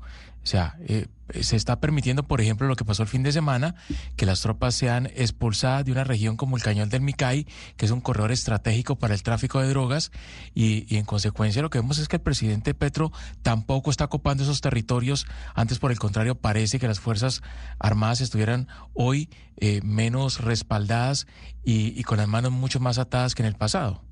[0.47, 1.07] O sea, eh,
[1.41, 3.75] se está permitiendo, por ejemplo, lo que pasó el fin de semana,
[4.15, 7.45] que las tropas sean expulsadas de una región como el Cañón del Micay,
[7.75, 10.09] que es un corredor estratégico para el tráfico de drogas,
[10.55, 13.11] y, y en consecuencia lo que vemos es que el presidente Petro
[13.41, 17.41] tampoco está copando esos territorios, antes por el contrario parece que las Fuerzas
[17.77, 21.27] Armadas estuvieran hoy eh, menos respaldadas
[21.65, 24.06] y, y con las manos mucho más atadas que en el pasado.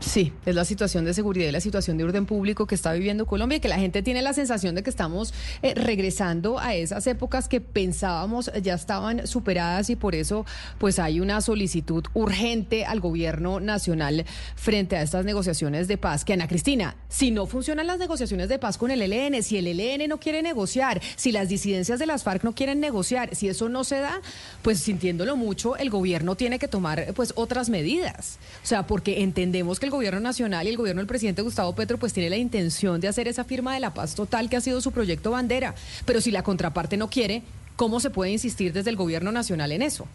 [0.00, 3.26] Sí, es la situación de seguridad y la situación de orden público que está viviendo
[3.26, 7.04] Colombia y que la gente tiene la sensación de que estamos eh, regresando a esas
[7.08, 10.46] épocas que pensábamos ya estaban superadas y por eso
[10.78, 16.24] pues hay una solicitud urgente al gobierno nacional frente a estas negociaciones de paz.
[16.24, 19.66] Que Ana Cristina, si no funcionan las negociaciones de paz con el ELN, si el
[19.66, 23.68] ELN no quiere negociar, si las disidencias de las FARC no quieren negociar, si eso
[23.68, 24.20] no se da,
[24.62, 28.38] pues sintiéndolo mucho, el gobierno tiene que tomar pues otras medidas.
[28.62, 31.98] O sea, porque entendemos que el gobierno nacional y el gobierno del presidente Gustavo Petro
[31.98, 34.80] pues tiene la intención de hacer esa firma de la paz total que ha sido
[34.80, 35.74] su proyecto bandera.
[36.04, 37.42] Pero si la contraparte no quiere,
[37.74, 40.06] ¿cómo se puede insistir desde el gobierno nacional en eso?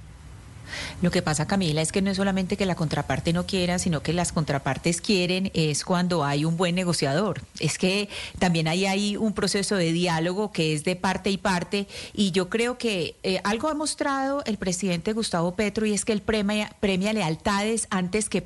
[1.02, 4.02] Lo que pasa, Camila, es que no es solamente que la contraparte no quiera, sino
[4.02, 7.42] que las contrapartes quieren es cuando hay un buen negociador.
[7.60, 8.10] Es que
[8.40, 12.50] también hay ahí un proceso de diálogo que es de parte y parte y yo
[12.50, 16.76] creo que eh, algo ha mostrado el presidente Gustavo Petro y es que él premia,
[16.80, 18.42] premia lealtades antes que,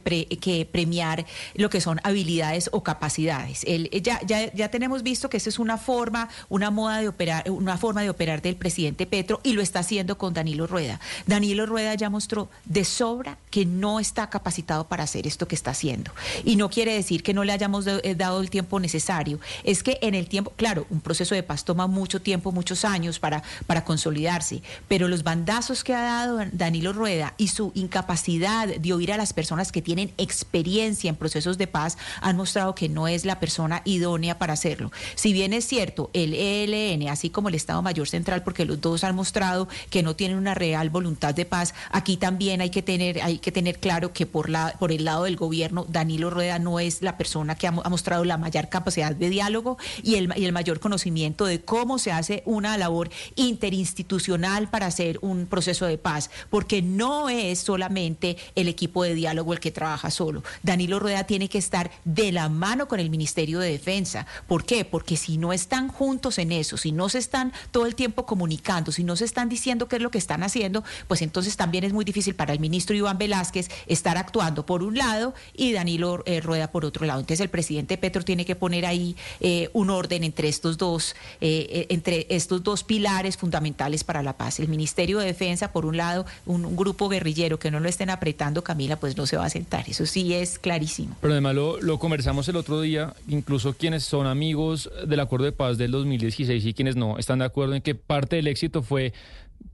[0.72, 1.26] premiar
[1.56, 3.64] lo que son habilidades o capacidades.
[3.66, 7.50] Él, ya, ya, ya tenemos visto que esa es una forma, una moda de operar,
[7.50, 11.00] una forma de operar del presidente Petro y lo está haciendo con Danilo Rueda.
[11.26, 15.72] Danilo Rueda ya mostró de sobra que no está capacitado para hacer esto que está
[15.72, 16.12] haciendo.
[16.44, 19.40] Y no quiere decir que no le hayamos eh, dado el tiempo necesario.
[19.64, 23.20] Es que en el tiempo, claro, un proceso de paz toma mucho tiempo, muchos años
[23.20, 28.94] para, para consolidarse, pero los bandazos que ha dado Danilo Rueda y su incapacidad de
[28.94, 33.08] oír a las personas que tienen experiencia en procesos de paz han mostrado que no
[33.08, 34.92] es la persona idónea para hacerlo.
[35.16, 39.04] Si bien es cierto, el ELN, así como el Estado Mayor Central, porque los dos
[39.04, 43.24] han mostrado que no tienen una real voluntad de paz, Aquí también hay que tener,
[43.24, 46.80] hay que tener claro que por, la, por el lado del gobierno, Danilo Rueda no
[46.80, 50.52] es la persona que ha, mostrado la mayor capacidad de diálogo y el, y el
[50.52, 56.30] mayor conocimiento de cómo se hace una labor interinstitucional para hacer un proceso de paz,
[56.52, 60.44] porque no es solamente el equipo de diálogo el que trabaja solo.
[60.62, 64.28] Danilo Rueda tiene que estar de la mano con el Ministerio de Defensa.
[64.46, 64.86] ¿Por qué?
[64.86, 68.92] Porque si no están juntos en eso, si no se están todo el tiempo comunicando,
[68.92, 71.94] si no se están diciendo qué es lo que están haciendo, pues entonces también es
[71.94, 76.42] muy difícil para el ministro Iván Velázquez estar actuando por un lado y Danilo eh,
[76.42, 77.20] Rueda por otro lado.
[77.20, 81.88] Entonces el presidente Petro tiene que poner ahí eh, un orden entre estos dos, eh,
[81.90, 84.60] entre estos dos pilares fundamentales para la paz.
[84.60, 88.64] El Ministerio de Defensa, por un lado, un, grupo guerrillero que no lo estén apretando,
[88.64, 89.90] Camila, pues no se va a sentar.
[89.90, 91.16] Eso sí es clarísimo.
[91.22, 95.54] Pero además lo, lo conversamos el otro día, incluso quienes son amigos del acuerdo de
[95.54, 99.14] paz del 2016 y quienes no están de acuerdo en que parte del éxito fue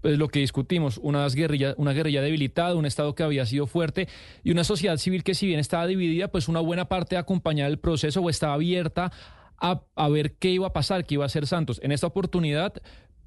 [0.04, 4.10] pues lo que discutimos, unas guerrilla, una guerrilla debilitada, un Estado que había sido fuerte
[4.44, 7.72] y una sociedad civil que si bien estaba dividida, pues una buena parte de acompañar
[7.72, 9.14] el proceso o estaba abierta
[9.58, 11.80] a, a ver qué iba a pasar, qué iba a hacer Santos.
[11.82, 12.74] En esta oportunidad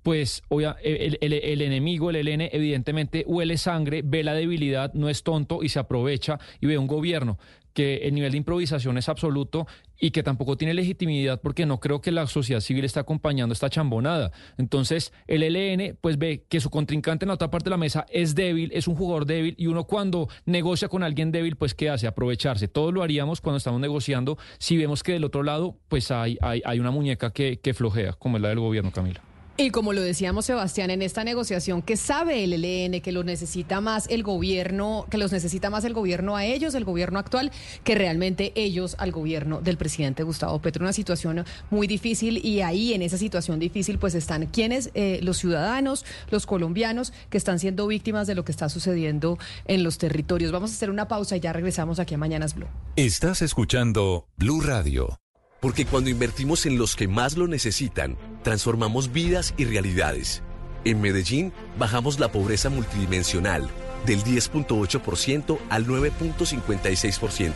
[0.06, 5.24] pues el, el, el, enemigo, el ELN, evidentemente huele sangre, ve la debilidad, no es
[5.24, 7.38] tonto y se aprovecha y ve un gobierno
[7.72, 9.66] que el nivel de improvisación es absoluto
[9.98, 13.68] y que tampoco tiene legitimidad porque no creo que la sociedad civil esté acompañando esta
[13.68, 14.30] chambonada.
[14.58, 18.06] Entonces, el ELN pues ve que su contrincante en la otra parte de la mesa
[18.08, 21.90] es débil, es un jugador débil y uno cuando negocia con alguien débil, pues ¿qué
[21.90, 22.06] hace?
[22.06, 22.68] Aprovecharse.
[22.68, 26.62] Todo lo haríamos cuando estamos negociando si vemos que del otro lado pues hay, hay,
[26.64, 29.20] hay una muñeca que, que flojea, como es la del gobierno, Camila.
[29.58, 33.80] Y como lo decíamos, Sebastián, en esta negociación que sabe el ELN que lo necesita
[33.80, 37.50] más el gobierno, que los necesita más el gobierno a ellos, el gobierno actual,
[37.82, 40.84] que realmente ellos al gobierno del presidente Gustavo Petro.
[40.84, 45.38] Una situación muy difícil y ahí en esa situación difícil pues están quienes, eh, los
[45.38, 50.52] ciudadanos, los colombianos que están siendo víctimas de lo que está sucediendo en los territorios.
[50.52, 52.68] Vamos a hacer una pausa y ya regresamos aquí a Mañanas Blue.
[52.96, 55.16] Estás escuchando Blue Radio.
[55.60, 60.42] Porque cuando invertimos en los que más lo necesitan, transformamos vidas y realidades.
[60.84, 63.68] En Medellín, bajamos la pobreza multidimensional
[64.06, 67.52] del 10.8% al 9.56%.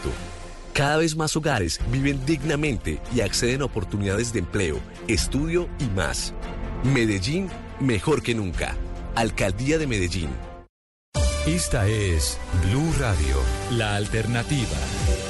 [0.72, 4.78] Cada vez más hogares viven dignamente y acceden a oportunidades de empleo,
[5.08, 6.32] estudio y más.
[6.84, 7.48] Medellín,
[7.80, 8.76] mejor que nunca.
[9.14, 10.30] Alcaldía de Medellín.
[11.46, 13.36] Esta es Blue Radio,
[13.70, 15.29] la alternativa.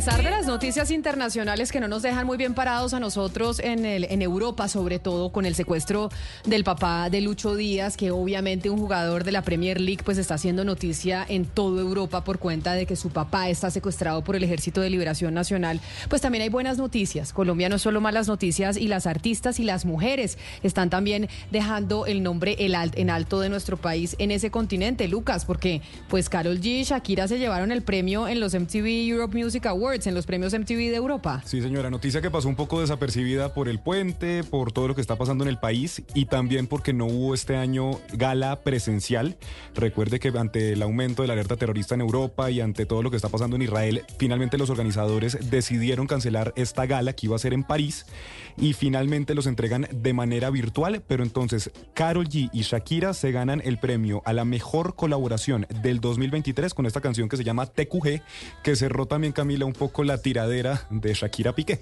[0.00, 4.02] pesar de noticias internacionales que no nos dejan muy bien parados a nosotros en, el,
[4.10, 6.10] en Europa, sobre todo con el secuestro
[6.44, 10.34] del papá de Lucho Díaz, que obviamente un jugador de la Premier League pues está
[10.34, 14.42] haciendo noticia en toda Europa por cuenta de que su papá está secuestrado por el
[14.42, 17.32] Ejército de Liberación Nacional, pues también hay buenas noticias.
[17.32, 22.06] Colombia no es solo malas noticias y las artistas y las mujeres están también dejando
[22.06, 26.80] el nombre en alto de nuestro país en ese continente, Lucas, porque pues Carol G
[26.80, 30.39] y Shakira se llevaron el premio en los MTV Europe Music Awards, en los premios
[30.40, 31.42] De Europa.
[31.44, 35.00] Sí, señora, noticia que pasó un poco desapercibida por el puente, por todo lo que
[35.00, 39.36] está pasando en el país y también porque no hubo este año gala presencial.
[39.74, 43.10] Recuerde que ante el aumento de la alerta terrorista en Europa y ante todo lo
[43.10, 47.38] que está pasando en Israel, finalmente los organizadores decidieron cancelar esta gala que iba a
[47.38, 48.06] ser en París
[48.56, 53.60] y finalmente los entregan de manera virtual, pero entonces Carol G y Shakira se ganan
[53.64, 58.22] el premio a la mejor colaboración del 2023 con esta canción que se llama TQG,
[58.62, 61.80] que cerró también Camila un poco la tiradera de Shakira Piqué.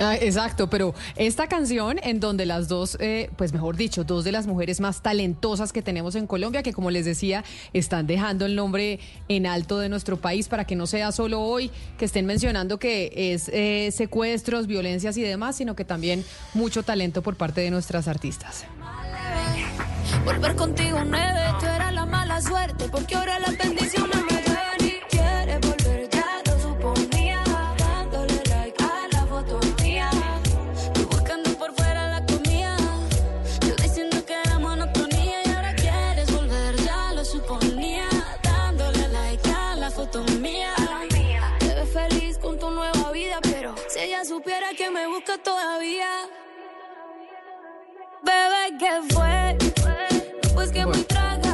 [0.00, 4.30] Ah, exacto, pero esta canción en donde las dos, eh, pues mejor dicho, dos de
[4.30, 8.54] las mujeres más talentosas que tenemos en Colombia, que como les decía, están dejando el
[8.54, 12.78] nombre en alto de nuestro país para que no sea solo hoy que estén mencionando
[12.78, 17.70] que es eh, secuestros, violencias y demás, sino que también mucho talento por parte de
[17.70, 18.64] nuestras artistas.
[20.24, 23.38] Volver contigo la mala suerte, porque ahora
[44.98, 46.10] me busca todavía.
[48.22, 49.56] Bebé, ¿qué fue?
[50.54, 51.47] Pues que muy tragadito.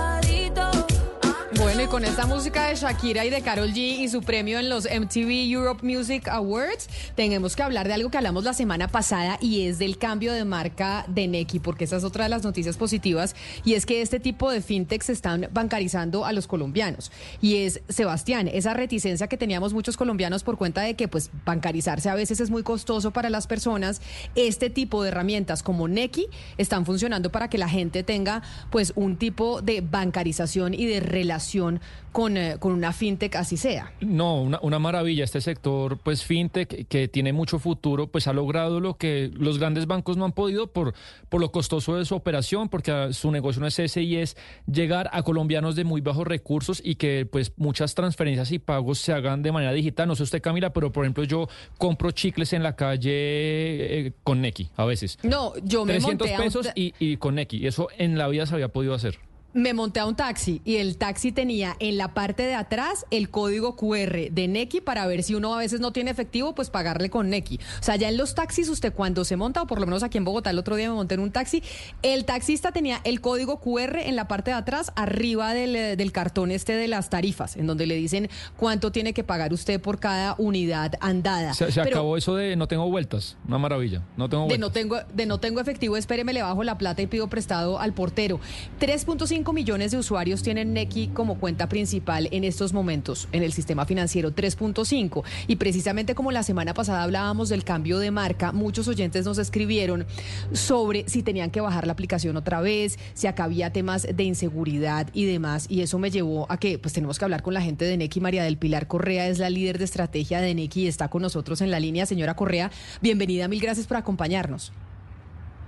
[1.84, 4.84] Y con esta música de Shakira y de Carol G y su premio en los
[4.86, 9.66] MTV Europe Music Awards, tenemos que hablar de algo que hablamos la semana pasada y
[9.66, 13.36] es del cambio de marca de Neki, porque esa es otra de las noticias positivas
[13.66, 17.12] y es que este tipo de fintechs están bancarizando a los colombianos.
[17.42, 22.08] Y es, Sebastián, esa reticencia que teníamos muchos colombianos por cuenta de que pues bancarizarse
[22.08, 24.00] a veces es muy costoso para las personas,
[24.36, 29.16] este tipo de herramientas como Neki están funcionando para que la gente tenga pues un
[29.16, 33.92] tipo de bancarización y de relación relación con, eh, con una fintech así sea.
[34.00, 35.24] No, una, una maravilla.
[35.24, 39.86] Este sector, pues fintech, que tiene mucho futuro, pues ha logrado lo que los grandes
[39.86, 40.94] bancos no han podido por,
[41.28, 44.36] por lo costoso de su operación, porque ah, su negocio no es ese y es
[44.70, 49.12] llegar a colombianos de muy bajos recursos y que pues muchas transferencias y pagos se
[49.12, 50.06] hagan de manera digital.
[50.06, 51.48] No sé usted, Camila, pero por ejemplo yo
[51.78, 55.18] compro chicles en la calle eh, con Neki a veces.
[55.24, 57.66] No, yo me 300 monté a un pesos y, y con Neki.
[57.66, 59.18] Eso en la vida se había podido hacer.
[59.54, 63.30] Me monté a un taxi y el taxi tenía en la parte de atrás el
[63.30, 67.08] código QR de Neki para ver si uno a veces no tiene efectivo, pues pagarle
[67.08, 67.60] con Neki.
[67.78, 70.18] O sea, ya en los taxis usted cuando se monta, o por lo menos aquí
[70.18, 71.62] en Bogotá el otro día me monté en un taxi,
[72.02, 76.10] el taxista tenía el código QR en la parte de atrás, arriba del, eh, del
[76.10, 80.00] cartón este de las tarifas, en donde le dicen cuánto tiene que pagar usted por
[80.00, 81.54] cada unidad andada.
[81.54, 83.36] Se, se Pero- acabó eso de no tengo vueltas.
[83.46, 84.02] Una maravilla.
[84.16, 84.60] No tengo de vueltas.
[84.68, 87.92] no tengo de no tengo efectivo, espéreme, le bajo la plata y pido prestado al
[87.92, 88.40] portero.
[88.80, 93.84] 3.5 millones de usuarios tienen Neki como cuenta principal en estos momentos en el sistema
[93.84, 99.24] financiero 3.5 y precisamente como la semana pasada hablábamos del cambio de marca, muchos oyentes
[99.24, 100.06] nos escribieron
[100.52, 105.08] sobre si tenían que bajar la aplicación otra vez, si acá había temas de inseguridad
[105.12, 107.84] y demás y eso me llevó a que pues tenemos que hablar con la gente
[107.84, 111.08] de Neki, María del Pilar Correa es la líder de estrategia de Neki y está
[111.08, 114.72] con nosotros en la línea, señora Correa, bienvenida, mil gracias por acompañarnos.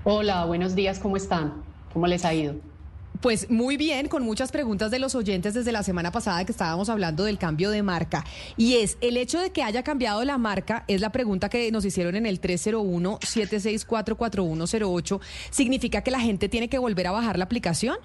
[0.05, 1.65] Hola, buenos días, ¿cómo están?
[1.93, 2.76] ¿Cómo les ha ido?
[3.21, 6.89] Pues muy bien, con muchas preguntas de los oyentes desde la semana pasada que estábamos
[6.89, 8.25] hablando del cambio de marca.
[8.57, 11.85] Y es, el hecho de que haya cambiado la marca, es la pregunta que nos
[11.85, 15.21] hicieron en el 301-764-4108,
[15.51, 17.97] ¿significa que la gente tiene que volver a bajar la aplicación?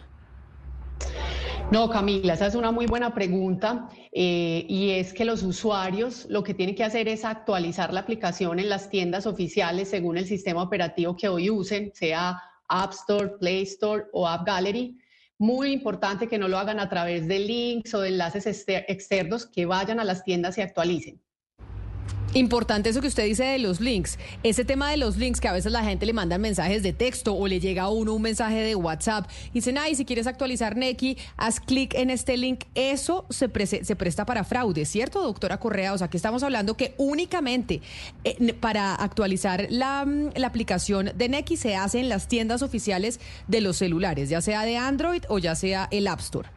[1.72, 6.44] No, Camila, esa es una muy buena pregunta eh, y es que los usuarios lo
[6.44, 10.64] que tienen que hacer es actualizar la aplicación en las tiendas oficiales según el sistema
[10.64, 14.98] operativo que hoy usen, sea App Store, Play Store o App Gallery.
[15.42, 19.48] Muy importante que no lo hagan a través de links o de enlaces exter- externos,
[19.48, 21.20] que vayan a las tiendas y actualicen.
[22.34, 24.18] Importante eso que usted dice de los links.
[24.42, 27.36] Ese tema de los links que a veces la gente le mandan mensajes de texto
[27.36, 31.18] o le llega a uno un mensaje de WhatsApp dicen, ay, si quieres actualizar Neki,
[31.36, 32.64] haz clic en este link.
[32.74, 35.92] Eso se, presta para fraude, ¿cierto, doctora Correa?
[35.92, 37.82] O sea, que estamos hablando que únicamente
[38.24, 43.20] eh, para actualizar la, mm, la aplicación de Neki se hace en las tiendas oficiales
[43.50, 46.48] de los celulares, ya sea de Android o ya sea el App Store.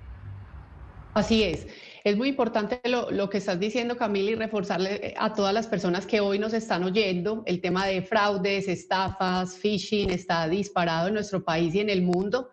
[1.15, 1.67] Así es.
[2.05, 5.67] Es muy importante lo, lo que estás diciendo, Camila, y reforzarle eh, a todas las
[5.67, 7.43] personas que hoy nos están oyendo.
[7.47, 12.51] El tema de fraudes, estafas, phishing está disparado en nuestro país y en el mundo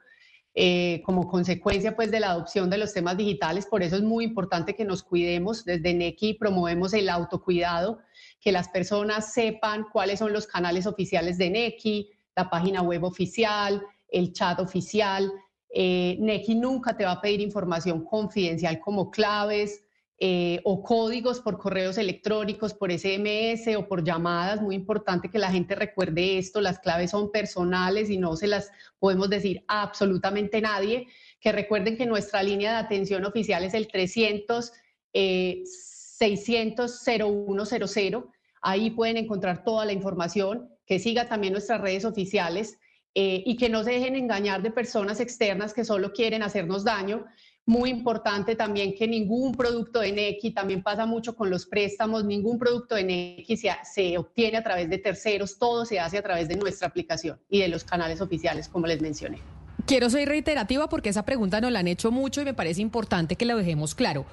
[0.54, 3.66] eh, como consecuencia pues, de la adopción de los temas digitales.
[3.66, 5.66] Por eso es muy importante que nos cuidemos.
[5.66, 8.00] Desde NECI promovemos el autocuidado,
[8.40, 13.82] que las personas sepan cuáles son los canales oficiales de NECI, la página web oficial,
[14.08, 15.30] el chat oficial.
[15.74, 19.84] Eh, NECI nunca te va a pedir información confidencial como claves
[20.24, 24.62] eh, o códigos por correos electrónicos, por SMS o por llamadas.
[24.62, 26.62] Muy importante que la gente recuerde esto.
[26.62, 28.70] Las claves son personales y no se las
[29.00, 31.08] podemos decir a absolutamente nadie.
[31.40, 34.74] Que recuerden que nuestra línea de atención oficial es el 300
[35.14, 38.26] eh, 600 0100.
[38.62, 40.70] Ahí pueden encontrar toda la información.
[40.86, 42.78] Que siga también nuestras redes oficiales
[43.14, 47.26] eh, y que no se dejen engañar de personas externas que solo quieren hacernos daño.
[47.66, 52.58] Muy importante también que ningún producto de Nequi, también pasa mucho con los préstamos, ningún
[52.58, 56.48] producto de Nequi se, se obtiene a través de terceros, todo se hace a través
[56.48, 59.40] de nuestra aplicación y de los canales oficiales, como les mencioné.
[59.86, 63.36] Quiero ser reiterativa porque esa pregunta nos la han hecho mucho y me parece importante
[63.36, 64.26] que lo dejemos claro.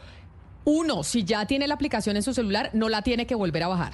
[0.65, 3.69] Uno, si ya tiene la aplicación en su celular, no la tiene que volver a
[3.69, 3.93] bajar.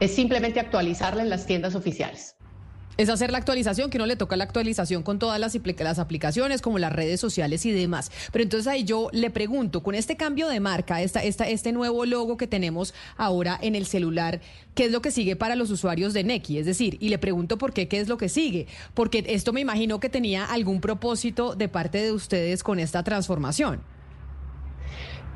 [0.00, 2.36] Es simplemente actualizarla en las tiendas oficiales.
[2.98, 5.98] Es hacer la actualización, que no le toca la actualización con todas las, apli- las
[5.98, 8.12] aplicaciones, como las redes sociales y demás.
[8.32, 12.04] Pero entonces ahí yo le pregunto, con este cambio de marca, esta, esta, este nuevo
[12.04, 14.40] logo que tenemos ahora en el celular,
[14.74, 16.58] ¿qué es lo que sigue para los usuarios de Neki?
[16.58, 18.66] Es decir, y le pregunto por qué, ¿qué es lo que sigue?
[18.92, 23.80] Porque esto me imagino que tenía algún propósito de parte de ustedes con esta transformación.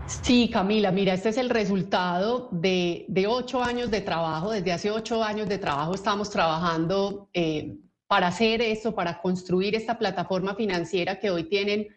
[0.06, 4.52] Sí, Camila, mira, este es el resultado de, ocho años de trabajo.
[4.52, 7.76] Desde hace ocho años de trabajo estamos trabajando eh,
[8.06, 11.88] para hacer esto, para construir esta plataforma financiera que hoy tienen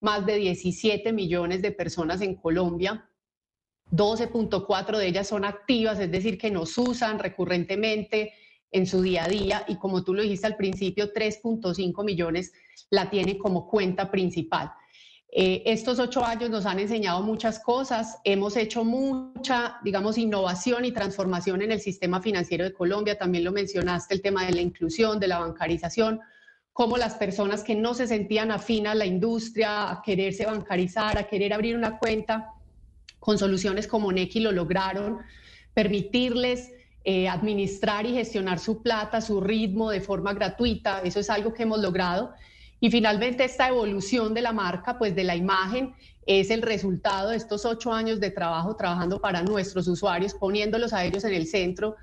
[0.00, 3.08] más de 17 millones de personas en Colombia.
[3.90, 8.34] 12.4 de ellas son activas, es decir, que nos usan recurrentemente
[8.72, 12.52] en su día a día y como tú lo dijiste al principio, 3.5 millones
[12.90, 14.72] la tienen como cuenta principal.
[15.36, 20.92] Eh, estos ocho años nos han enseñado muchas cosas, hemos hecho mucha, digamos, innovación y
[20.92, 25.18] transformación en el sistema financiero de Colombia, también lo mencionaste, el tema de la inclusión,
[25.18, 26.20] de la bancarización.
[26.72, 31.24] cómo las personas que no se sentían afín a la industria, a quererse bancarizar, a
[31.24, 32.52] querer abrir una cuenta,
[33.18, 35.18] con soluciones como Nequi lo lograron,
[35.72, 36.72] permitirles
[37.04, 41.64] eh, administrar y gestionar su plata, su ritmo de forma gratuita, eso es algo que
[41.64, 42.34] hemos logrado.
[42.84, 45.94] Y finalmente esta evolución de la marca, pues de la imagen,
[46.26, 51.02] es el resultado de estos ocho años de trabajo trabajando para nuestros usuarios, poniéndolos a
[51.02, 51.96] ellos en el centro,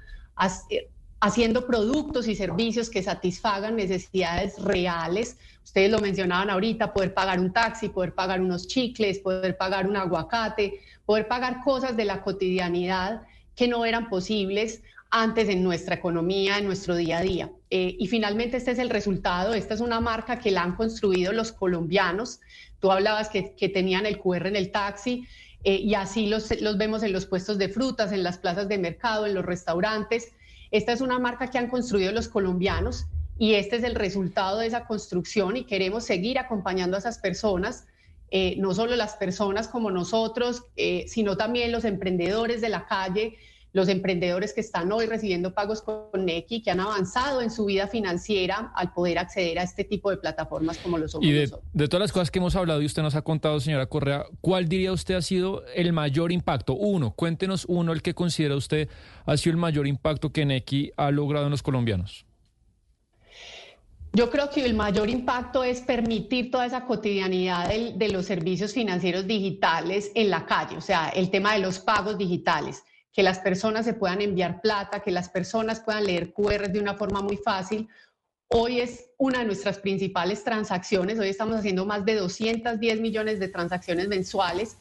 [1.19, 5.37] haciendo productos y servicios que satisfagan necesidades reales.
[5.63, 9.95] Ustedes lo mencionaban ahorita, poder pagar un taxi, poder pagar unos chicles, poder pagar un
[9.95, 13.21] aguacate, poder pagar cosas de la cotidianidad
[13.55, 14.81] que no eran posibles
[15.11, 17.51] antes en nuestra economía, en nuestro día a día.
[17.69, 21.33] Eh, y finalmente este es el resultado, esta es una marca que la han construido
[21.33, 22.39] los colombianos.
[22.79, 25.27] Tú hablabas que, tenían el QR en el taxi
[25.63, 28.77] eh, y así los, los vemos en los puestos de frutas, en las plazas de
[28.77, 30.31] mercado, en los restaurantes.
[30.71, 33.05] Esta es una marca que han construido los colombianos
[33.37, 37.85] y este es el resultado de esa construcción y queremos seguir acompañando a esas personas
[38.33, 43.37] eh, no solo las personas como nosotros, eh, sino también los emprendedores de la calle,
[43.73, 47.87] los emprendedores que están hoy recibiendo pagos con Nequi, que han avanzado en su vida
[47.87, 51.69] financiera al poder acceder a este tipo de plataformas como lo somos y de, nosotros.
[51.73, 54.67] de todas las cosas que hemos hablado y usted nos ha contado, señora Correa, ¿cuál
[54.67, 56.73] diría usted ha sido el mayor impacto?
[56.73, 58.89] Uno, cuéntenos uno, el que considera usted
[59.25, 62.25] ha sido el mayor impacto que Nequi ha logrado en los colombianos.
[64.13, 69.25] Yo creo que el mayor impacto es permitir toda esa cotidianidad de, los servicios financieros
[69.25, 73.85] digitales en la calle, o sea, el tema de los pagos digitales, que las personas
[73.85, 77.89] se puedan enviar plata, que las personas puedan leer QR de una forma muy fácil.
[78.47, 83.47] Hoy es una de nuestras principales transacciones, hoy estamos haciendo más de 210 millones de
[83.47, 84.77] transacciones mensuales,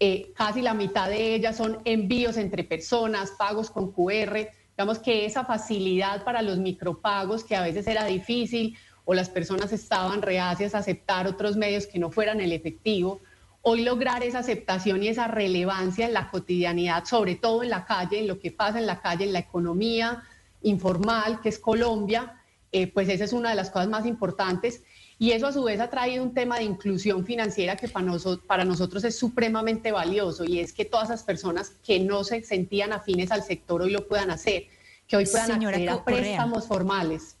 [0.00, 4.48] eh, casi la mitad de ellas son envíos entre personas, pagos con QR,
[4.78, 9.72] Digamos que esa facilidad para los micropagos, que a veces era difícil o las personas
[9.72, 13.20] estaban reacias a aceptar otros medios que no fueran el efectivo,
[13.68, 18.20] hoy lograr esa aceptación y esa relevancia en la cotidianidad, sobre todo en la calle,
[18.20, 20.22] en lo que pasa en la calle, en la economía
[20.62, 22.34] informal, que es Colombia,
[22.72, 24.82] eh, pues esa es una de las cosas más importantes.
[25.18, 28.46] Y eso a su vez ha traído un tema de inclusión financiera que para, nosotros,
[28.46, 32.92] para nosotros es supremamente valioso y es que todas esas personas que no se sentían
[32.92, 34.66] afines al sector hoy lo puedan hacer,
[35.06, 37.37] que hoy puedan acceder a préstamos formales.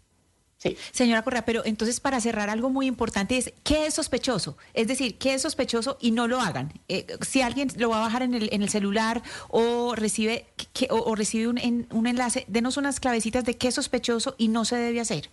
[0.58, 0.76] Sí.
[0.90, 4.56] Señora Correa, pero entonces para cerrar algo muy importante es, ¿qué es sospechoso?
[4.74, 6.72] Es decir, ¿qué es sospechoso y no lo hagan?
[6.88, 10.88] Eh, si alguien lo va a bajar en el, en el celular o recibe, que,
[10.90, 14.74] o, recibe un, un enlace, denos unas clavecitas de qué es sospechoso y no se
[14.74, 15.30] debe hacer.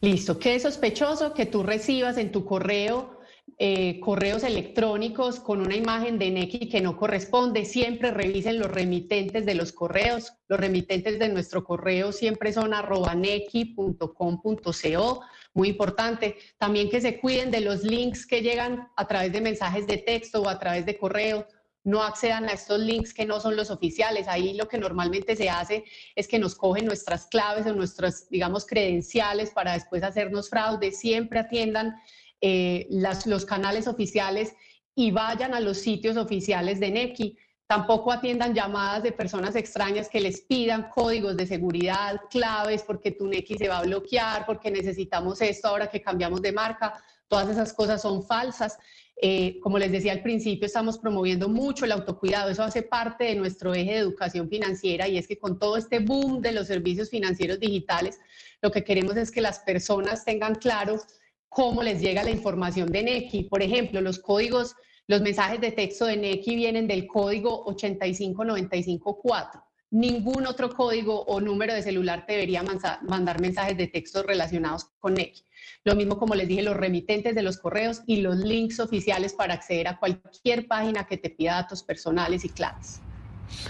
[0.00, 3.15] Listo, ¿qué es sospechoso que tú recibas en tu correo
[3.58, 7.64] eh, correos electrónicos con una imagen de Nequi que no corresponde?
[7.64, 10.32] Siempre revisen los remitentes de los correos.
[10.48, 15.20] Los remitentes de nuestro correo siempre son arrobanequi.com.co.
[15.54, 16.36] Muy importante.
[16.58, 20.42] También que se cuiden de los links que llegan a través de mensajes de texto
[20.42, 21.46] o a través de correo
[21.86, 24.26] no accedan a estos links que no son los oficiales.
[24.26, 25.84] Ahí lo que normalmente se hace
[26.16, 30.90] es que nos cogen nuestras claves o nuestras, digamos, credenciales para después hacernos fraude.
[30.90, 31.94] Siempre atiendan
[32.40, 34.54] eh, los canales oficiales
[34.94, 37.38] y vayan a los sitios oficiales de NECI.
[37.66, 43.26] Tampoco atiendan llamadas de personas extrañas que les pidan códigos de seguridad, claves, porque tu
[43.26, 46.94] NECI se va a bloquear, porque necesitamos esto ahora que cambiamos de marca.
[47.28, 48.78] Todas esas cosas son falsas.
[49.20, 52.50] Eh, como les decía al principio, estamos promoviendo mucho el autocuidado.
[52.50, 56.00] Eso hace parte de nuestro eje de educación financiera y es que con todo este
[56.00, 58.20] boom de los servicios financieros digitales,
[58.60, 61.00] lo que queremos es que las personas tengan claro
[61.48, 63.44] cómo les llega la información de NECI.
[63.44, 64.74] Por ejemplo, los códigos,
[65.06, 69.62] los mensajes de texto de NECI vienen del código 85954.
[69.90, 75.44] Ningún otro código o número de celular debería mandar mensajes de texto relacionados con NECI.
[75.84, 79.54] Lo mismo como les dije, los remitentes de los correos y los links oficiales para
[79.54, 83.00] acceder a cualquier página que te pida datos personales y claves.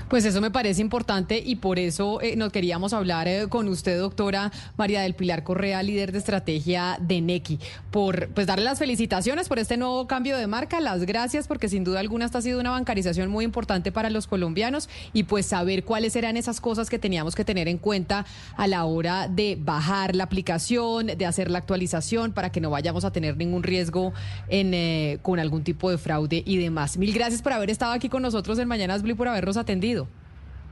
[0.09, 3.99] Pues eso me parece importante y por eso eh, nos queríamos hablar eh, con usted,
[3.99, 7.59] doctora María del Pilar Correa, líder de estrategia de NECI,
[7.91, 11.85] por pues darle las felicitaciones por este nuevo cambio de marca, las gracias porque sin
[11.85, 15.85] duda alguna esta ha sido una bancarización muy importante para los colombianos y pues saber
[15.85, 18.27] cuáles eran esas cosas que teníamos que tener en cuenta
[18.57, 23.05] a la hora de bajar la aplicación, de hacer la actualización para que no vayamos
[23.05, 24.13] a tener ningún riesgo
[24.49, 26.97] en, eh, con algún tipo de fraude y demás.
[26.97, 29.66] Mil gracias por haber estado aquí con nosotros en Mañanas Blue, por habernos atendido.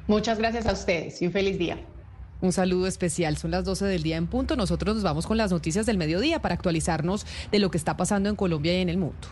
[0.06, 1.78] Muchas gracias a ustedes y un feliz día.
[2.40, 3.36] Un saludo especial.
[3.36, 4.54] Son las 12 del día en punto.
[4.56, 8.28] Nosotros nos vamos con las noticias del mediodía para actualizarnos de lo que está pasando
[8.28, 9.28] en Colombia y en el mundo.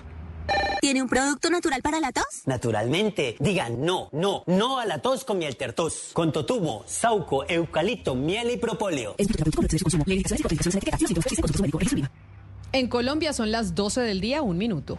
[0.80, 2.43] ¿Tiene un producto natural para la tos?
[2.47, 3.36] Naturalmente.
[3.39, 6.10] Digan no, no, no a la tos con miel tertos.
[6.12, 9.14] Con totumo, sauco, eucalipto, miel y propóleo.
[12.72, 14.98] En Colombia son las 12 del día, un minuto.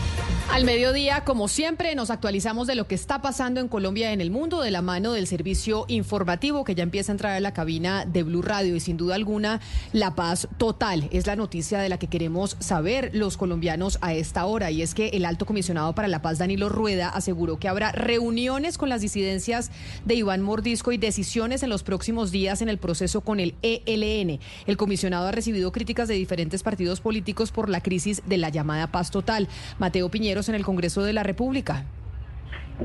[0.51, 4.19] Al mediodía, como siempre, nos actualizamos de lo que está pasando en Colombia y en
[4.19, 7.53] el mundo de la mano del servicio informativo que ya empieza a entrar a la
[7.53, 9.61] cabina de Blue Radio y sin duda alguna
[9.93, 14.43] la paz total es la noticia de la que queremos saber los colombianos a esta
[14.43, 17.93] hora y es que el alto comisionado para la paz Danilo Rueda aseguró que habrá
[17.93, 19.71] reuniones con las disidencias
[20.03, 24.41] de Iván Mordisco y decisiones en los próximos días en el proceso con el ELN.
[24.67, 28.91] El comisionado ha recibido críticas de diferentes partidos políticos por la crisis de la llamada
[28.91, 29.47] paz total.
[29.79, 31.85] Mateo Piñero en el Congreso de la República.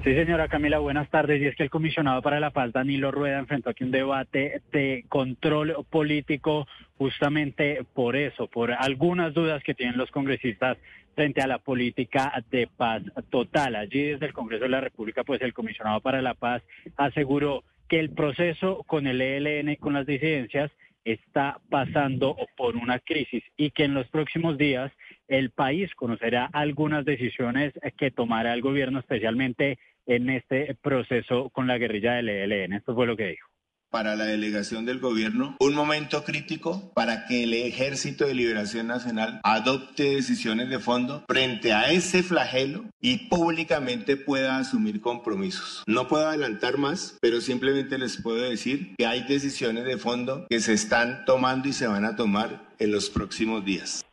[0.04, 1.40] Sí, señora Camila, buenas tardes.
[1.40, 5.06] Y es que el comisionado para la paz, Danilo Rueda, enfrentó aquí un debate de
[5.08, 6.66] control político
[6.98, 10.76] justamente por eso, por algunas dudas que tienen los congresistas
[11.14, 13.74] frente a la política de paz total.
[13.74, 16.62] Allí desde el Congreso de la República, pues el comisionado para la paz
[16.96, 20.70] aseguró que el proceso con el ELN y con las disidencias
[21.06, 24.92] está pasando por una crisis y que en los próximos días
[25.28, 31.78] el país conocerá algunas decisiones que tomará el gobierno, especialmente en este proceso con la
[31.78, 32.74] guerrilla del ELN.
[32.74, 33.48] Esto fue lo que dijo
[33.96, 39.40] para la delegación del gobierno un momento crítico para que el Ejército de Liberación Nacional
[39.42, 45.82] adopte decisiones de fondo frente a ese flagelo y públicamente pueda asumir compromisos.
[45.86, 50.60] No puedo adelantar más, pero simplemente les puedo decir que hay decisiones de fondo que
[50.60, 54.05] se están tomando y se van a tomar en los próximos días.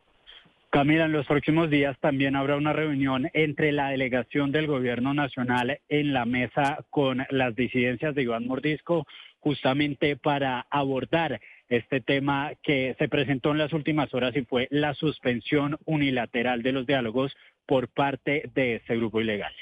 [0.73, 5.79] Camila, en los próximos días también habrá una reunión entre la delegación del Gobierno Nacional
[5.87, 9.05] en la mesa con las disidencias de Iván Mordisco,
[9.39, 11.39] justamente para abordar
[11.69, 16.71] este tema que se presentó en las últimas horas y fue la suspensión unilateral de
[16.71, 17.37] los diálogos
[17.67, 19.53] por parte de ese grupo ilegal.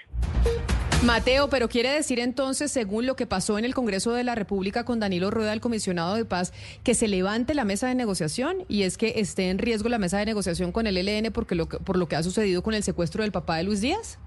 [1.06, 4.86] Mateo, pero quiere decir entonces, según lo que pasó en el Congreso de la República
[4.86, 6.54] con Danilo Rueda, el comisionado de paz,
[6.84, 10.20] que se levante la mesa de negociación y es que esté en riesgo la mesa
[10.20, 13.24] de negociación con el ELN porque lo, por lo que ha sucedido con el secuestro
[13.24, 14.20] del papá de Luis Díaz?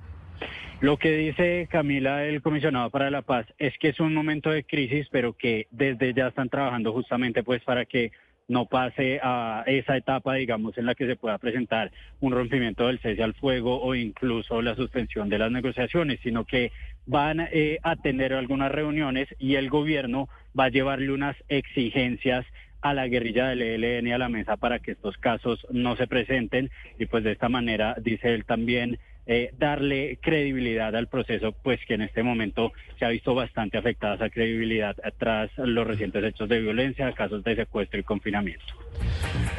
[0.80, 4.64] Lo que dice Camila, el comisionado para la paz, es que es un momento de
[4.64, 8.10] crisis, pero que desde ya están trabajando justamente pues para que
[8.48, 11.90] no pase a esa etapa, digamos, en la que se pueda presentar
[12.20, 16.70] un rompimiento del cese al fuego o incluso la suspensión de las negociaciones, sino que
[17.06, 22.44] van eh, a tener algunas reuniones y el gobierno va a llevarle unas exigencias
[22.82, 26.70] a la guerrilla del ELN a la mesa para que estos casos no se presenten.
[26.98, 31.94] Y pues de esta manera, dice él también, eh, darle credibilidad al proceso, pues que
[31.94, 36.60] en este momento se ha visto bastante afectada esa credibilidad tras los recientes hechos de
[36.60, 38.64] violencia, casos de secuestro y confinamiento.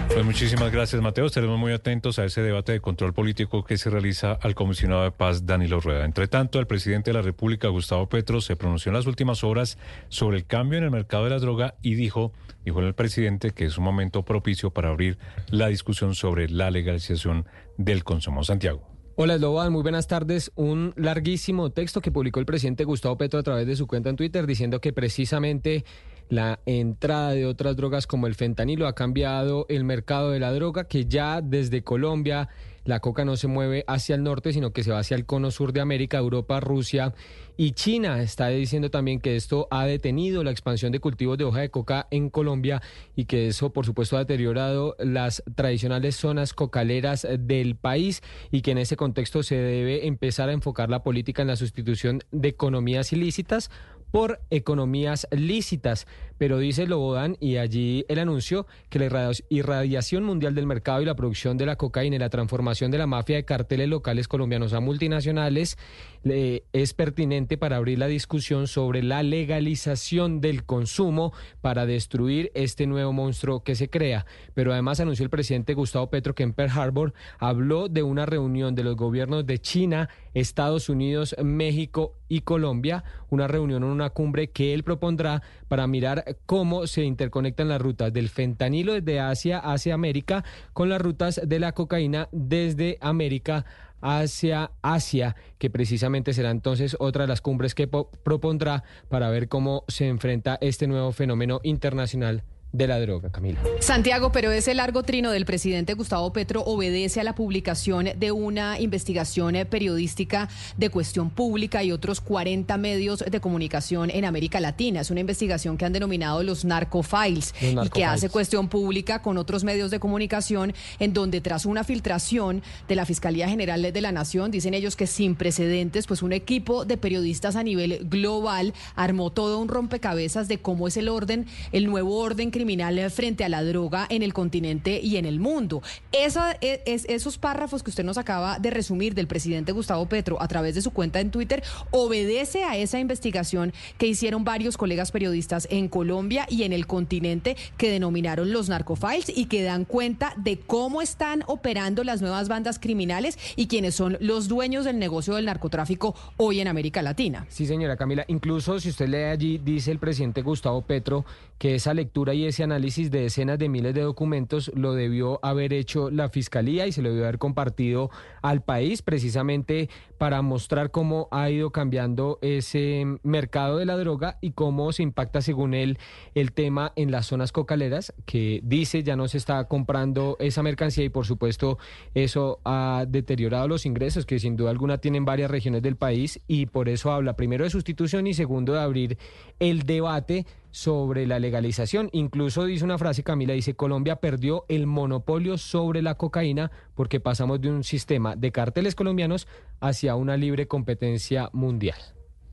[0.07, 1.25] Pues muchísimas gracias, Mateo.
[1.25, 5.11] Estaremos muy atentos a ese debate de control político que se realiza al comisionado de
[5.11, 6.05] paz, Danilo Rueda.
[6.05, 9.77] Entre tanto, el presidente de la República, Gustavo Petro, se pronunció en las últimas horas
[10.09, 12.31] sobre el cambio en el mercado de la droga y dijo,
[12.63, 15.17] dijo el presidente, que es un momento propicio para abrir
[15.49, 17.45] la discusión sobre la legalización
[17.77, 18.43] del consumo.
[18.43, 18.94] Santiago.
[19.17, 20.51] Hola, Esloban, muy buenas tardes.
[20.55, 24.17] Un larguísimo texto que publicó el presidente Gustavo Petro a través de su cuenta en
[24.17, 25.85] Twitter diciendo que precisamente
[26.27, 30.89] la entrada de otras drogas como el fentanilo ha cambiado el mercado de la droga,
[30.89, 32.49] que ya desde Colombia
[32.85, 35.51] la coca no se mueve hacia el norte, sino que se va hacia el cono
[35.51, 37.13] sur de América, Europa, Rusia
[37.57, 38.21] y China.
[38.21, 42.07] Está diciendo también que esto ha detenido la expansión de cultivos de hoja de coca
[42.11, 42.81] en Colombia
[43.15, 48.21] y que eso, por supuesto, ha deteriorado las tradicionales zonas cocaleras del país
[48.51, 52.21] y que en ese contexto se debe empezar a enfocar la política en la sustitución
[52.31, 53.71] de economías ilícitas
[54.11, 56.07] por economías lícitas.
[56.37, 61.15] Pero dice Lobodan, y allí él anunció que la irradiación mundial del mercado y la
[61.15, 64.79] producción de la cocaína y la transformación de la mafia de carteles locales colombianos a
[64.79, 65.77] multinacionales
[66.23, 73.13] es pertinente para abrir la discusión sobre la legalización del consumo para destruir este nuevo
[73.13, 74.25] monstruo que se crea.
[74.55, 78.73] Pero además anunció el presidente Gustavo Petro que en Pearl Harbor habló de una reunión
[78.73, 84.49] de los gobiernos de China, Estados Unidos, México y Colombia, una reunión en una cumbre
[84.49, 89.93] que él propondrá para mirar cómo se interconectan las rutas del fentanilo desde Asia hacia
[89.93, 90.43] América
[90.73, 93.65] con las rutas de la cocaína desde América
[94.01, 99.83] hacia Asia, que precisamente será entonces otra de las cumbres que propondrá para ver cómo
[99.87, 102.43] se enfrenta este nuevo fenómeno internacional
[102.75, 103.59] de la droga, Camila.
[103.79, 108.79] Santiago, pero ese largo trino del presidente Gustavo Petro obedece a la publicación de una
[108.79, 115.01] investigación periodística de cuestión pública y otros 40 medios de comunicación en América Latina.
[115.01, 119.63] Es una investigación que han denominado los narcofiles y que hace cuestión pública con otros
[119.63, 124.51] medios de comunicación en donde tras una filtración de la Fiscalía General de la Nación,
[124.51, 129.59] dicen ellos que sin precedentes, pues un equipo de periodistas a nivel global armó todo
[129.59, 133.63] un rompecabezas de cómo es el orden, el nuevo orden criminal criminal frente a la
[133.63, 135.83] droga en el continente y en el mundo.
[136.11, 140.41] Esa, e, es, esos párrafos que usted nos acaba de resumir del presidente Gustavo Petro
[140.41, 145.11] a través de su cuenta en Twitter obedece a esa investigación que hicieron varios colegas
[145.11, 150.33] periodistas en Colombia y en el continente que denominaron los narcofiles y que dan cuenta
[150.37, 155.35] de cómo están operando las nuevas bandas criminales y quiénes son los dueños del negocio
[155.35, 157.45] del narcotráfico hoy en América Latina.
[157.47, 158.25] Sí, señora Camila.
[158.27, 161.25] Incluso si usted lee allí, dice el presidente Gustavo Petro
[161.59, 165.73] que esa lectura y ese análisis de decenas de miles de documentos lo debió haber
[165.73, 168.09] hecho la Fiscalía y se lo debió haber compartido
[168.41, 174.51] al país precisamente para mostrar cómo ha ido cambiando ese mercado de la droga y
[174.51, 175.97] cómo se impacta según él
[176.33, 181.03] el tema en las zonas cocaleras, que dice ya no se está comprando esa mercancía
[181.03, 181.77] y por supuesto
[182.13, 186.67] eso ha deteriorado los ingresos que sin duda alguna tienen varias regiones del país y
[186.67, 189.17] por eso habla primero de sustitución y segundo de abrir
[189.59, 190.45] el debate
[190.75, 192.09] sobre la legalización.
[192.11, 197.61] Incluso dice una frase, Camila, dice, Colombia perdió el monopolio sobre la cocaína porque pasamos
[197.61, 199.47] de un sistema de carteles colombianos
[199.79, 201.95] hacia una libre competencia mundial.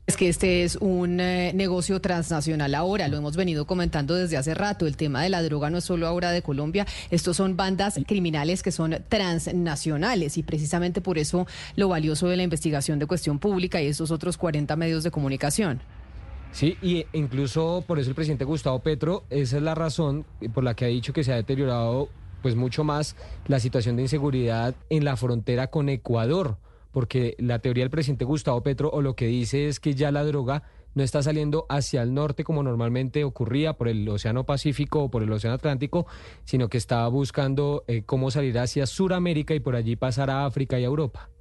[0.07, 4.53] Es que este es un eh, negocio transnacional ahora, lo hemos venido comentando desde hace
[4.53, 4.87] rato.
[4.87, 8.63] El tema de la droga no es solo ahora de Colombia, estos son bandas criminales
[8.63, 11.45] que son transnacionales y precisamente por eso
[11.75, 15.81] lo valioso de la investigación de cuestión pública y estos otros 40 medios de comunicación.
[16.53, 20.23] Sí, y incluso por eso el presidente Gustavo Petro, esa es la razón
[20.53, 22.09] por la que ha dicho que se ha deteriorado
[22.43, 23.15] pues mucho más
[23.47, 26.57] la situación de inseguridad en la frontera con Ecuador,
[26.91, 30.23] porque la teoría del presidente Gustavo Petro o lo que dice es que ya la
[30.23, 30.61] droga
[30.93, 35.23] no está saliendo hacia el norte como normalmente ocurría por el Océano Pacífico o por
[35.23, 36.05] el Océano Atlántico,
[36.43, 40.79] sino que estaba buscando eh, cómo salir hacia Sudamérica y por allí pasar a África
[40.79, 41.32] y a Europa.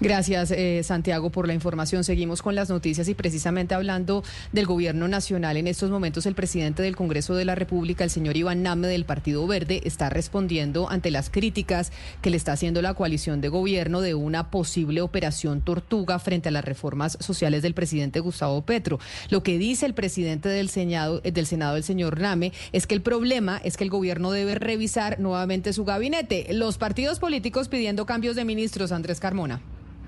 [0.00, 2.04] Gracias, eh, Santiago, por la información.
[2.04, 4.22] Seguimos con las noticias y precisamente hablando
[4.52, 5.56] del gobierno nacional.
[5.56, 9.04] En estos momentos, el presidente del Congreso de la República, el señor Iván Name del
[9.04, 11.92] Partido Verde, está respondiendo ante las críticas
[12.22, 16.52] que le está haciendo la coalición de gobierno de una posible operación tortuga frente a
[16.52, 18.98] las reformas sociales del presidente Gustavo Petro.
[19.30, 23.02] Lo que dice el presidente del Senado, del Senado, el señor Name, es que el
[23.02, 26.46] problema es que el gobierno debe revisar nuevamente su gabinete.
[26.52, 29.60] Los partidos políticos pidiendo cambios de ministros, Andrés Carmona.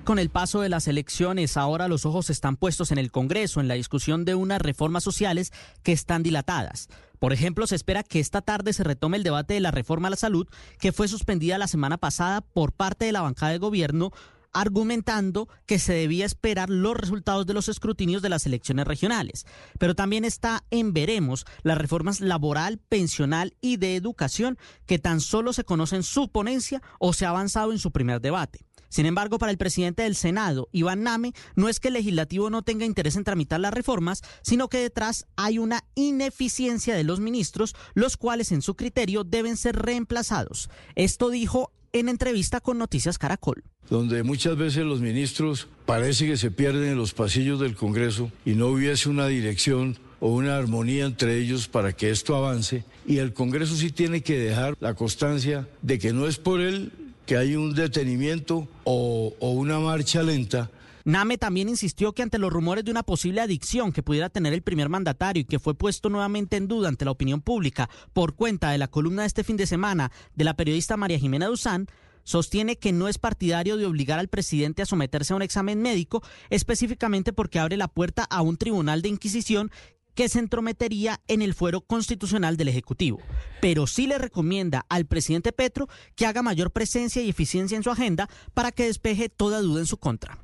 [0.06, 3.66] Con el paso de las elecciones, ahora los ojos están puestos en el Congreso, en
[3.66, 5.52] la discusión de unas reformas sociales
[5.82, 6.86] que están dilatadas.
[7.18, 10.12] Por ejemplo, se espera que esta tarde se retome el debate de la reforma a
[10.12, 10.46] la salud,
[10.78, 14.12] que fue suspendida la semana pasada por parte de la bancada de gobierno
[14.52, 19.44] argumentando que se debía esperar los resultados de los escrutinios de las elecciones regionales.
[19.80, 24.56] Pero también está en veremos las reformas laboral, pensional y de educación
[24.86, 28.65] que tan solo se conocen su ponencia o se ha avanzado en su primer debate.
[28.88, 32.62] Sin embargo, para el presidente del Senado, Iván Name, no es que el legislativo no
[32.62, 37.74] tenga interés en tramitar las reformas, sino que detrás hay una ineficiencia de los ministros,
[37.94, 40.70] los cuales en su criterio deben ser reemplazados.
[40.94, 43.64] Esto dijo en entrevista con Noticias Caracol.
[43.88, 48.54] Donde muchas veces los ministros parece que se pierden en los pasillos del Congreso y
[48.54, 52.84] no hubiese una dirección o una armonía entre ellos para que esto avance.
[53.06, 56.92] Y el Congreso sí tiene que dejar la constancia de que no es por él
[57.27, 60.70] que hay un detenimiento o, una marcha lenta.
[61.05, 64.62] Name también insistió que ante los rumores de una posible adicción que pudiera tener el
[64.62, 68.70] primer mandatario y que fue puesto nuevamente en duda ante la opinión pública por cuenta
[68.70, 71.86] de la columna de este fin de semana de la periodista María Jimena Duzán,
[72.24, 76.23] sostiene que no es partidario de obligar al presidente a someterse a un examen médico,
[76.51, 79.70] específicamente porque abre la puerta a un tribunal de inquisición
[80.16, 83.20] que se entrometería en el fuero constitucional del Ejecutivo.
[83.60, 87.90] Pero sí le recomienda al presidente Petro que haga mayor presencia y eficiencia en su
[87.90, 90.38] agenda para que despeje toda duda en su contra.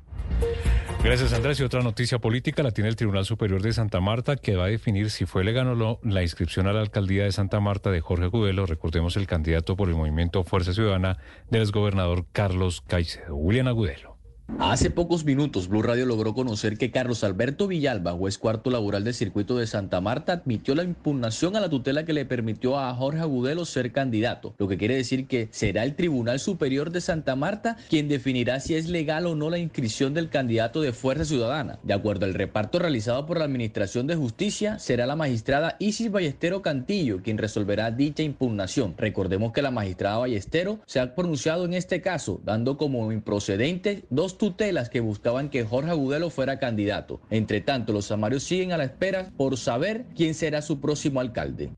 [1.03, 1.59] Gracias Andrés.
[1.59, 4.69] Y otra noticia política la tiene el Tribunal Superior de Santa Marta que va a
[4.69, 7.99] definir si fue legal o no la inscripción a la alcaldía de Santa Marta de
[7.99, 11.17] Jorge Agudelo, recordemos el candidato por el movimiento Fuerza Ciudadana
[11.49, 13.35] del exgobernador Carlos Caicedo.
[13.35, 14.12] William Agudelo.
[14.59, 19.13] Hace pocos minutos, Blue Radio logró conocer que Carlos Alberto Villalba, juez cuarto laboral del
[19.13, 23.21] circuito de Santa Marta, admitió la impugnación a la tutela que le permitió a Jorge
[23.21, 27.77] Agudelo ser candidato, lo que quiere decir que será el Tribunal Superior de Santa Marta
[27.89, 31.79] quien definirá si es legal o no la inscripción del candidato de Fuerza Ciudadana.
[31.83, 36.61] De acuerdo al reparto realizado por la Administración de Justicia, será la magistrada Isis Ballestero
[36.61, 38.95] Cantillo quien resolverá dicha impugnación.
[38.97, 44.32] Recordemos que la magistrada Ballestero se ha pronunciado en este caso, dando como improcedente dos
[44.37, 47.21] tutelas que buscaban que Jorge Agudelo fuera candidato.
[47.29, 51.71] Entre tanto, los samarios siguen a la espera por saber quién será su próximo alcalde.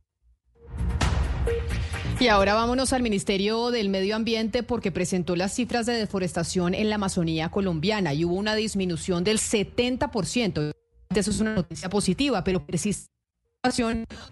[2.19, 6.89] Y ahora vámonos al Ministerio del Medio Ambiente porque presentó las cifras de deforestación en
[6.89, 10.71] la Amazonía colombiana y hubo una disminución del 70%.
[11.13, 13.09] Eso es una noticia positiva, pero persiste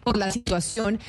[0.04, 1.00] por la situación.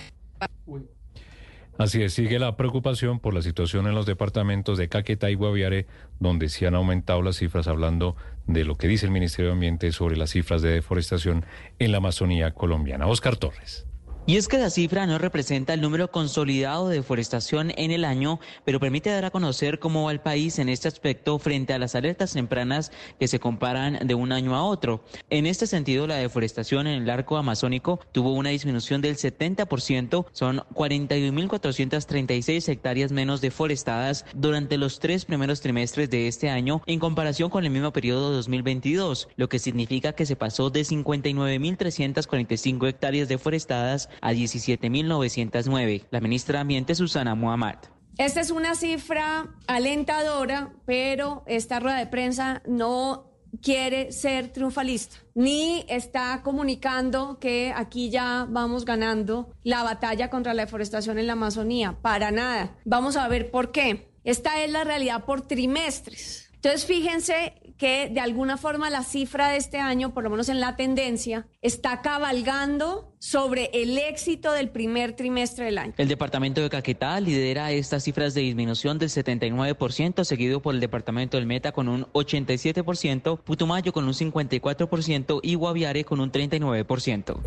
[1.76, 5.86] Así es, sigue la preocupación por la situación en los departamentos de Caquetá y Guaviare,
[6.20, 8.14] donde sí han aumentado las cifras, hablando
[8.46, 11.44] de lo que dice el Ministerio de Ambiente sobre las cifras de deforestación
[11.80, 13.08] en la Amazonía colombiana.
[13.08, 13.86] Oscar Torres.
[14.26, 18.40] Y es que la cifra no representa el número consolidado de deforestación en el año,
[18.64, 21.94] pero permite dar a conocer cómo va el país en este aspecto frente a las
[21.94, 22.90] alertas tempranas
[23.20, 25.04] que se comparan de un año a otro.
[25.28, 30.62] En este sentido, la deforestación en el arco amazónico tuvo una disminución del 70%, son
[30.72, 37.64] 41.436 hectáreas menos deforestadas durante los tres primeros trimestres de este año en comparación con
[37.64, 44.08] el mismo periodo de 2022, lo que significa que se pasó de 59.345 hectáreas deforestadas
[44.20, 46.06] a 17.909.
[46.10, 47.76] La ministra de Ambiente, Susana Muhammad.
[48.16, 55.84] Esta es una cifra alentadora, pero esta rueda de prensa no quiere ser triunfalista, ni
[55.88, 61.98] está comunicando que aquí ya vamos ganando la batalla contra la deforestación en la Amazonía.
[62.02, 62.76] Para nada.
[62.84, 64.12] Vamos a ver por qué.
[64.24, 66.50] Esta es la realidad por trimestres.
[66.54, 67.54] Entonces, fíjense
[67.84, 71.46] que de alguna forma la cifra de este año, por lo menos en la tendencia,
[71.60, 75.92] está cabalgando sobre el éxito del primer trimestre del año.
[75.98, 81.36] El departamento de Caquetá lidera estas cifras de disminución del 79%, seguido por el departamento
[81.36, 87.38] del Meta con un 87%, Putumayo con un 54% y Guaviare con un 39%.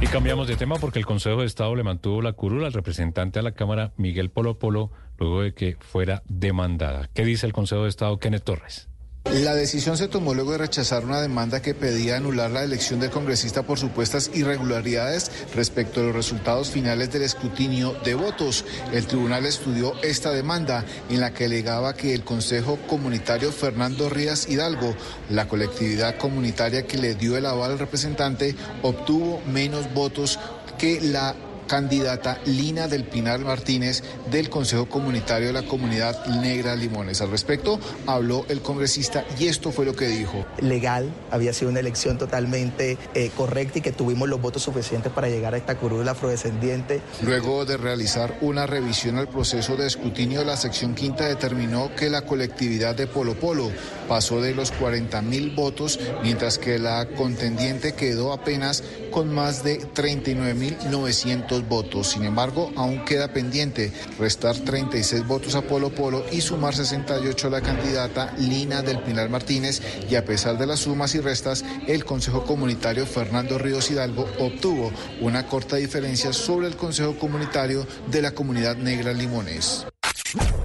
[0.00, 3.40] Y cambiamos de tema porque el Consejo de Estado le mantuvo la curula al representante
[3.40, 7.10] a la Cámara, Miguel Polo Polo, luego de que fuera demandada.
[7.12, 8.88] ¿Qué dice el Consejo de Estado, Kenneth Torres?
[9.32, 13.10] La decisión se tomó luego de rechazar una demanda que pedía anular la elección del
[13.10, 18.64] congresista por supuestas irregularidades respecto a los resultados finales del escrutinio de votos.
[18.92, 24.48] El tribunal estudió esta demanda en la que alegaba que el Consejo Comunitario Fernando Rías
[24.48, 24.94] Hidalgo,
[25.28, 30.38] la colectividad comunitaria que le dio el aval al representante, obtuvo menos votos
[30.78, 31.34] que la
[31.66, 37.20] candidata Lina del Pinar Martínez del Consejo Comunitario de la Comunidad Negra Limones.
[37.20, 40.46] Al respecto habló el congresista y esto fue lo que dijo.
[40.60, 45.28] Legal, había sido una elección totalmente eh, correcta y que tuvimos los votos suficientes para
[45.28, 47.00] llegar a esta curula afrodescendiente.
[47.22, 52.22] Luego de realizar una revisión al proceso de escrutinio, la sección quinta determinó que la
[52.22, 53.70] colectividad de Polo Polo
[54.08, 59.76] pasó de los 40 mil votos, mientras que la contendiente quedó apenas con más de
[59.76, 62.08] 39 mil 900 votos.
[62.08, 67.50] Sin embargo, aún queda pendiente restar 36 votos a Polo Polo y sumar 68 a
[67.50, 72.04] la candidata Lina del Pinar Martínez y a pesar de las sumas y restas, el
[72.04, 78.32] Consejo Comunitario Fernando Ríos Hidalgo obtuvo una corta diferencia sobre el Consejo Comunitario de la
[78.32, 79.86] Comunidad Negra Limones.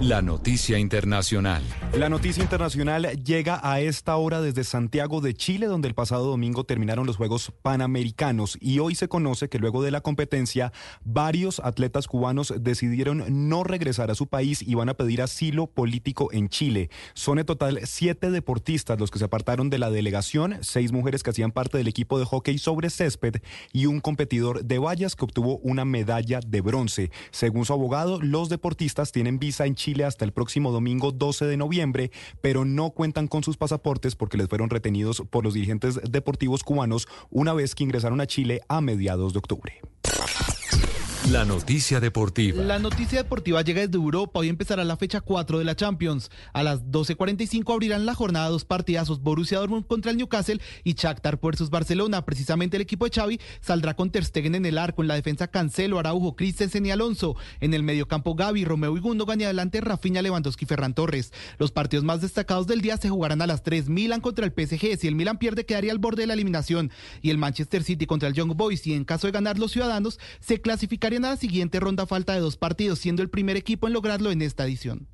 [0.00, 1.62] La noticia internacional.
[1.94, 6.64] La noticia internacional llega a esta hora desde Santiago de Chile, donde el pasado domingo
[6.64, 10.72] terminaron los Juegos Panamericanos y hoy se conoce que luego de la competencia
[11.04, 16.32] varios atletas cubanos decidieron no regresar a su país y van a pedir asilo político
[16.32, 16.90] en Chile.
[17.14, 21.30] Son en total siete deportistas los que se apartaron de la delegación, seis mujeres que
[21.30, 23.36] hacían parte del equipo de hockey sobre césped
[23.72, 27.10] y un competidor de vallas que obtuvo una medalla de bronce.
[27.30, 31.56] Según su abogado, los deportistas tienen visa en Chile hasta el próximo domingo 12 de
[31.56, 32.10] noviembre,
[32.40, 37.06] pero no cuentan con sus pasaportes porque les fueron retenidos por los dirigentes deportivos cubanos
[37.30, 39.80] una vez que ingresaron a Chile a mediados de octubre.
[41.30, 42.62] La noticia deportiva.
[42.64, 44.40] La noticia deportiva llega desde Europa.
[44.40, 46.30] Hoy empezará la fecha 4 de la Champions.
[46.52, 49.22] A las 12.45 abrirán la jornada dos partidazos.
[49.22, 52.24] Borussia Dortmund contra el Newcastle y Shakhtar versus Barcelona.
[52.24, 55.02] Precisamente el equipo de Xavi saldrá con Ter Stegen en el arco.
[55.02, 57.36] En la defensa Cancelo, Araujo, Christensen y Alonso.
[57.60, 61.32] En el mediocampo Gaby, Romeo y Gundogan y adelante Rafinha, Lewandowski y Ferran Torres.
[61.56, 63.88] Los partidos más destacados del día se jugarán a las 3.
[63.88, 64.98] Milan contra el PSG.
[64.98, 66.90] Si el Milan pierde quedaría al borde de la eliminación.
[67.22, 68.88] Y el Manchester City contra el Young Boys.
[68.88, 72.56] Y en caso de ganar los ciudadanos se clasificarían la siguiente ronda falta de dos
[72.56, 75.08] partidos, siendo el primer equipo en lograrlo en esta edición.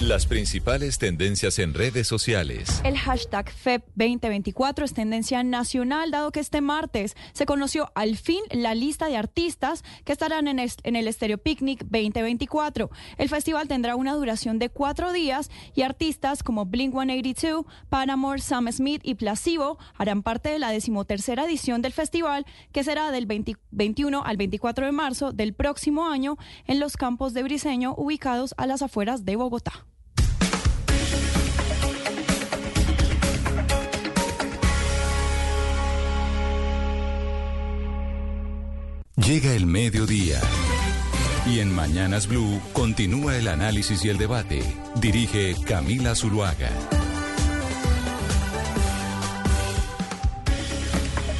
[0.00, 2.80] Las principales tendencias en redes sociales.
[2.84, 8.40] El hashtag FEP 2024 es tendencia nacional, dado que este martes se conoció al fin
[8.52, 12.90] la lista de artistas que estarán en, el Stereo Picnic 2024.
[13.16, 18.70] El festival tendrá una duración de cuatro días y artistas como Blink 182, Paramore, Sam
[18.70, 24.22] Smith y Placebo harán parte de la decimotercera edición del festival, que será del 21
[24.24, 26.36] al 24 de marzo del próximo año
[26.68, 29.87] en los campos de Briseño, ubicados a las afueras de Bogotá.
[39.26, 40.40] Llega el mediodía.
[41.44, 44.62] Y en Mañanas Blue continúa el análisis y el debate.
[45.00, 46.70] Dirige Camila Zuluaga.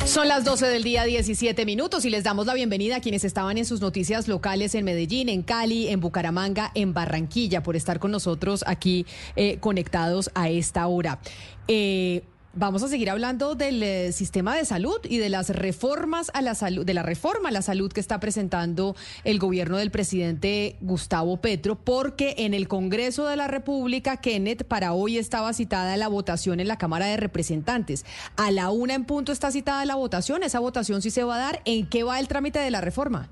[0.05, 3.59] Son las 12 del día, 17 minutos, y les damos la bienvenida a quienes estaban
[3.59, 8.11] en sus noticias locales en Medellín, en Cali, en Bucaramanga, en Barranquilla, por estar con
[8.11, 9.07] nosotros aquí
[9.37, 11.21] eh, conectados a esta hora.
[11.69, 12.23] Eh,
[12.55, 16.55] Vamos a seguir hablando del eh, sistema de salud y de las reformas a la
[16.55, 21.37] salud, de la reforma a la salud que está presentando el gobierno del presidente Gustavo
[21.37, 26.59] Petro, porque en el Congreso de la República, Kenneth, para hoy estaba citada la votación
[26.59, 28.07] en la Cámara de Representantes.
[28.37, 30.43] A la una en punto está citada la votación.
[30.43, 31.63] Esa votación sí se va a dar.
[31.67, 33.29] ¿En qué va el trámite de la reforma?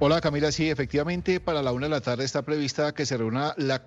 [0.00, 3.52] Hola Camila, sí, efectivamente para la una de la tarde está prevista que se reúna
[3.56, 3.82] la,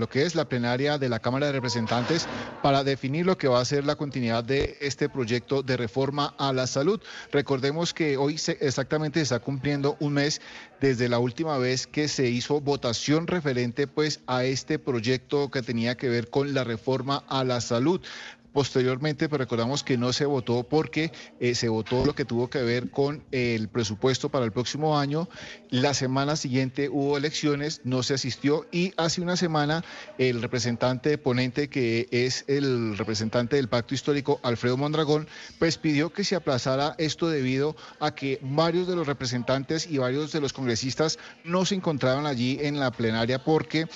[0.00, 2.26] lo que es la plenaria de la Cámara de Representantes
[2.64, 6.52] para definir lo que va a ser la continuidad de este proyecto de reforma a
[6.52, 7.00] la salud.
[7.30, 10.40] Recordemos que hoy se, exactamente se está cumpliendo un mes
[10.80, 15.96] desde la última vez que se hizo votación referente pues a este proyecto que tenía
[15.96, 18.00] que ver con la reforma a la salud.
[18.56, 22.62] Posteriormente, pues recordamos que no se votó porque eh, se votó lo que tuvo que
[22.62, 25.28] ver con el presupuesto para el próximo año.
[25.68, 29.84] La semana siguiente hubo elecciones, no se asistió y hace una semana
[30.16, 35.28] el representante ponente, que es el representante del pacto histórico, Alfredo Mondragón,
[35.58, 40.32] pues pidió que se aplazara esto debido a que varios de los representantes y varios
[40.32, 43.86] de los congresistas no se encontraban allí en la plenaria porque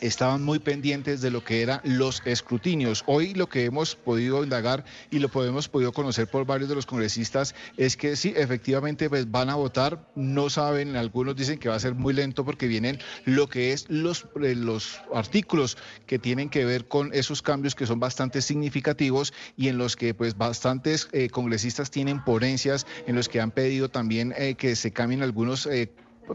[0.00, 3.04] estaban muy pendientes de lo que eran los escrutinios.
[3.06, 6.86] Hoy lo que hemos podido indagar y lo hemos podido conocer por varios de los
[6.86, 11.76] congresistas es que sí, efectivamente pues van a votar, no saben, algunos dicen que va
[11.76, 16.48] a ser muy lento porque vienen lo que es los, eh, los artículos que tienen
[16.48, 21.08] que ver con esos cambios que son bastante significativos y en los que pues bastantes
[21.12, 25.68] eh, congresistas tienen ponencias, en los que han pedido también eh, que se cambien algunos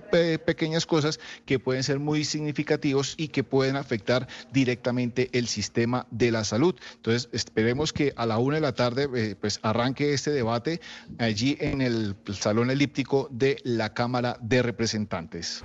[0.02, 6.32] pequeñas cosas que pueden ser muy significativos y que pueden afectar directamente el sistema de
[6.32, 6.76] la salud.
[6.96, 10.82] Entonces, esperemos que a la una de la tarde eh, pues arranque este debate
[11.20, 15.64] allí en el salón elíptico de la Cámara de Representantes.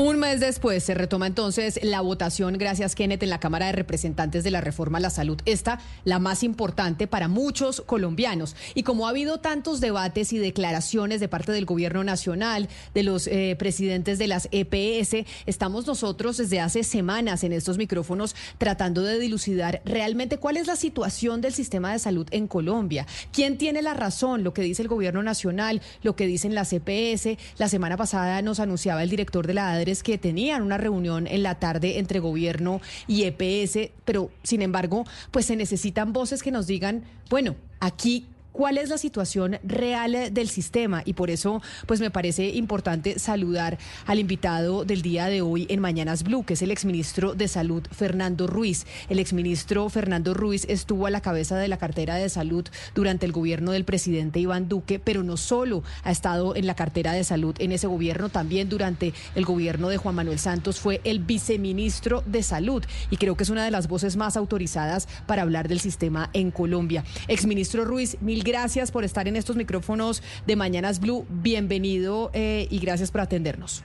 [0.00, 4.44] Un mes después se retoma entonces la votación, gracias Kenneth, en la Cámara de Representantes
[4.44, 5.40] de la Reforma a la Salud.
[5.44, 8.54] Esta, la más importante para muchos colombianos.
[8.76, 13.26] Y como ha habido tantos debates y declaraciones de parte del Gobierno Nacional, de los
[13.26, 19.18] eh, presidentes de las EPS, estamos nosotros desde hace semanas en estos micrófonos tratando de
[19.18, 23.04] dilucidar realmente cuál es la situación del sistema de salud en Colombia.
[23.32, 24.44] ¿Quién tiene la razón?
[24.44, 27.36] Lo que dice el Gobierno Nacional, lo que dicen las EPS.
[27.58, 31.42] La semana pasada nos anunciaba el director de la ADRE que tenían una reunión en
[31.42, 36.66] la tarde entre gobierno y EPS, pero sin embargo, pues se necesitan voces que nos
[36.66, 38.26] digan, bueno, aquí
[38.58, 43.78] cuál es la situación real del sistema y por eso pues me parece importante saludar
[44.04, 47.84] al invitado del día de hoy en Mañanas Blue, que es el exministro de Salud
[47.92, 48.84] Fernando Ruiz.
[49.08, 52.66] El exministro Fernando Ruiz estuvo a la cabeza de la cartera de salud
[52.96, 57.12] durante el gobierno del presidente Iván Duque, pero no solo ha estado en la cartera
[57.12, 61.20] de salud en ese gobierno, también durante el gobierno de Juan Manuel Santos fue el
[61.20, 65.68] viceministro de Salud y creo que es una de las voces más autorizadas para hablar
[65.68, 67.04] del sistema en Colombia.
[67.28, 71.26] Exministro Ruiz, mil gracias por estar en estos micrófonos de Mañanas Blue.
[71.28, 73.84] Bienvenido eh, y gracias por atendernos.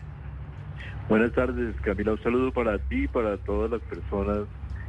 [1.09, 2.13] Buenas tardes, Camila.
[2.13, 4.47] Un saludo para ti y para todas las personas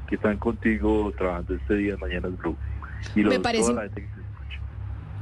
[0.09, 2.57] que están contigo trabajando este día en Mañanas Blue.
[3.17, 3.73] Y Me parece...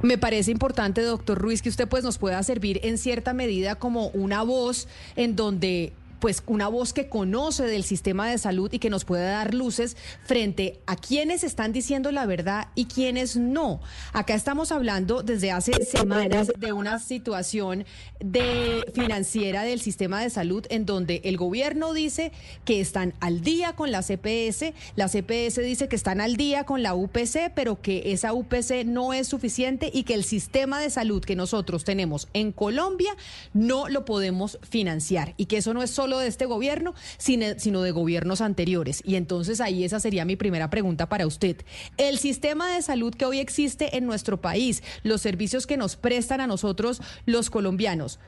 [0.02, 4.08] Me parece importante, doctor Ruiz, que usted pues nos pueda servir en cierta medida como
[4.08, 5.92] una voz en donde
[6.22, 9.96] pues una voz que conoce del sistema de salud y que nos puede dar luces
[10.24, 13.80] frente a quienes están diciendo la verdad y quienes no.
[14.12, 17.84] Acá estamos hablando desde hace semanas de una situación
[18.20, 22.30] de financiera del sistema de salud en donde el gobierno dice
[22.64, 26.84] que están al día con la CPS, la CPS dice que están al día con
[26.84, 31.24] la UPC, pero que esa UPC no es suficiente y que el sistema de salud
[31.24, 33.10] que nosotros tenemos en Colombia
[33.54, 37.90] no lo podemos financiar y que eso no es solo de este gobierno, sino de
[37.90, 39.02] gobiernos anteriores.
[39.04, 41.56] Y entonces ahí esa sería mi primera pregunta para usted.
[41.96, 46.40] El sistema de salud que hoy existe en nuestro país, los servicios que nos prestan
[46.40, 48.18] a nosotros los colombianos,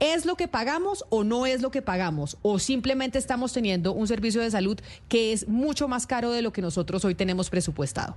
[0.00, 2.38] ¿Es lo que pagamos o no es lo que pagamos?
[2.40, 4.80] ¿O simplemente estamos teniendo un servicio de salud
[5.10, 8.16] que es mucho más caro de lo que nosotros hoy tenemos presupuestado?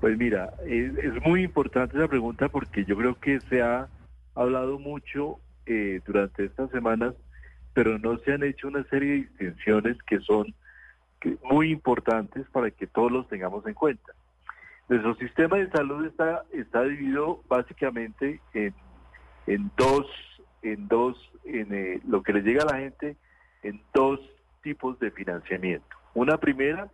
[0.00, 0.92] Pues mira, es,
[1.26, 3.88] muy importante esa pregunta porque yo creo que se ha
[4.36, 7.14] hablado mucho eh, durante estas semanas
[7.74, 10.54] pero no se han hecho una serie de distinciones que son
[11.42, 14.12] muy importantes para que todos los tengamos en cuenta.
[14.88, 18.74] Nuestro sistema de salud está, está dividido básicamente en,
[19.46, 20.06] en dos,
[20.62, 23.16] en dos, en eh, lo que le llega a la gente
[23.62, 24.18] en dos
[24.62, 25.96] tipos de financiamiento.
[26.14, 26.88] Una primera,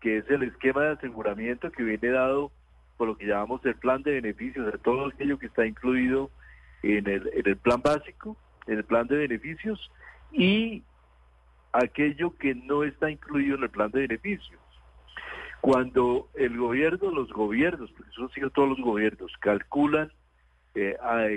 [0.00, 2.52] que es el esquema de aseguramiento que viene dado
[2.96, 6.30] por lo que llamamos el plan de beneficios, de todo aquello que está incluido
[6.82, 8.36] en el, en el plan básico,
[8.66, 9.90] en el plan de beneficios
[10.32, 10.82] y
[11.72, 14.60] aquello que no está incluido en el plan de beneficios.
[15.60, 20.12] Cuando el gobierno, los gobiernos, porque eso sido todos los gobiernos, calculan
[20.74, 20.96] eh,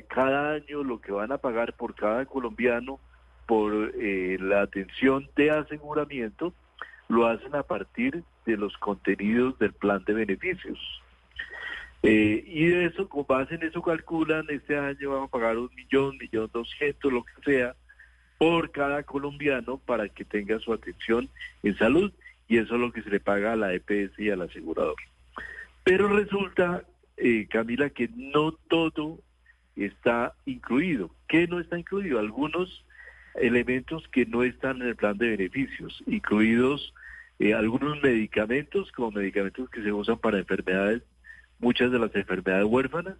[0.10, 2.99] cada año lo que van a pagar por cada colombiano
[3.47, 6.53] por eh, la atención de aseguramiento,
[7.07, 10.77] lo hacen a partir de los contenidos del plan de beneficios.
[12.01, 15.69] Eh, y de eso, con base en eso calculan, este año vamos a pagar un
[15.76, 17.76] millón, millón doscientos, lo que sea,
[18.38, 21.30] por cada colombiano para que tenga su atención
[21.61, 22.11] en salud
[22.47, 24.95] y eso es lo que se le paga a la EPS y al asegurador.
[25.84, 26.84] Pero resulta,
[27.17, 29.19] eh, Camila, que no todo
[29.76, 31.11] está incluido.
[31.27, 32.19] ¿Qué no está incluido?
[32.19, 32.85] Algunos
[33.35, 36.93] elementos que no están en el plan de beneficios, incluidos
[37.39, 41.03] eh, algunos medicamentos, como medicamentos que se usan para enfermedades
[41.60, 43.15] muchas de las enfermedades huérfanas,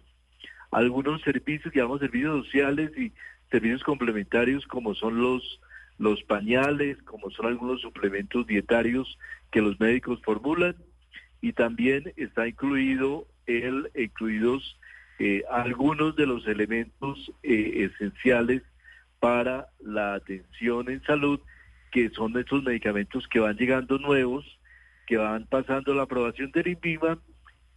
[0.70, 3.12] algunos servicios, llamamos servicios sociales y
[3.50, 5.60] servicios complementarios como son los,
[5.98, 9.18] los pañales, como son algunos suplementos dietarios
[9.50, 10.76] que los médicos formulan,
[11.40, 14.78] y también está incluido el, incluidos
[15.18, 18.62] eh, algunos de los elementos eh, esenciales
[19.18, 21.40] para la atención en salud,
[21.90, 24.46] que son estos medicamentos que van llegando nuevos,
[25.06, 27.18] que van pasando la aprobación del INVIMA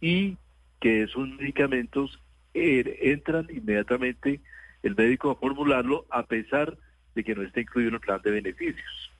[0.00, 0.36] y
[0.84, 2.20] que esos medicamentos
[2.52, 4.42] er, entran inmediatamente
[4.82, 6.76] el médico a formularlo a pesar
[7.14, 9.10] de que no esté incluido en el plan de beneficios.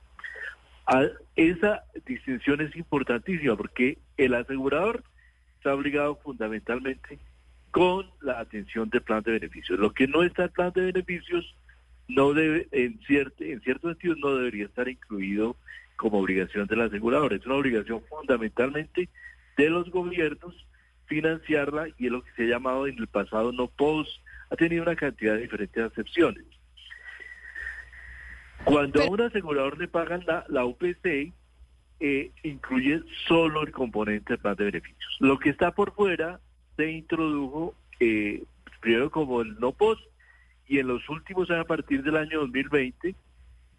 [1.37, 5.05] esa distinción es importantísima porque el asegurador
[5.57, 7.19] está obligado fundamentalmente
[7.71, 9.79] con la atención del plan de beneficios.
[9.79, 11.57] Lo que no está en plan de beneficios
[12.09, 15.57] no debe, en cierto, en cierto sentido, no debería estar incluido
[15.97, 17.33] como obligación del asegurador.
[17.33, 19.09] Es una obligación fundamentalmente
[19.57, 20.55] de los gobiernos
[21.07, 24.11] financiarla y es lo que se ha llamado en el pasado no post,
[24.51, 26.45] ha tenido una cantidad de diferentes acepciones.
[28.65, 31.33] Cuando a un asegurador le pagan la, la UPC,
[32.01, 35.17] eh, incluye solo el componente del plan de beneficios.
[35.21, 36.41] Lo que está por fuera
[36.77, 38.43] se introdujo eh,
[38.81, 40.03] primero como el no post
[40.67, 43.15] y en los últimos años, a partir del año 2020,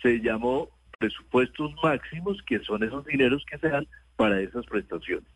[0.02, 0.70] se llamó
[1.00, 5.28] presupuestos máximos, que son esos dineros que se dan para esas prestaciones.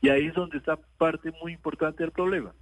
[0.00, 2.52] Y ahí es donde está parte muy importante del problema.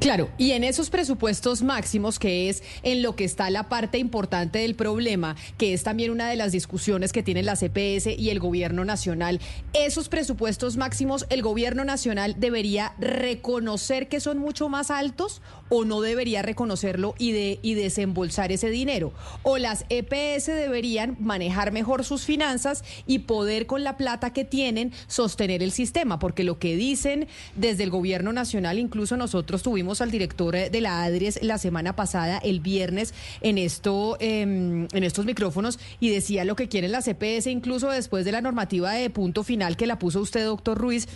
[0.00, 4.58] Claro, y en esos presupuestos máximos, que es en lo que está la parte importante
[4.58, 8.38] del problema, que es también una de las discusiones que tienen la CPS y el
[8.38, 9.40] gobierno nacional,
[9.72, 15.40] esos presupuestos máximos, ¿el gobierno nacional debería reconocer que son mucho más altos
[15.70, 19.14] o no debería reconocerlo y, de, y desembolsar ese dinero?
[19.42, 24.92] ¿O las EPS deberían manejar mejor sus finanzas y poder con la plata que tienen
[25.06, 26.18] sostener el sistema?
[26.18, 31.04] Porque lo que dicen desde el gobierno nacional, incluso nosotros tuvimos al director de la
[31.04, 36.56] ADRES la semana pasada, el viernes, en, esto, em, en estos micrófonos y decía lo
[36.56, 40.20] que quieren la CPS, incluso después de la normativa de punto final que la puso
[40.20, 41.08] usted, doctor Ruiz,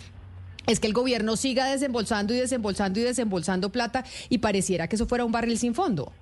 [0.67, 5.07] es que el gobierno siga desembolsando y desembolsando y desembolsando plata y pareciera que eso
[5.07, 6.13] fuera un barril sin fondo.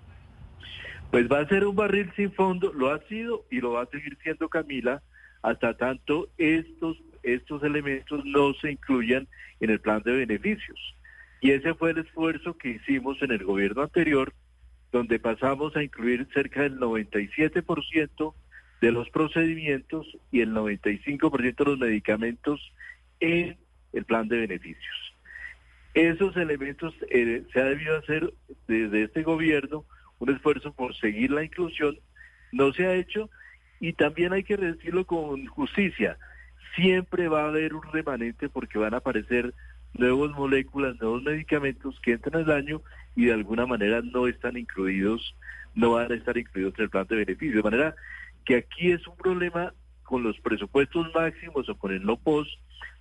[1.10, 3.86] Pues va a ser un barril sin fondo, lo ha sido y lo va a
[3.86, 5.02] seguir siendo Camila
[5.42, 9.26] hasta tanto estos estos elementos no se incluyan
[9.60, 10.78] en el plan de beneficios.
[11.40, 14.32] Y ese fue el esfuerzo que hicimos en el gobierno anterior,
[14.90, 18.35] donde pasamos a incluir cerca del 97%
[18.81, 22.73] de los procedimientos y el 95% de los medicamentos
[23.20, 23.56] en
[23.93, 25.15] el plan de beneficios.
[25.94, 28.32] Esos elementos eh, se ha debido hacer
[28.66, 29.85] desde este gobierno
[30.19, 31.98] un esfuerzo por seguir la inclusión,
[32.52, 33.31] no se ha hecho
[33.81, 36.19] y también hay que decirlo con justicia,
[36.74, 39.55] siempre va a haber un remanente porque van a aparecer
[39.94, 42.82] nuevas moléculas, nuevos medicamentos que entran al año
[43.16, 45.35] y de alguna manera no están incluidos,
[45.74, 47.56] no van a estar incluidos en el plan de beneficio.
[47.56, 47.94] De manera
[48.44, 52.51] que aquí es un problema con los presupuestos máximos o con el no post,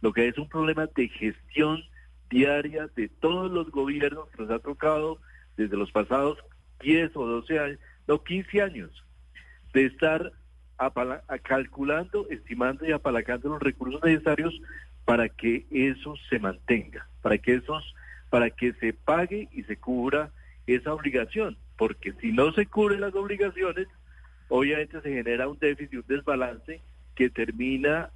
[0.01, 1.83] lo que es un problema de gestión
[2.29, 5.19] diaria de todos los gobiernos que nos ha tocado
[5.55, 6.37] desde los pasados
[6.81, 9.05] 10 o 12 años, no 15 años,
[9.73, 10.33] de estar
[11.43, 14.53] calculando, estimando y apalancando los recursos necesarios
[15.07, 17.95] para que eso se mantenga, para que esos,
[18.29, 20.31] para que se pague y se cubra
[20.67, 23.87] esa obligación, porque si no se cubren las obligaciones,
[24.49, 26.81] obviamente se genera un déficit, un desbalance
[27.15, 28.11] que termina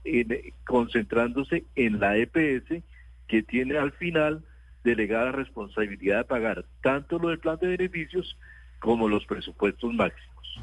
[0.65, 2.84] concentrándose en la EPS,
[3.30, 4.43] que tiene al final
[4.84, 8.38] delegada responsabilidad de pagar tanto lo del plan de beneficios
[8.80, 10.59] como los presupuestos máximos.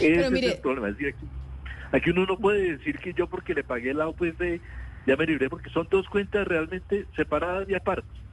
[0.00, 0.88] Ese es el problema.
[1.92, 4.60] aquí, uno no puede decir que yo porque le pagué la OPC
[5.08, 8.27] ya me libré, porque son dos cuentas realmente separadas y aparte.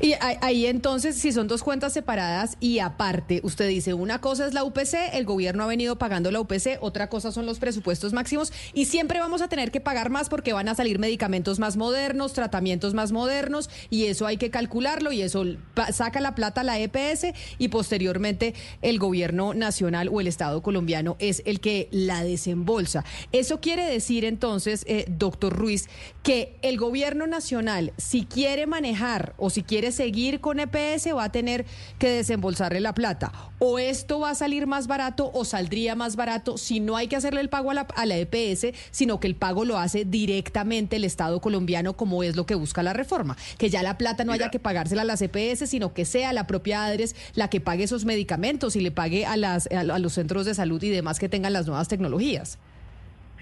[0.00, 4.54] Y ahí entonces, si son dos cuentas separadas y aparte, usted dice, una cosa es
[4.54, 8.52] la UPC, el gobierno ha venido pagando la UPC, otra cosa son los presupuestos máximos
[8.74, 12.32] y siempre vamos a tener que pagar más porque van a salir medicamentos más modernos,
[12.32, 15.44] tratamientos más modernos y eso hay que calcularlo y eso
[15.92, 17.26] saca la plata a la EPS
[17.58, 23.04] y posteriormente el gobierno nacional o el Estado colombiano es el que la desembolsa.
[23.32, 25.88] Eso quiere decir entonces, eh, doctor Ruiz,
[26.22, 31.30] que el gobierno nacional, si quiere manejar o si quiere seguir con EPS va a
[31.30, 31.64] tener
[32.00, 33.30] que desembolsarle la plata.
[33.60, 37.14] O esto va a salir más barato o saldría más barato si no hay que
[37.14, 40.96] hacerle el pago a la, a la EPS, sino que el pago lo hace directamente
[40.96, 43.36] el Estado colombiano como es lo que busca la reforma.
[43.58, 46.48] Que ya la plata no haya que pagársela a las EPS, sino que sea la
[46.48, 50.46] propia ADRES la que pague esos medicamentos y le pague a, las, a los centros
[50.46, 52.58] de salud y demás que tengan las nuevas tecnologías.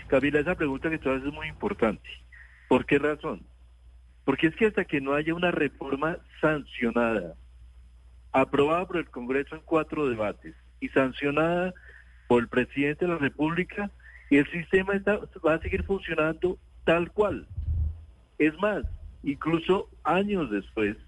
[0.09, 2.11] Camila, esa pregunta que tú haces es muy importante.
[2.69, 3.41] ¿Por qué razón?
[4.29, 7.35] Porque es que hasta que no haya una reforma sancionada,
[8.31, 11.73] aprobada por el Congreso en cuatro debates y sancionada
[12.27, 13.91] por el presidente de la República,
[14.29, 17.47] el sistema está, va a seguir funcionando tal cual.
[18.39, 18.85] Es más,
[19.23, 20.99] incluso años después,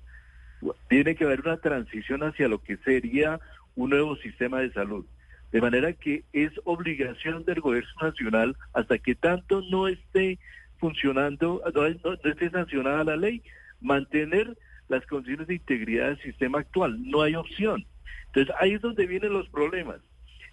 [0.88, 3.38] tiene que haber una transición hacia lo que sería
[3.76, 5.05] un nuevo sistema de salud.
[5.52, 10.38] De manera que es obligación del gobierno nacional, hasta que tanto no esté
[10.81, 13.43] funcionando, no, esté sancionada la ley,
[13.81, 14.57] mantener
[14.89, 16.98] las condiciones de integridad del sistema actual.
[17.09, 17.86] No hay opción.
[18.27, 20.01] Entonces ahí es donde vienen los problemas.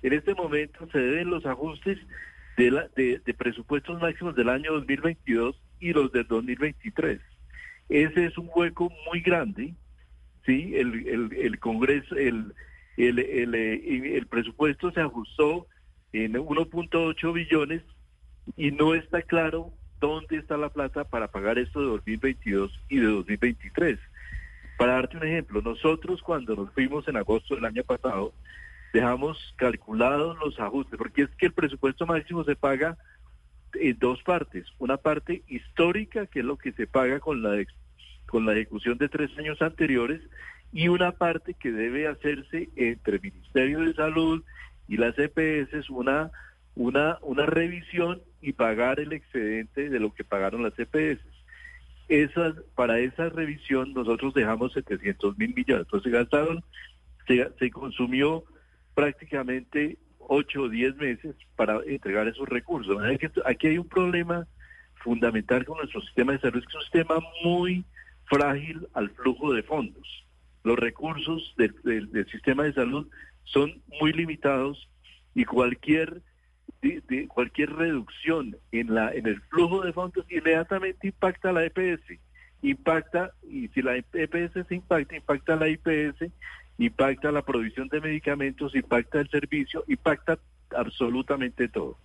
[0.04, 1.98] En este momento se deben los ajustes
[2.58, 7.20] de, la, de, presupuestos máximos del año 2022 y los del 2023.
[7.90, 9.74] Ese es un hueco muy grande.
[10.46, 12.54] Sí, el, el, el Congreso, el,
[12.98, 13.20] el,
[13.56, 15.68] el presupuesto se ajustó
[16.14, 17.82] en 1.8 billones
[18.56, 23.06] y no está claro dónde está la plata para pagar esto de 2022 y de
[23.06, 24.00] 2023.
[24.78, 28.34] Para darte un ejemplo, nosotros cuando nos fuimos en agosto del año pasado,
[28.94, 32.98] dejamos calculados los ajustes, porque es que el presupuesto máximo se paga
[33.74, 34.66] en dos partes.
[34.78, 37.64] Una parte histórica, que es lo que se paga con la,
[38.28, 40.22] con la ejecución de tres años anteriores,
[40.72, 44.44] y una parte que debe hacerse entre el Ministerio de Salud
[44.88, 46.32] y las EPS, una
[46.78, 51.20] una, una revisión y pagar el excedente de lo que pagaron las EPS.
[52.08, 56.64] Esas, para esa revisión nosotros dejamos 700 mil millones, entonces se gastaron,
[57.28, 58.44] se, se consumió
[58.94, 62.98] prácticamente 8 o 10 meses para entregar esos recursos.
[63.46, 64.48] Aquí hay un problema
[65.04, 67.84] fundamental con nuestro sistema de salud, que es un sistema muy
[68.26, 70.26] frágil al flujo de fondos.
[70.64, 73.08] Los recursos del, del sistema de salud
[73.46, 74.88] son muy limitados
[75.34, 76.22] y cualquier
[76.82, 82.20] de, cualquier reducción en la en el flujo de fondos inmediatamente impacta a la EPS,
[82.62, 86.32] impacta y si la EPS se impacta, impacta a la IPS,
[86.78, 90.40] impacta la provisión de medicamentos, impacta el servicio, impacta
[90.76, 91.98] absolutamente todo.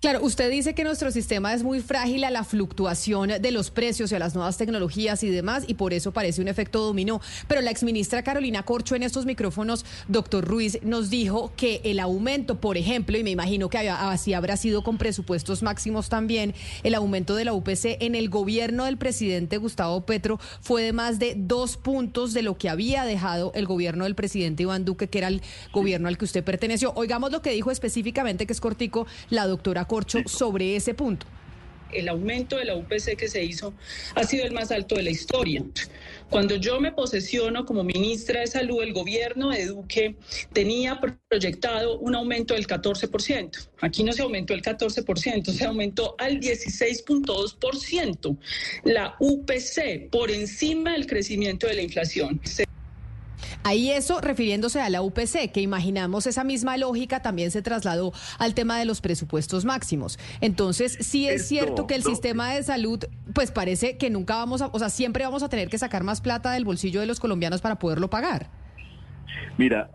[0.00, 4.10] Claro, usted dice que nuestro sistema es muy frágil a la fluctuación de los precios
[4.10, 7.20] y a las nuevas tecnologías y demás, y por eso parece un efecto dominó.
[7.48, 12.62] Pero la exministra Carolina Corcho en estos micrófonos, doctor Ruiz, nos dijo que el aumento,
[12.62, 17.34] por ejemplo, y me imagino que así habrá sido con presupuestos máximos también, el aumento
[17.36, 21.76] de la UPC en el gobierno del presidente Gustavo Petro fue de más de dos
[21.76, 25.42] puntos de lo que había dejado el gobierno del presidente Iván Duque, que era el
[25.74, 26.94] gobierno al que usted perteneció.
[26.96, 31.26] Oigamos lo que dijo específicamente, que es cortico, la doctora Corcho sobre ese punto.
[31.90, 33.74] El aumento de la UPC que se hizo
[34.14, 35.64] ha sido el más alto de la historia.
[36.28, 40.14] Cuando yo me posesiono como ministra de Salud, el gobierno de Duque
[40.52, 43.68] tenía proyectado un aumento del 14%.
[43.80, 48.38] Aquí no se aumentó el 14%, se aumentó al 16.2%
[48.84, 52.40] la UPC por encima del crecimiento de la inflación.
[53.62, 58.54] Ahí eso refiriéndose a la UPC, que imaginamos esa misma lógica también se trasladó al
[58.54, 60.18] tema de los presupuestos máximos.
[60.40, 63.04] Entonces, sí es cierto que el sistema de salud,
[63.34, 66.20] pues parece que nunca vamos a, o sea, siempre vamos a tener que sacar más
[66.20, 68.48] plata del bolsillo de los colombianos para poderlo pagar.
[69.58, 69.90] Mira,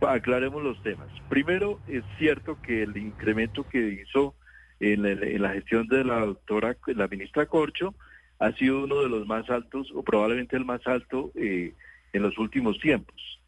[0.00, 1.08] aclaremos los temas.
[1.28, 4.34] Primero, es cierto que el incremento que hizo
[4.80, 5.02] en,
[5.40, 7.94] la gestión de la doctora, la ministra Corcho,
[8.38, 11.72] ha sido uno de los más altos, o probablemente el más alto, eh,
[12.14, 13.40] en los últimos tiempos.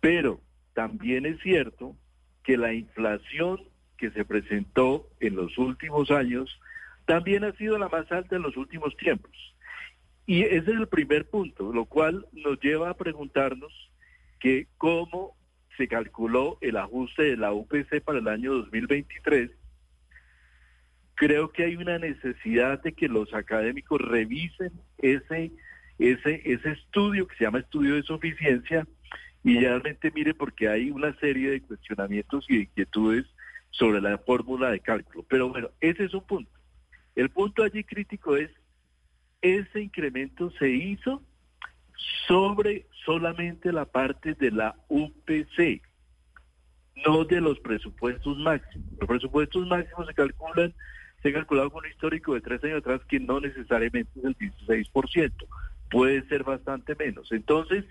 [0.00, 0.40] Pero
[0.74, 1.96] también es cierto
[2.44, 3.60] que la inflación
[3.96, 6.60] que se presentó en los últimos años
[7.06, 9.32] también ha sido la más alta en los últimos tiempos.
[10.26, 13.72] Y ese es el primer punto, lo cual nos lleva a preguntarnos
[14.38, 15.34] que cómo
[15.76, 19.50] se calculó el ajuste de la UPC para el año 2023.
[21.14, 25.52] Creo que hay una necesidad de que los académicos revisen ese
[25.98, 28.86] ese, ese estudio que se llama estudio de suficiencia
[29.46, 33.26] y realmente mire porque hay una serie de cuestionamientos y de inquietudes
[33.70, 35.24] sobre la fórmula de cálculo.
[35.28, 36.50] Pero bueno, ese es un punto.
[37.14, 38.50] El punto allí crítico es,
[39.40, 41.22] ese incremento se hizo
[42.26, 45.80] sobre solamente la parte de la UPC,
[47.06, 48.88] no de los presupuestos máximos.
[48.98, 50.74] Los presupuestos máximos se calculan,
[51.22, 54.36] se ha calculado con un histórico de tres años atrás que no necesariamente es el
[54.36, 55.46] 16%
[55.90, 57.32] puede ser bastante menos.
[57.32, 57.84] Entonces,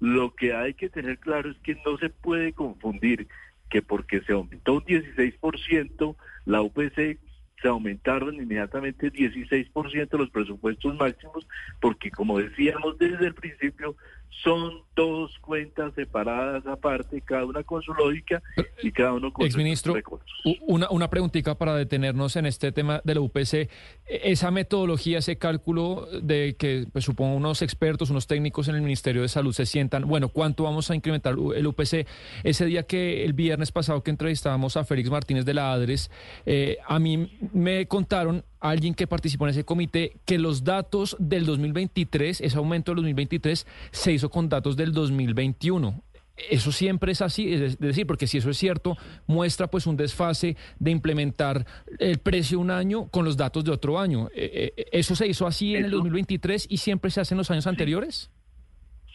[0.00, 3.28] lo que hay que tener claro es que no se puede confundir
[3.68, 6.16] que porque se aumentó un 16%
[6.46, 7.18] la UPC
[7.60, 11.46] se aumentaron inmediatamente 16% los presupuestos máximos,
[11.80, 13.96] porque como decíamos desde el principio,
[14.42, 18.42] son dos cuentas separadas aparte, cada una con su lógica
[18.82, 20.28] y cada uno con Exministro, recursos.
[20.66, 23.68] Una, una preguntita para detenernos en este tema de la UPC.
[24.06, 29.22] Esa metodología, ese cálculo de que pues, supongo unos expertos, unos técnicos en el Ministerio
[29.22, 32.06] de Salud se sientan, bueno, ¿cuánto vamos a incrementar el UPC?
[32.44, 36.10] Ese día que el viernes pasado que entrevistábamos a Félix Martínez de la ADRES,
[36.46, 41.46] eh, a mí me contaron alguien que participó en ese comité que los datos del
[41.46, 46.02] 2023, ese aumento del 2023, se hizo con datos del 2021.
[46.50, 50.56] Eso siempre es así, es decir, porque si eso es cierto, muestra pues un desfase
[50.78, 51.66] de implementar
[51.98, 54.28] el precio un año con los datos de otro año.
[54.34, 57.50] Eh, eh, ¿Eso se hizo así en el 2023 y siempre se hace en los
[57.50, 58.30] años anteriores?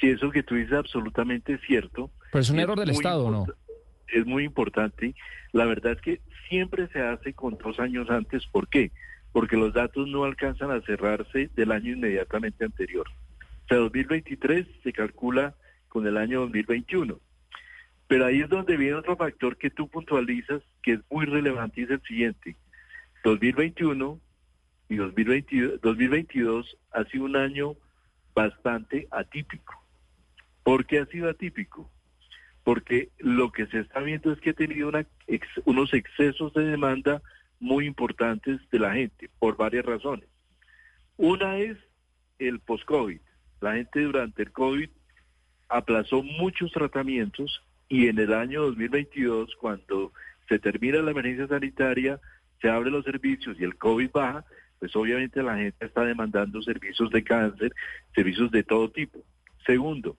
[0.02, 2.12] Sí, eso que tú dices absolutamente cierto.
[2.32, 3.46] Pero es un error del Estado, ¿no?
[4.10, 5.16] Es muy importante.
[5.54, 8.46] La verdad es que siempre se hace con dos años antes.
[8.48, 8.92] ¿Por qué?
[8.92, 8.92] porque
[9.58, 13.08] los datos no alcanzan a cerrarse del año inmediatamente anterior.
[13.66, 15.56] O sea, 2023 se calcula
[15.88, 17.20] con el año 2021.
[18.08, 21.84] Pero ahí es donde viene otro factor que tú puntualizas que es muy relevante y
[21.86, 22.56] es el siguiente.
[23.24, 24.20] 2021
[24.90, 27.76] y 2022, 2022 ha sido un año
[28.36, 29.82] bastante atípico.
[30.64, 31.90] ¿Por qué ha sido atípico?
[32.64, 34.92] Porque lo que se está viendo es que ha tenido
[35.66, 37.22] unos excesos de demanda
[37.60, 40.28] muy importantes de la gente por varias razones.
[41.18, 41.78] Una es
[42.40, 43.20] el post-COVID.
[43.62, 44.90] La gente durante el COVID
[45.70, 50.14] aplazó muchos tratamientos y en el año 2022, cuando
[50.48, 52.20] se termina la emergencia sanitaria,
[52.62, 54.46] se abren los servicios y el COVID baja,
[54.80, 57.74] pues obviamente la gente está demandando servicios de cáncer,
[58.16, 59.20] servicios de todo tipo.
[59.66, 60.18] Segundo,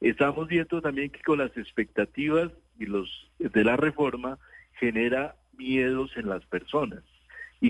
[0.00, 4.38] estamos viendo también que con las expectativas y los de la reforma
[4.72, 7.02] genera miedos en las personas
[7.60, 7.68] y,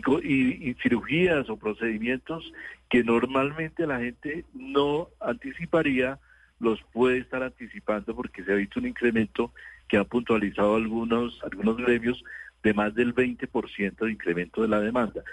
[0.70, 2.52] y, cirugías o procedimientos
[2.88, 6.18] que normalmente la gente no anticiparía,
[6.60, 9.52] los puede estar anticipando porque se ha visto un incremento
[9.88, 12.22] que ha puntualizado algunos, algunos gremios
[12.62, 15.24] de más del 20% de incremento de la demanda.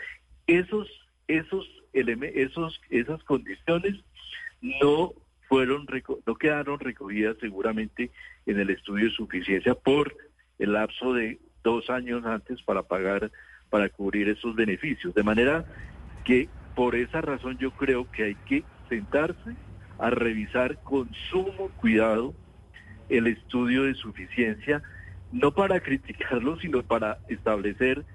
[0.47, 0.87] Esos,
[1.27, 3.95] esos, esos, esas condiciones
[4.61, 5.13] no
[5.47, 5.85] fueron
[6.25, 8.11] no quedaron recogidas seguramente
[8.45, 10.15] en el estudio de suficiencia por
[10.59, 13.29] el lapso de dos años antes para pagar,
[13.69, 15.13] para cubrir esos beneficios.
[15.13, 15.65] De manera
[16.23, 19.55] que por esa razón yo creo que hay que sentarse
[19.99, 22.33] a revisar con sumo cuidado
[23.09, 24.81] el estudio de suficiencia,
[25.31, 28.05] no para criticarlo, sino para establecer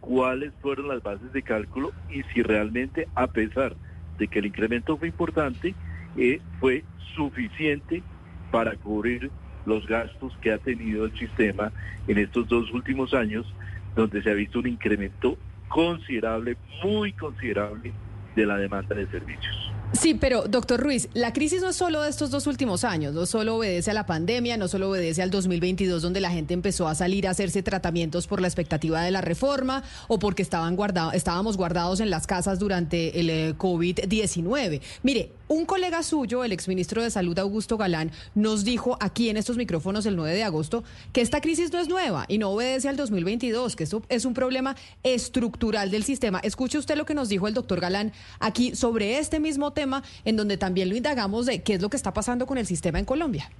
[0.00, 3.76] cuáles fueron las bases de cálculo y si realmente, a pesar
[4.18, 5.74] de que el incremento fue importante,
[6.16, 6.84] eh, fue
[7.14, 8.02] suficiente
[8.50, 9.30] para cubrir
[9.66, 11.72] los gastos que ha tenido el sistema
[12.08, 13.46] en estos dos últimos años,
[13.94, 15.36] donde se ha visto un incremento
[15.68, 17.92] considerable, muy considerable,
[18.36, 19.72] de la demanda de servicios.
[19.92, 23.24] Sí, pero doctor Ruiz, la crisis no es solo de estos dos últimos años, no
[23.24, 26.94] solo obedece a la pandemia, no solo obedece al 2022 donde la gente empezó a
[26.94, 31.56] salir a hacerse tratamientos por la expectativa de la reforma o porque estaban guardados, estábamos
[31.56, 34.82] guardados en las casas durante el eh, COVID-19.
[35.02, 39.56] Mire, un colega suyo, el exministro de Salud Augusto Galán, nos dijo aquí en estos
[39.56, 42.96] micrófonos el 9 de agosto que esta crisis no es nueva y no obedece al
[42.96, 46.40] 2022, que es un problema estructural del sistema.
[46.40, 50.36] Escuche usted lo que nos dijo el doctor Galán aquí sobre este mismo tema, en
[50.36, 53.04] donde también lo indagamos de qué es lo que está pasando con el sistema en
[53.04, 53.50] Colombia.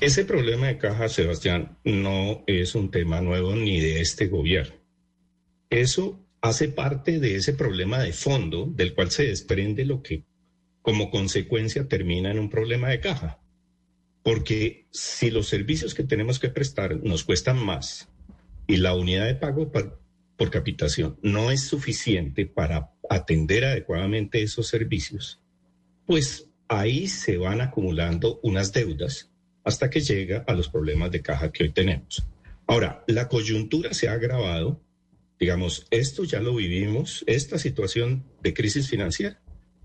[0.00, 4.74] Ese problema de caja, Sebastián, no es un tema nuevo ni de este gobierno.
[5.70, 10.24] Eso hace parte de ese problema de fondo del cual se desprende lo que
[10.82, 13.40] como consecuencia termina en un problema de caja.
[14.22, 18.08] Porque si los servicios que tenemos que prestar nos cuestan más
[18.66, 20.00] y la unidad de pago por,
[20.50, 25.40] capitación no es suficiente para atender adecuadamente esos servicios,
[26.04, 29.30] pues ahí se van acumulando unas deudas
[29.62, 32.26] hasta que llega a los problemas de caja que hoy tenemos.
[32.66, 34.80] Ahora, la coyuntura se ha agravado,
[35.38, 39.41] digamos, esto ya lo vivimos, esta situación de crisis financiera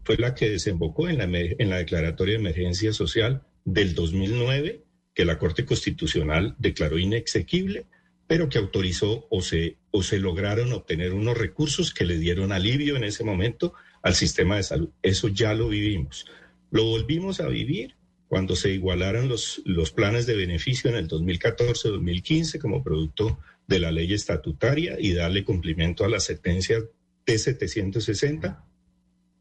[0.07, 5.65] fue la que desembocó en la, declaratoria de emergencia social del 2009, que la Corte
[5.65, 7.87] Constitucional declaró inexequible,
[8.25, 9.75] pero que autorizó o se,
[10.11, 14.89] lograron obtener unos recursos que le dieron alivio en ese momento al sistema de salud.
[15.01, 16.25] Eso ya lo vivimos.
[16.71, 17.97] Lo volvimos a vivir
[18.29, 23.91] cuando se igualaron los, los planes de beneficio en el 2014-2015 como producto de la
[23.91, 26.81] ley estatutaria y darle cumplimiento a la sentencia
[27.25, 28.66] T760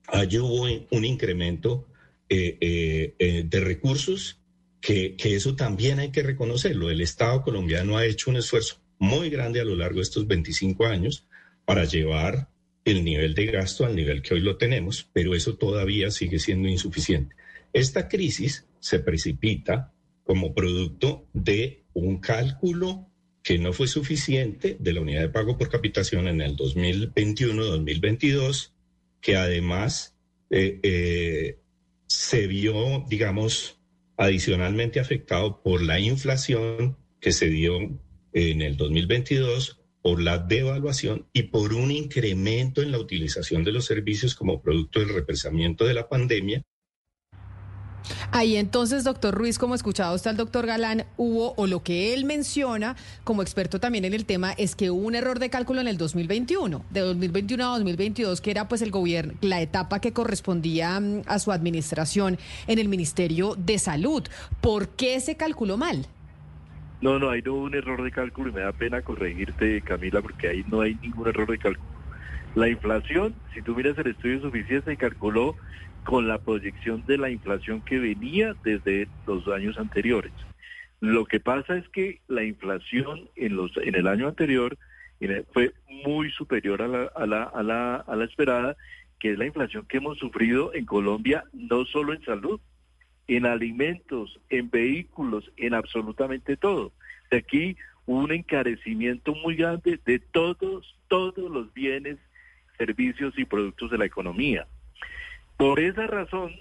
[0.08, 1.86] allí hubo un incremento
[2.28, 4.40] eh, eh, eh, de recursos
[4.80, 6.90] que, que, eso también hay que reconocerlo.
[6.90, 10.86] El Estado colombiano ha hecho un esfuerzo muy grande a lo largo de estos 25
[10.86, 11.26] años
[11.64, 12.48] para llevar
[12.84, 16.68] el nivel de gasto al nivel que hoy lo tenemos, pero eso todavía sigue siendo
[16.68, 17.34] insuficiente.
[17.72, 19.92] Esta crisis se precipita
[20.24, 23.08] como producto de un cálculo
[23.42, 28.72] que no fue suficiente de la unidad de pago por capitación en el 2021-2022
[29.26, 30.14] que además
[30.50, 31.58] eh, eh,
[32.06, 33.80] se vio, digamos,
[34.16, 37.76] adicionalmente afectado por la inflación que se dio
[38.32, 43.86] en el 2022, por la devaluación y por un incremento en la utilización de los
[43.86, 46.62] servicios como producto del represamiento de la pandemia
[48.32, 52.24] Ahí entonces, doctor Ruiz, como escuchado está el doctor Galán, hubo, o lo que él
[52.24, 55.88] menciona como experto también en el tema, es que hubo un error de cálculo en
[55.88, 60.98] el 2021, de 2021 a 2022, que era pues el gobierno, la etapa que correspondía
[61.00, 64.24] mm, a su administración en el Ministerio de Salud.
[64.60, 66.06] ¿Por qué se calculó mal?
[67.00, 70.48] No, no, ahí hubo un error de cálculo y me da pena corregirte, Camila, porque
[70.48, 71.88] ahí no hay ningún error de cálculo.
[72.54, 75.56] La inflación, si tú miras el estudio suficiente, se calculó
[76.06, 80.32] con la proyección de la inflación que venía desde los años anteriores.
[81.00, 84.78] Lo que pasa es que la inflación en, los, en el año anterior
[85.52, 85.74] fue
[86.06, 88.76] muy superior a la, a, la, a, la, a la esperada,
[89.18, 92.60] que es la inflación que hemos sufrido en Colombia, no solo en salud,
[93.26, 96.92] en alimentos, en vehículos, en absolutamente todo.
[97.32, 97.76] De aquí
[98.06, 102.18] un encarecimiento muy grande de todos, todos los bienes,
[102.78, 104.68] servicios y productos de la economía.
[105.56, 106.52] Por esa razón,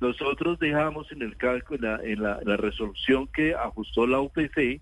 [0.00, 4.80] nosotros dejamos en el cálculo, en la, resolución que ajustó la UPC,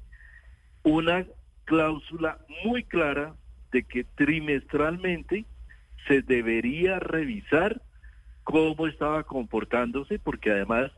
[0.82, 1.26] una
[1.64, 3.34] cláusula muy clara
[3.70, 5.44] de que trimestralmente
[6.09, 7.80] se debería revisar
[8.44, 10.90] cómo estaba comportándose, porque además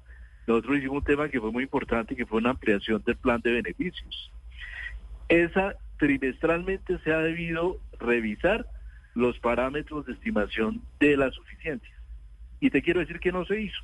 [0.47, 3.53] nosotros hicimos un tema que fue muy importante, que fue una ampliación del plan de
[3.53, 4.33] beneficios.
[5.29, 8.67] Esa trimestralmente se ha debido revisar
[9.15, 11.94] los parámetros de estimación de la suficiencia.
[12.65, 13.83] Y te quiero decir que no se hizo.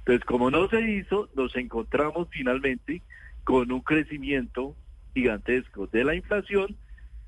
[0.00, 3.00] Entonces, como no se hizo, nos encontramos finalmente
[3.44, 4.76] con un crecimiento
[5.14, 6.76] gigantesco de la inflación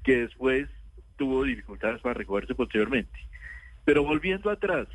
[0.02, 0.68] que después
[1.16, 3.18] tuvo dificultades para recogerse posteriormente.
[3.86, 4.86] Pero volviendo atrás,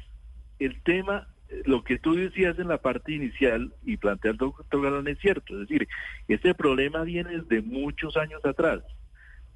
[0.59, 1.27] el tema
[1.65, 5.55] lo que tú decías en la parte inicial y plantea el doctor Galán es cierto,
[5.55, 5.87] es decir,
[6.27, 8.83] este problema viene desde muchos años atrás,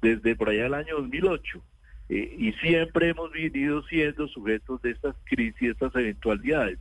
[0.02, 1.62] desde por allá el año 2008,
[2.08, 6.78] eh, y siempre hemos venido siendo sujetos de estas crisis, estas eventualidades.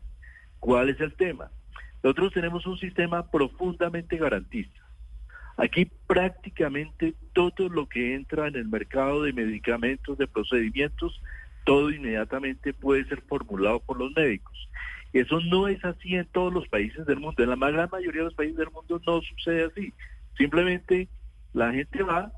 [0.60, 1.50] ¿Cuál es el tema?
[2.04, 4.82] Nosotros tenemos un sistema profundamente garantista.
[5.56, 11.22] Aquí prácticamente todo lo que entra en el mercado de medicamentos, de procedimientos,
[11.64, 14.70] todo inmediatamente puede ser formulado por los médicos.
[15.14, 17.44] Eso no es así en todos los países del mundo.
[17.44, 19.94] En la gran mayoría de los países del mundo no sucede así.
[20.38, 21.08] Simplemente
[21.54, 22.32] la gente va,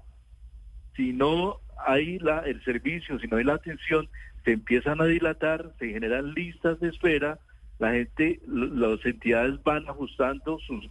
[0.96, 4.08] si no hay la, el servicio, si no hay la atención,
[4.44, 7.40] se empiezan a dilatar, se generan listas de espera,
[7.80, 10.88] la gente, las entidades van ajustando sus,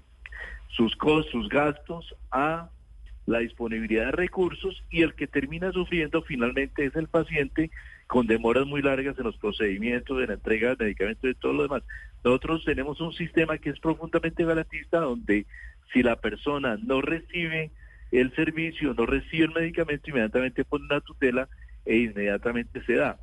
[0.69, 2.69] sus costos, sus gastos a
[3.27, 7.71] la disponibilidad de recursos y el que termina sufriendo finalmente es el paciente
[8.07, 11.63] con demoras muy largas en los procedimientos, en la entrega de medicamentos y todo lo
[11.63, 11.83] demás.
[12.23, 15.47] Nosotros tenemos un sistema que es profundamente garantista donde
[15.93, 17.71] si la persona no recibe
[18.21, 21.49] el servicio, no recibe el medicamento, inmediatamente pone una tutela
[21.85, 23.19] e inmediatamente se da.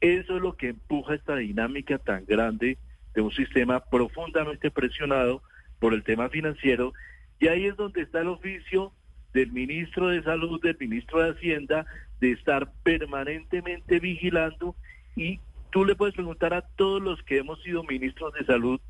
[0.00, 2.78] Eso es lo que empuja esta dinámica tan grande
[3.14, 5.42] de un sistema profundamente presionado
[5.78, 6.92] por el tema financiero
[7.38, 8.92] y ahí es donde está el oficio
[9.34, 11.86] del ministro de Salud, del ministro de Hacienda,
[12.20, 14.74] de estar permanentemente vigilando
[15.16, 18.80] y tú le puedes preguntar a todos los que hemos sido ministros de salud,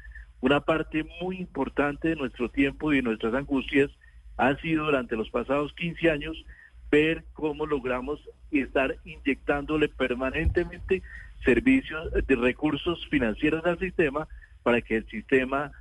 [0.41, 3.91] una parte muy importante de nuestro tiempo y de nuestras angustias
[4.37, 6.45] ha sido durante los pasados 15 años
[6.91, 11.03] ver cómo logramos estar inyectándole permanentemente
[11.45, 14.29] servicios de recursos financieros al sistema
[14.63, 15.73] para que el sistema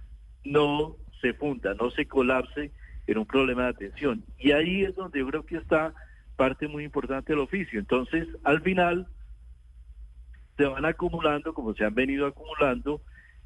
[0.44, 2.72] no se funda, no se colapse
[3.08, 4.24] en un problema de atención.
[4.38, 5.94] Y ahí es donde yo creo que está
[6.36, 7.80] parte muy importante del oficio.
[7.80, 9.08] Entonces, al final,
[10.58, 13.02] se van acumulando, como se han venido acumulando,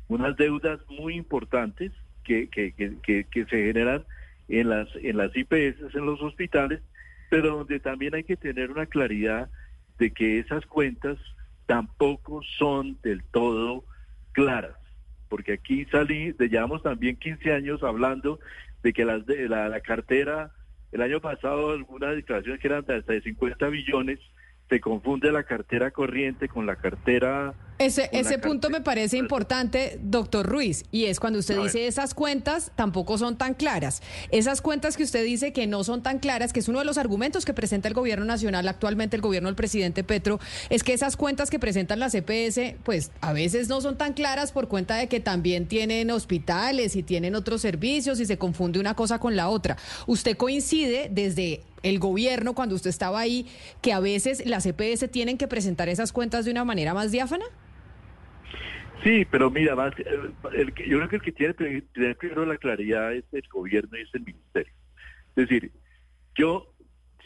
[0.08, 1.92] unas deudas muy importantes
[2.24, 4.06] que, que, que, que se generan
[4.48, 6.82] en las, en las IPS, en los hospitales,
[7.30, 9.50] pero donde también hay que tener una claridad
[9.98, 11.18] de que esas cuentas
[11.66, 13.84] tampoco son del todo
[14.32, 14.78] claras,
[15.30, 18.40] porque aquí salí, llevamos también 15 años hablando
[18.84, 20.52] de que las de la, cartera,
[20.92, 24.20] el año pasado algunas declaraciones que eran de hasta de 50 billones,
[24.70, 27.54] se confunde la cartera corriente con la cartera...
[27.80, 32.72] Ese, ese punto me parece importante, doctor Ruiz, y es cuando usted dice esas cuentas
[32.76, 34.02] tampoco son tan claras.
[34.32, 36.98] Esas cuentas que usted dice que no son tan claras, que es uno de los
[36.98, 40.40] argumentos que presenta el gobierno nacional, actualmente el gobierno del presidente Petro,
[40.72, 44.52] es que esas cuentas que presentan las EPS, pues a veces no son tan claras
[44.52, 48.96] por cuenta de que también tienen hospitales y tienen otros servicios y se confunde una
[48.96, 49.78] cosa con la otra.
[50.08, 53.48] ¿Usted coincide desde el gobierno, cuando usted estaba ahí,
[53.82, 57.46] que a veces las EPS tienen que presentar esas cuentas de una manera más diáfana?
[59.04, 60.06] Sí, pero mira, más, eh,
[60.54, 61.54] el, yo creo que el que tiene
[62.16, 64.74] primero la claridad es el gobierno y es el ministerio.
[65.36, 65.72] Es decir,
[66.36, 66.74] yo,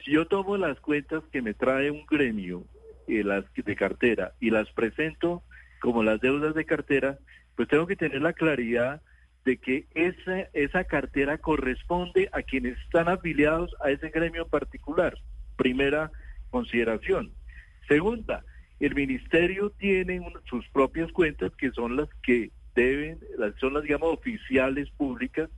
[0.03, 2.65] si yo tomo las cuentas que me trae un gremio
[3.07, 5.43] eh, las de cartera y las presento
[5.79, 7.17] como las deudas de cartera,
[7.55, 9.01] pues tengo que tener la claridad
[9.45, 15.17] de que esa, esa cartera corresponde a quienes están afiliados a ese gremio particular.
[15.55, 16.11] Primera
[16.49, 17.31] consideración.
[17.87, 18.43] Segunda,
[18.79, 24.13] el ministerio tiene sus propias cuentas que son las que deben, las, son las, digamos,
[24.13, 25.49] oficiales públicas,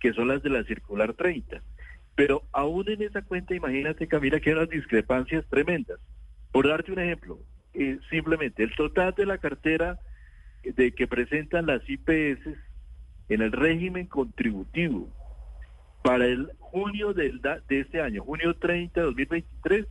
[0.00, 1.62] que son las de la circular 30.
[2.14, 5.98] Pero aún en esa cuenta, imagínate, Camila, que hay unas discrepancias tremendas.
[6.52, 7.38] Por darte un ejemplo,
[7.74, 9.98] eh, simplemente el total de la cartera
[10.64, 12.40] de que presentan las IPS
[13.28, 15.08] en el régimen contributivo
[16.02, 17.32] para el junio de
[17.68, 19.86] este año, junio 30 de 2023,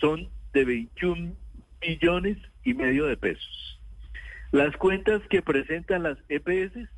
[0.00, 1.34] son de 21
[1.86, 3.80] millones y medio de pesos.
[4.52, 6.88] Las cuentas que presentan las EPS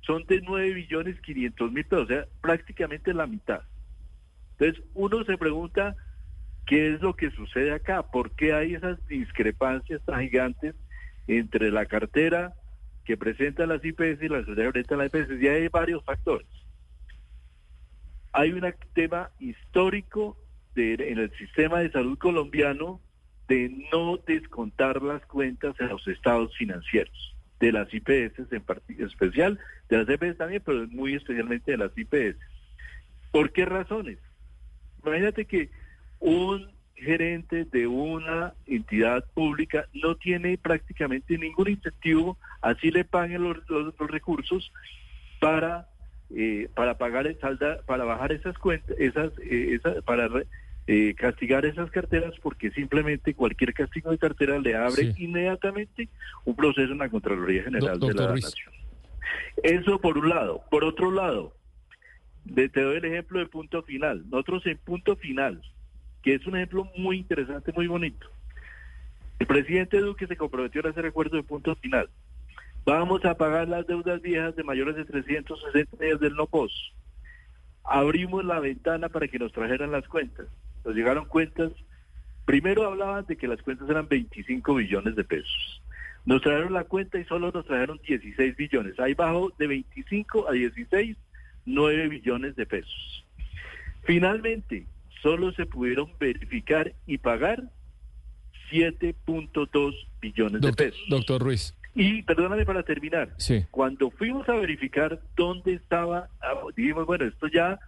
[0.00, 3.62] son de 9 billones 500 mil pesos, o sea, prácticamente la mitad.
[4.58, 5.96] Entonces, uno se pregunta
[6.66, 10.74] qué es lo que sucede acá, por qué hay esas discrepancias tan gigantes
[11.26, 12.54] entre la cartera
[13.04, 16.46] que presenta las IPS y la sociedad que la IPS, y hay varios factores.
[18.32, 20.36] Hay un tema histórico
[20.76, 23.00] en el sistema de salud colombiano
[23.46, 28.64] de no descontar las cuentas en los estados financieros, de las IPS en
[28.98, 29.58] especial,
[29.88, 32.38] de las IPS también, pero muy especialmente de las IPS.
[33.30, 34.18] ¿Por qué razones?
[35.04, 35.70] Imagínate que
[36.20, 43.58] un gerente de una entidad pública no tiene prácticamente ningún incentivo, así le paguen los,
[44.08, 44.72] recursos
[45.40, 45.88] para
[46.34, 50.28] eh, para pagar el salda, para bajar esas cuentas, esas, eh, para
[50.86, 55.24] eh, castigar esas carteras porque simplemente cualquier castigo de cartera le abre Sí.
[55.24, 56.08] inmediatamente
[56.44, 58.44] un proceso en la Contraloría General Do- de la Ruiz.
[58.44, 58.74] Nación.
[59.62, 60.62] Eso por un lado.
[60.70, 61.54] Por otro lado,
[62.54, 64.24] te doy el ejemplo de punto final.
[64.30, 65.62] Nosotros en punto final,
[66.24, 68.26] que es un ejemplo muy interesante, muy bonito.
[69.38, 72.08] El presidente Duque se comprometió a hacer acuerdo de punto final.
[72.86, 76.94] Vamos a pagar las deudas viejas de mayores de 360 días del no pos.
[77.84, 80.46] Abrimos la ventana para que nos trajeran las cuentas.
[80.82, 81.72] Nos llegaron cuentas.
[82.46, 85.82] Primero hablaban de que las cuentas eran 25 billones de pesos.
[86.24, 88.98] Nos trajeron la cuenta y solo nos trajeron 16 billones.
[88.98, 91.18] Ahí bajó de 25 a 16,
[91.66, 93.26] 9 billones de pesos.
[94.04, 94.86] Finalmente,
[95.24, 97.64] solo se pudieron verificar y pagar
[98.70, 101.00] 7.2 billones de pesos.
[101.08, 101.74] doctor Ruiz.
[101.94, 103.30] Y perdóname para terminar.
[103.38, 103.64] Sí.
[103.70, 107.80] Cuando fuimos a verificar dónde estaba, ah, dijimos, bueno, esto ya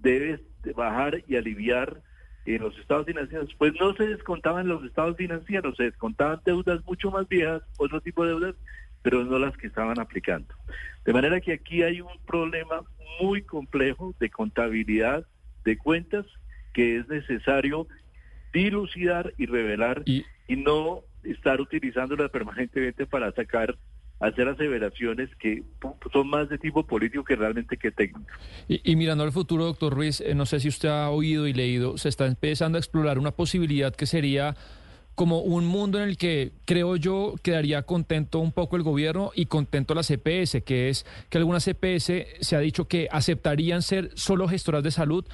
[0.00, 2.02] debe de bajar y aliviar
[2.44, 3.48] en los estados financieros.
[3.56, 8.24] Pues no se descontaban los estados financieros, se descontaban deudas mucho más viejas, otro tipo
[8.24, 8.54] de deudas,
[9.00, 10.54] pero no las que estaban aplicando.
[11.06, 12.82] De manera que aquí hay un problema
[13.20, 15.24] muy complejo de contabilidad
[15.64, 16.26] de cuentas
[16.72, 17.86] que es necesario
[18.52, 23.74] dilucidar y revelar y, no estar utilizándola permanentemente para sacar,
[24.20, 25.62] hacer aseveraciones que
[26.12, 28.30] son más de tipo político que realmente que técnico.
[28.68, 31.54] Y, y mirando al futuro, doctor Ruiz, eh, no sé si usted ha oído y
[31.54, 34.54] leído, se está empezando a explorar una posibilidad que sería
[35.14, 39.46] como un mundo en el que creo yo quedaría contento un poco el gobierno y
[39.46, 44.48] contento la CPS, que es que algunas CPS se ha dicho que aceptarían ser solo
[44.48, 45.24] gestoras de salud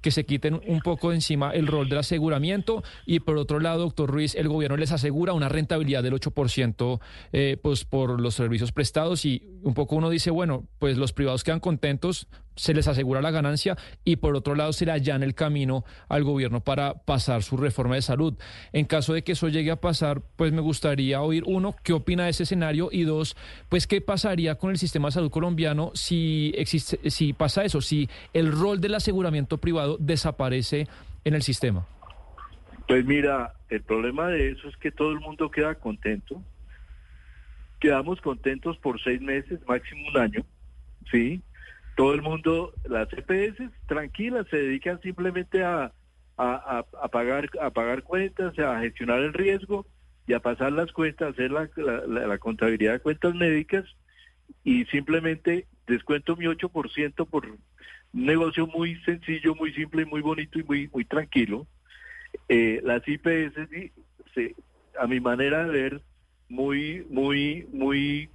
[0.00, 2.82] que se quiten un poco de encima el rol del aseguramiento.
[3.06, 7.00] Y por otro lado, doctor Ruiz, el gobierno les asegura una rentabilidad del 8%
[7.32, 9.24] eh, pues por los servicios prestados.
[9.24, 12.28] Y un poco uno dice, bueno, pues los privados quedan contentos,
[12.58, 16.24] se les asegura la ganancia y por otro lado se le allana el camino al
[16.24, 18.34] gobierno para pasar su reforma de salud.
[18.72, 22.24] En caso de que eso llegue a pasar, pues me gustaría oír uno, qué opina
[22.24, 23.36] de ese escenario y dos,
[23.68, 28.08] pues qué pasaría con el sistema de salud colombiano si existe, si pasa eso, si
[28.32, 30.88] el rol del aseguramiento privado desaparece
[31.24, 31.86] en el sistema.
[32.88, 36.42] Pues mira, el problema de eso es que todo el mundo queda contento.
[37.80, 40.44] Quedamos contentos por seis meses, máximo un año,
[41.12, 41.42] ¿sí?
[41.98, 45.92] Todo el mundo, las EPS tranquilas, se dedican simplemente a,
[46.36, 49.84] a, a- pagar, a pagar cuentas, a gestionar el riesgo
[50.24, 51.68] y a pasar las cuentas, hacer la,
[52.06, 53.84] la- contabilidad de cuentas médicas
[54.62, 57.58] y simplemente descuento mi 8% por un
[58.12, 61.66] negocio muy sencillo, muy simple, muy bonito y muy, muy tranquilo.
[62.48, 63.90] Eh, las IPS,
[64.34, 64.54] se-
[65.00, 66.02] a mi manera de ver,
[66.48, 68.30] muy, muy, muy,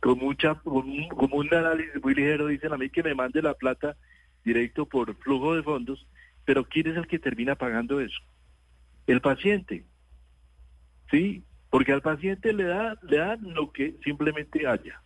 [0.00, 0.88] con mucha, con
[1.32, 3.96] un, análisis muy ligero, dicen a mí que me mande la plata
[4.44, 6.06] directo por flujo de fondos,
[6.46, 8.20] pero ¿quién es el que termina pagando eso?
[9.06, 9.84] El paciente.
[11.10, 11.44] ¿Sí?
[11.68, 15.02] Porque al paciente le da, le dan lo que simplemente haya.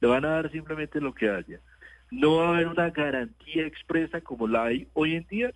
[0.00, 1.60] Le van a dar simplemente lo que haya.
[2.10, 5.52] No va a haber una garantía expresa como la hay hoy en día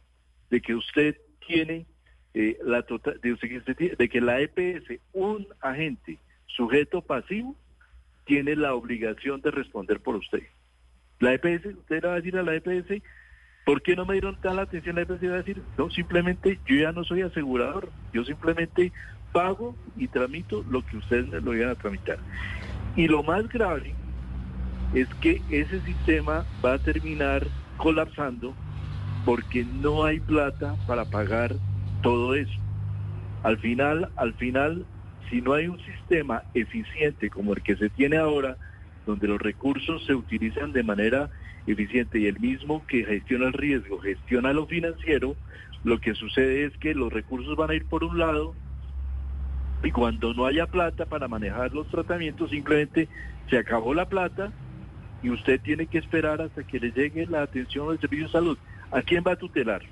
[0.51, 1.17] de que usted
[1.47, 1.87] tiene
[2.35, 7.57] eh, la total, de, de que la EPS, un agente sujeto pasivo,
[8.31, 10.45] tiene la obligación de responder por usted.
[11.19, 13.03] La EPS, usted le va a decir a la EPS,
[13.67, 14.95] ¿por qué no me dieron tal atención?
[14.95, 18.93] La EPS va a decir, no, simplemente yo ya no soy asegurador, yo simplemente
[19.33, 22.19] pago y tramito lo que ustedes lo iban a tramitar.
[22.95, 23.95] Y lo más grave
[24.95, 28.55] es que ese sistema va a terminar colapsando
[29.25, 31.57] porque no hay plata para pagar
[32.01, 32.61] todo eso.
[33.43, 34.87] Al final, al final,
[35.31, 38.57] si no hay un sistema eficiente como el que se tiene ahora,
[39.07, 41.31] donde los recursos se utilizan de manera
[41.67, 45.37] eficiente y el mismo que gestiona el riesgo gestiona lo financiero,
[45.85, 48.55] lo que sucede es que los recursos van a ir por un lado
[49.83, 53.09] y cuando no haya plata para manejar los tratamientos, simplemente
[53.49, 54.53] se acabó la plata
[55.23, 58.59] y usted tiene que esperar hasta que le llegue la atención del servicio de salud.
[58.91, 59.83] ¿A quién va a tutelar?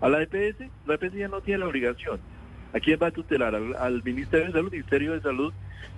[0.00, 0.64] ¿A la EPS?
[0.86, 2.20] La EPS ya no tiene la obligación.
[2.72, 3.54] ¿A quién va a tutelar?
[3.54, 4.68] ¿Al, Ministerio de Salud?
[4.68, 5.52] El Ministerio de Salud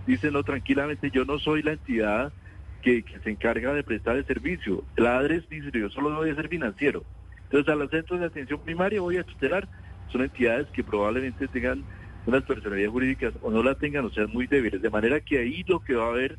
[0.06, 2.32] dice, no, tranquilamente, yo no soy la entidad
[2.82, 4.84] que, que se encarga de prestar el servicio.
[4.96, 7.04] La ADRES dice, yo solo voy a ser financiero.
[7.44, 9.68] Entonces, a los centros de atención primaria voy a tutelar.
[10.10, 11.84] Son entidades que probablemente tengan
[12.26, 14.82] unas personalidades jurídicas o no la tengan, o sean muy débiles.
[14.82, 16.38] De manera que ahí lo que va a haber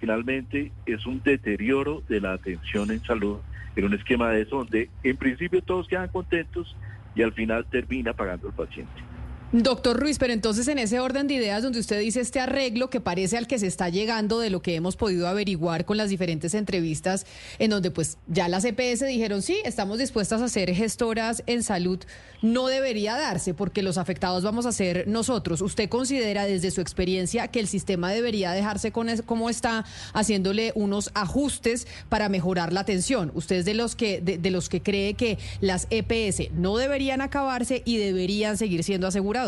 [0.00, 3.38] finalmente es un deterioro de la atención en salud
[3.76, 6.76] en un esquema de eso donde en principio todos quedan contentos
[7.14, 9.11] y al final termina pagando el paciente.
[9.52, 13.02] Doctor Ruiz, pero entonces en ese orden de ideas donde usted dice este arreglo que
[13.02, 16.54] parece al que se está llegando de lo que hemos podido averiguar con las diferentes
[16.54, 17.26] entrevistas,
[17.58, 21.98] en donde pues ya las EPS dijeron sí, estamos dispuestas a ser gestoras en salud,
[22.40, 25.60] no debería darse porque los afectados vamos a ser nosotros.
[25.60, 31.10] ¿Usted considera desde su experiencia que el sistema debería dejarse con como está, haciéndole unos
[31.12, 33.30] ajustes para mejorar la atención?
[33.34, 37.82] Usted es de los que, de los que cree que las EPS no deberían acabarse
[37.84, 39.41] y deberían seguir siendo aseguradas.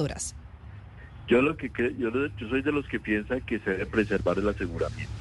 [1.27, 4.49] Yo lo que yo, yo soy de los que piensan que se debe preservar el
[4.49, 5.13] aseguramiento.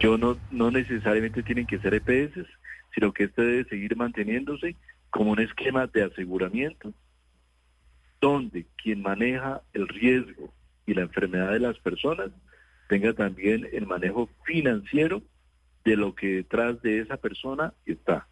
[0.00, 2.46] Yo no, no necesariamente tienen que ser EPS,
[2.94, 4.76] sino que este debe seguir manteniéndose
[5.10, 6.92] como un esquema de aseguramiento,
[8.20, 10.52] donde quien maneja el riesgo
[10.86, 12.30] y la enfermedad de las personas
[12.88, 15.22] tenga también el manejo financiero
[15.84, 18.26] de lo que detrás de esa persona está.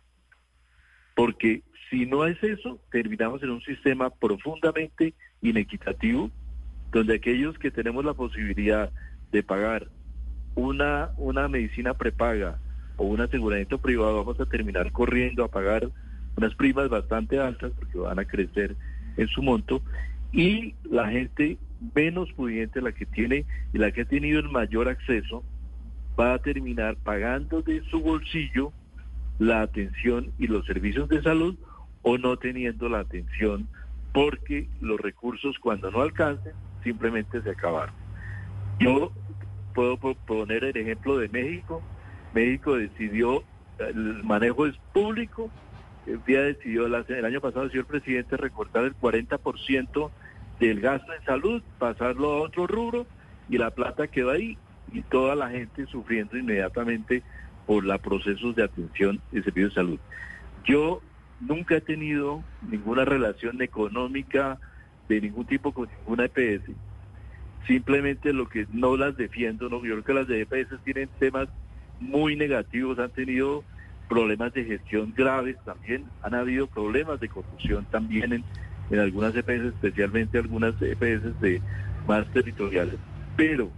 [1.14, 6.30] Porque si no es eso, terminamos en un sistema profundamente inequitativo,
[6.92, 8.90] donde aquellos que tenemos la posibilidad
[9.32, 9.88] de pagar
[10.54, 12.58] una, una medicina prepaga
[12.96, 15.90] o un aseguramiento privado, vamos a terminar corriendo a pagar
[16.36, 18.76] unas primas bastante altas porque van a crecer
[19.16, 19.82] en su monto
[20.32, 21.58] y la gente
[21.94, 25.44] menos pudiente, la que tiene y la que ha tenido el mayor acceso,
[26.18, 28.72] va a terminar pagando de su bolsillo
[29.38, 31.56] la atención y los servicios de salud
[32.08, 33.66] o no teniendo la atención
[34.12, 36.52] porque los recursos cuando no alcancen
[36.84, 37.94] simplemente se acabaron.
[38.78, 39.12] Yo
[39.74, 41.82] puedo poner el ejemplo de México.
[42.32, 43.42] México decidió,
[43.80, 45.50] el manejo es público,
[46.06, 50.10] el día decidió, el año pasado el presidente recortar el 40%
[50.60, 53.06] del gasto en salud, pasarlo a otro rubro
[53.48, 54.56] y la plata quedó ahí
[54.92, 57.24] y toda la gente sufriendo inmediatamente
[57.66, 59.98] por los procesos de atención y servicio de salud.
[60.64, 61.02] Yo
[61.40, 64.58] nunca he tenido ninguna relación económica
[65.08, 66.70] de ningún tipo con ninguna EPS.
[67.66, 71.48] Simplemente lo que no las defiendo, no, yo creo que las de EPS tienen temas
[72.00, 73.64] muy negativos, han tenido
[74.08, 78.44] problemas de gestión graves también, han habido problemas de corrupción también en,
[78.90, 81.60] en algunas EPS, especialmente algunas EPS de
[82.06, 82.96] más territoriales.
[83.36, 83.70] Pero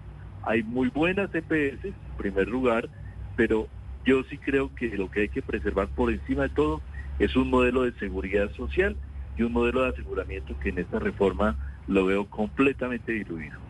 [0.42, 2.88] hay muy buenas EPS, en primer lugar,
[3.36, 3.68] pero
[4.04, 6.82] yo sí creo que lo que hay que preservar por encima de todo
[7.18, 8.96] es un modelo de seguridad social
[9.36, 11.56] y un modelo de aseguramiento que en esta reforma
[11.86, 13.67] lo veo completamente diluido.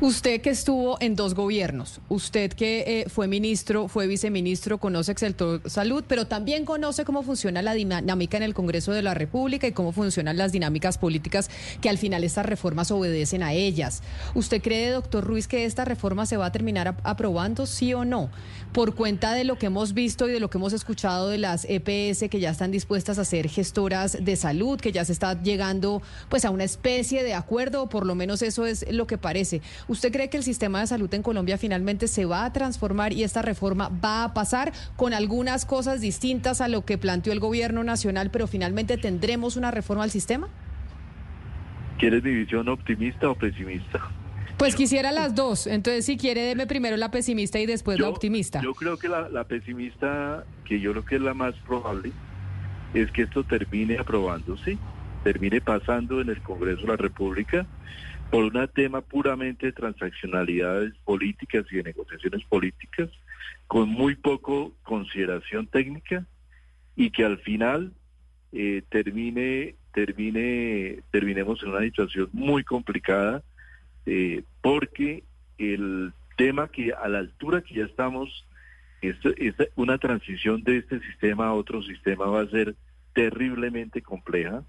[0.00, 5.18] Usted que estuvo en dos gobiernos, usted que eh, fue ministro, fue viceministro, conoce el
[5.18, 9.66] sector salud, pero también conoce cómo funciona la dinámica en el Congreso de la República
[9.66, 14.02] y cómo funcionan las dinámicas políticas que al final estas reformas obedecen a ellas.
[14.34, 18.30] ¿Usted cree, doctor Ruiz, que esta reforma se va a terminar aprobando, sí o no?
[18.72, 21.66] Por cuenta de lo que hemos visto y de lo que hemos escuchado de las
[21.68, 26.02] EPS que ya están dispuestas a ser gestoras de salud, que ya se está llegando
[26.28, 29.61] pues a una especie de acuerdo, o por lo menos eso es lo que parece.
[29.88, 33.24] ¿Usted cree que el sistema de salud en Colombia finalmente se va a transformar y
[33.24, 37.84] esta reforma va a pasar con algunas cosas distintas a lo que planteó el gobierno
[37.84, 40.48] nacional, pero finalmente tendremos una reforma al sistema?
[41.98, 44.00] ¿Quieres mi visión optimista o pesimista?
[44.56, 45.66] Pues quisiera las dos.
[45.66, 48.60] Entonces, si quiere, deme primero la pesimista y después la optimista.
[48.62, 52.12] Yo creo que la, la, pesimista, que yo creo que es la más probable,
[52.94, 54.78] es que esto termine aprobándose,
[55.24, 57.66] termine pasando en el Congreso de la República
[58.32, 63.10] por un tema puramente de transaccionalidades políticas y de negociaciones políticas,
[63.66, 66.24] con muy poco consideración técnica
[66.96, 67.92] y que al final
[68.52, 73.42] eh, termine, termine, terminemos en una situación muy complicada,
[74.06, 75.24] eh, porque
[75.58, 78.46] el tema que a la altura que ya estamos,
[79.02, 82.76] es, es una transición de este sistema a otro sistema va a ser
[83.12, 84.64] terriblemente compleja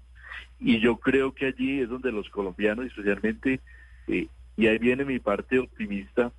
[0.60, 3.60] y yo creo que allí es donde los colombianos, especialmente,
[4.08, 6.32] eh, y ahí viene mi parte optimista,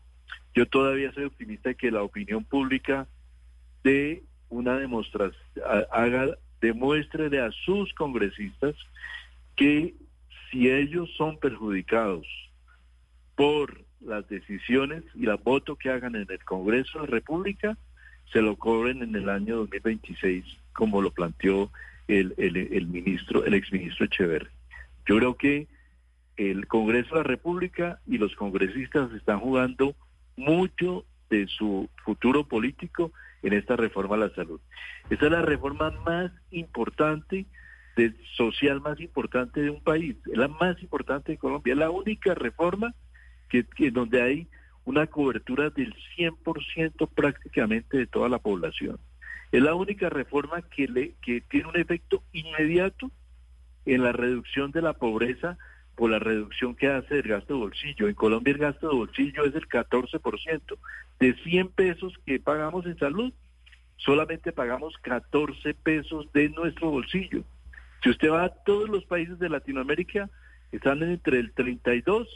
[0.53, 3.07] yo todavía soy optimista de que la opinión pública
[3.83, 5.43] dé una demostración,
[5.91, 8.75] haga, demuestre a sus congresistas
[9.55, 9.93] que
[10.49, 12.25] si ellos son perjudicados
[13.35, 17.77] por las decisiones y el voto que hagan en el Congreso de la República,
[18.31, 21.71] se lo cobren en el año 2026, como lo planteó
[22.07, 24.49] el, el, ministro, el exministro Echeverri.
[25.07, 25.67] Yo creo que
[26.37, 29.95] el Congreso de la República y los congresistas están jugando
[30.35, 33.11] mucho de su futuro político
[33.41, 34.59] en esta reforma a la salud.
[35.09, 37.45] Esta es la reforma más importante,
[37.95, 41.89] de, social más importante de un país, es la más importante de Colombia, es la
[41.89, 42.93] única reforma
[43.49, 44.47] que, que donde hay
[44.83, 48.99] una cobertura del 100% prácticamente de toda la población.
[49.51, 53.11] Es la única reforma que, le, que tiene un efecto inmediato
[53.85, 55.57] en la reducción de la pobreza
[55.95, 58.07] por la reducción que hace del gasto de bolsillo.
[58.07, 60.77] En Colombia el gasto de bolsillo es el 14%.
[61.19, 63.33] De 100 pesos que pagamos en salud,
[63.97, 67.43] solamente pagamos 14 pesos de nuestro bolsillo.
[68.03, 70.29] Si usted va a todos los países de Latinoamérica,
[70.71, 72.27] están entre el 32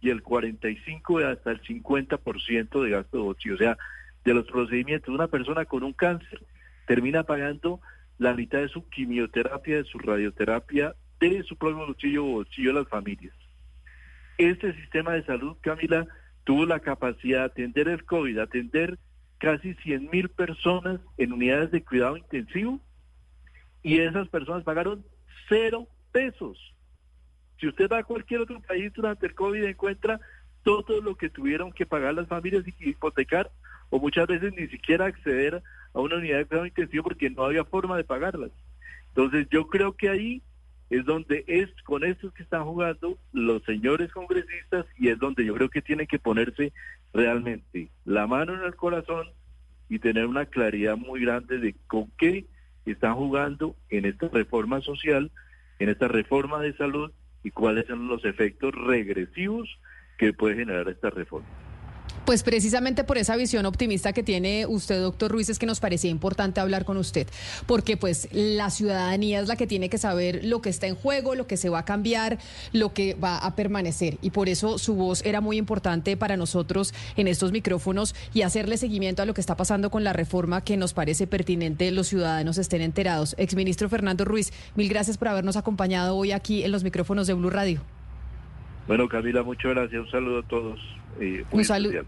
[0.00, 3.54] y el 45 hasta el 50% de gasto de bolsillo.
[3.54, 3.78] O sea,
[4.24, 6.42] de los procedimientos, una persona con un cáncer
[6.86, 7.80] termina pagando
[8.18, 12.80] la mitad de su quimioterapia, de su radioterapia, de su propio bolsillo o bolsillo de
[12.80, 13.34] las familias.
[14.38, 16.06] Este sistema de salud, Camila,
[16.44, 18.98] tuvo la capacidad de atender el COVID, atender
[19.38, 22.80] casi 100 mil personas en unidades de cuidado intensivo
[23.82, 25.04] y esas personas pagaron
[25.48, 26.58] cero pesos.
[27.60, 30.20] Si usted va a cualquier otro país durante el COVID encuentra
[30.62, 33.50] todo lo que tuvieron que pagar las familias y hipotecar
[33.90, 35.62] o muchas veces ni siquiera acceder
[35.94, 38.50] a una unidad de cuidado intensivo porque no había forma de pagarlas.
[39.08, 40.42] Entonces yo creo que ahí
[40.90, 45.54] es donde es con estos que están jugando los señores congresistas y es donde yo
[45.54, 46.72] creo que tienen que ponerse
[47.12, 49.28] realmente la mano en el corazón
[49.88, 52.46] y tener una claridad muy grande de con qué
[52.84, 55.30] están jugando en esta reforma social,
[55.78, 59.68] en esta reforma de salud y cuáles son los efectos regresivos
[60.18, 61.46] que puede generar esta reforma.
[62.24, 66.10] Pues precisamente por esa visión optimista que tiene usted, doctor Ruiz, es que nos parecía
[66.10, 67.26] importante hablar con usted,
[67.66, 71.34] porque pues la ciudadanía es la que tiene que saber lo que está en juego,
[71.34, 72.38] lo que se va a cambiar,
[72.72, 74.16] lo que va a permanecer.
[74.22, 78.78] Y por eso su voz era muy importante para nosotros en estos micrófonos y hacerle
[78.78, 82.56] seguimiento a lo que está pasando con la reforma que nos parece pertinente los ciudadanos
[82.56, 83.34] estén enterados.
[83.36, 87.50] Exministro Fernando Ruiz, mil gracias por habernos acompañado hoy aquí en los micrófonos de Blue
[87.50, 87.82] Radio.
[88.86, 90.02] Bueno, Camila, muchas gracias.
[90.02, 90.80] Un saludo a todos.
[91.20, 92.02] Eh, un saludo.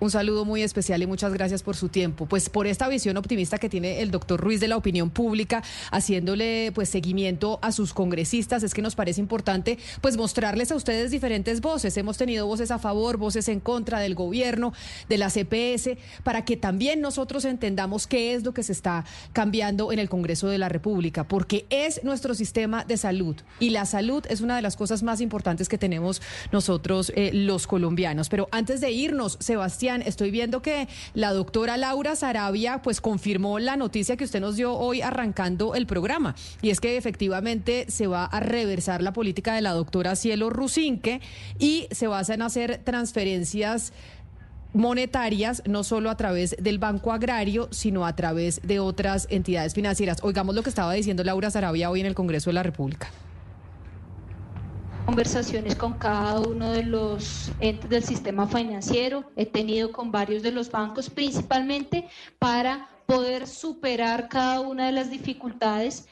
[0.00, 2.26] Un saludo muy especial y muchas gracias por su tiempo.
[2.26, 6.70] Pues por esta visión optimista que tiene el doctor Ruiz de la opinión pública, haciéndole
[6.72, 11.60] pues seguimiento a sus congresistas, es que nos parece importante pues mostrarles a ustedes diferentes
[11.60, 11.96] voces.
[11.96, 14.72] Hemos tenido voces a favor, voces en contra del gobierno,
[15.08, 19.90] de la CPS, para que también nosotros entendamos qué es lo que se está cambiando
[19.90, 24.24] en el Congreso de la República, porque es nuestro sistema de salud y la salud
[24.30, 28.28] es una de las cosas más importantes que tenemos nosotros eh, los colombianos.
[28.28, 33.76] Pero antes de irnos, Sebastián, estoy viendo que la doctora Laura Sarabia pues confirmó la
[33.76, 38.24] noticia que usted nos dio hoy arrancando el programa y es que efectivamente se va
[38.24, 41.20] a reversar la política de la doctora Cielo Rusinque
[41.58, 43.92] y se van a hacer transferencias
[44.74, 50.18] monetarias, no solo a través del Banco Agrario, sino a través de otras entidades financieras.
[50.22, 53.08] Oigamos lo que estaba diciendo Laura Sarabia hoy en el Congreso de la República
[55.08, 60.52] conversaciones con cada uno de los entes del sistema financiero, he tenido con varios de
[60.52, 62.06] los bancos, principalmente
[62.38, 66.06] para poder superar cada una de las dificultades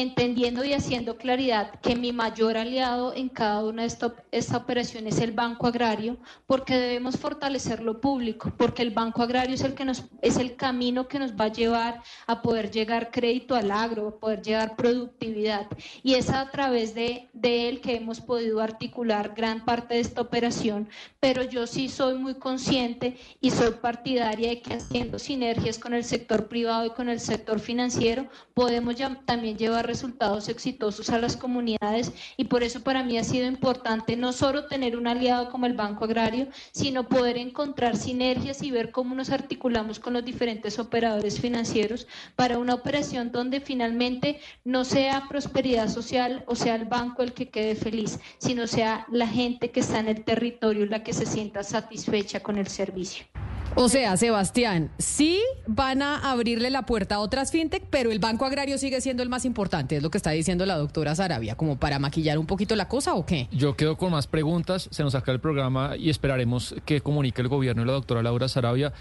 [0.00, 5.06] entendiendo y haciendo claridad que mi mayor aliado en cada una de esta, esta, operación
[5.06, 9.74] es el Banco Agrario, porque debemos fortalecer lo público, porque el Banco Agrario es el,
[9.74, 13.70] que nos, es el camino que nos va a llevar a poder llegar crédito al
[13.70, 15.66] agro, a poder llegar productividad.
[16.02, 20.20] Y es a través de, de él que hemos podido articular gran parte de esta
[20.20, 25.94] operación, pero yo sí soy muy consciente y soy partidaria de que haciendo sinergias con
[25.94, 31.18] el sector privado y con el sector financiero, podemos ya, también llevar resultados exitosos a
[31.18, 35.50] las comunidades y por eso para mí ha sido importante no solo tener un aliado
[35.50, 40.24] como el Banco Agrario, sino poder encontrar sinergias y ver cómo nos articulamos con los
[40.24, 46.84] diferentes operadores financieros para una operación donde finalmente no sea prosperidad social o sea el
[46.84, 51.02] banco el que quede feliz, sino sea la gente que está en el territorio la
[51.02, 53.24] que se sienta satisfecha con el servicio.
[53.78, 58.46] O sea, Sebastián, sí van a abrirle la puerta a otras fintech, pero el Banco
[58.46, 61.78] Agrario sigue siendo el más importante, es lo que está diciendo la doctora Sarabia, como
[61.78, 63.48] para maquillar un poquito la cosa o qué.
[63.52, 67.48] Yo quedo con más preguntas, se nos saca el programa y esperaremos que comunique el
[67.48, 68.94] gobierno y la doctora Laura Sarabia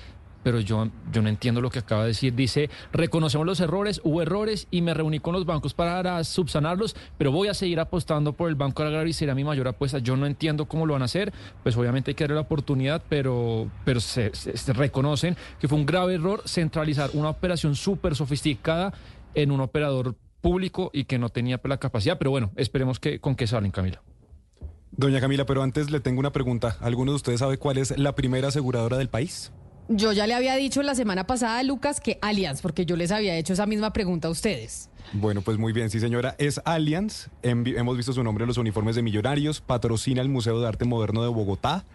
[0.46, 2.36] pero yo, yo no entiendo lo que acaba de decir.
[2.36, 7.32] Dice, reconocemos los errores, hubo errores y me reuní con los bancos para subsanarlos, pero
[7.32, 9.98] voy a seguir apostando por el Banco Agrario y será mi mayor apuesta.
[9.98, 11.34] Yo no entiendo cómo lo van a hacer,
[11.64, 14.32] pues obviamente hay que darle la oportunidad, pero, pero se,
[14.68, 18.94] reconocen que fue un grave error centralizar una operación súper sofisticada
[19.34, 23.34] en un operador público y que no tenía la capacidad, pero bueno, esperemos que con
[23.34, 24.04] qué salen, Camila.
[24.92, 26.78] Doña Camila, pero antes le tengo una pregunta.
[26.82, 29.52] ¿Alguno de ustedes sabe cuál es la primera aseguradora del país?
[29.88, 33.12] Yo ya le había dicho la semana pasada a Lucas que Allianz, porque yo les
[33.12, 34.90] había hecho esa misma pregunta a ustedes.
[35.14, 36.36] Bueno, pues muy bien, sí señora.
[36.40, 40.68] Es Allianz, hemos visto su nombre en los uniformes de Millonarios, patrocina el Museo de
[40.68, 41.86] Arte Moderno de Bogotá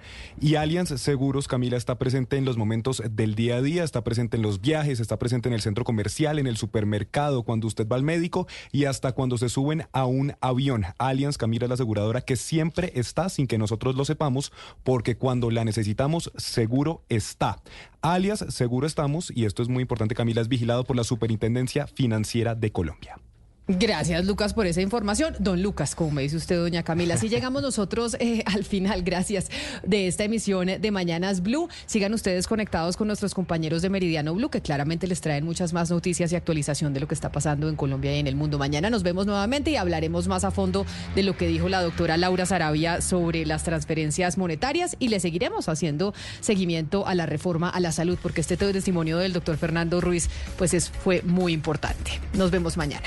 [0.41, 4.37] y Allianz Seguros, Camila, está presente en los momentos del día a día, está presente
[4.37, 7.97] en los viajes, está presente en el centro comercial, en el supermercado, cuando usted va
[7.97, 10.85] al médico y hasta cuando se suben a un avión.
[10.99, 15.51] Allianz, Camila, es la aseguradora que siempre está sin que nosotros lo sepamos, porque cuando
[15.51, 17.61] la necesitamos, seguro está.
[18.03, 22.55] Alias, seguro estamos, y esto es muy importante, Camila, es vigilado por la Superintendencia Financiera
[22.55, 23.00] de Colombia.
[23.01, 23.30] Colombia.
[23.79, 25.37] Gracias, Lucas, por esa información.
[25.39, 27.15] Don Lucas, como me dice usted, doña Camila.
[27.15, 29.49] Así llegamos nosotros eh, al final, gracias,
[29.85, 31.69] de esta emisión de Mañanas Blue.
[31.87, 35.89] Sigan ustedes conectados con nuestros compañeros de Meridiano Blue, que claramente les traen muchas más
[35.89, 38.59] noticias y actualización de lo que está pasando en Colombia y en el mundo.
[38.59, 40.85] Mañana nos vemos nuevamente y hablaremos más a fondo
[41.15, 45.69] de lo que dijo la doctora Laura Sarabia sobre las transferencias monetarias y le seguiremos
[45.69, 50.29] haciendo seguimiento a la reforma a la salud, porque este testimonio del doctor Fernando Ruiz
[50.59, 52.21] pues es, fue muy importante.
[52.35, 53.07] Nos vemos mañana.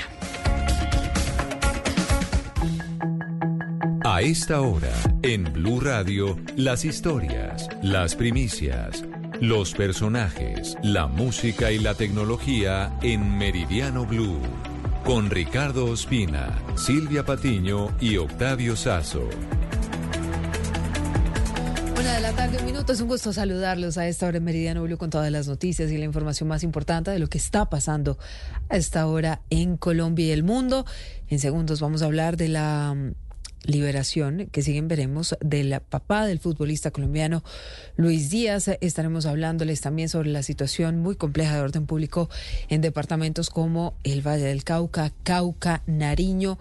[4.06, 4.92] A esta hora,
[5.22, 9.02] en Blue Radio, las historias, las primicias,
[9.40, 14.42] los personajes, la música y la tecnología en Meridiano Blue.
[15.06, 19.26] Con Ricardo Ospina, Silvia Patiño y Octavio Sazo.
[21.98, 22.92] Una de la tarde, un minuto.
[22.92, 25.96] Es un gusto saludarlos a esta hora en Meridiano Blue con todas las noticias y
[25.96, 28.18] la información más importante de lo que está pasando
[28.68, 30.84] a esta hora en Colombia y el mundo.
[31.30, 32.94] En segundos vamos a hablar de la
[33.64, 37.42] liberación que siguen veremos del papá del futbolista colombiano
[37.96, 38.68] Luis Díaz.
[38.80, 42.28] Estaremos hablándoles también sobre la situación muy compleja de orden público
[42.68, 46.58] en departamentos como el Valle del Cauca, Cauca, Nariño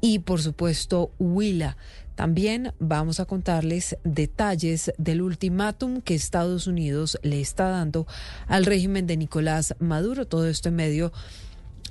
[0.00, 1.76] y por supuesto Huila.
[2.16, 8.06] También vamos a contarles detalles del ultimátum que Estados Unidos le está dando
[8.46, 10.26] al régimen de Nicolás Maduro.
[10.26, 11.12] Todo esto en medio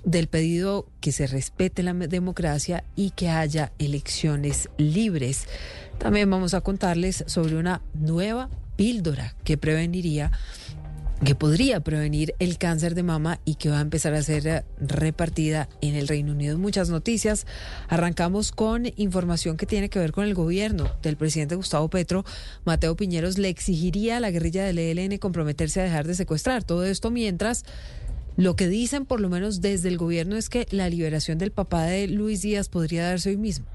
[0.06, 5.48] del pedido que se respete la democracia y que haya elecciones libres.
[5.98, 10.32] También vamos a contarles sobre una nueva píldora que preveniría
[11.24, 15.69] que podría prevenir el cáncer de mama y que va a empezar a ser repartida
[15.82, 16.58] en el Reino Unido.
[16.58, 17.48] Muchas noticias.
[17.88, 22.25] Arrancamos con información que tiene que ver con el gobierno del presidente Gustavo Petro.
[22.66, 26.64] Mateo Piñeros le exigiría a la guerrilla del ELN comprometerse a dejar de secuestrar.
[26.64, 27.64] Todo esto mientras
[28.38, 31.83] lo que dicen, por lo menos desde el gobierno, es que la liberación del papá
[31.83, 33.65] de Luis Díaz podría darse hoy mismo.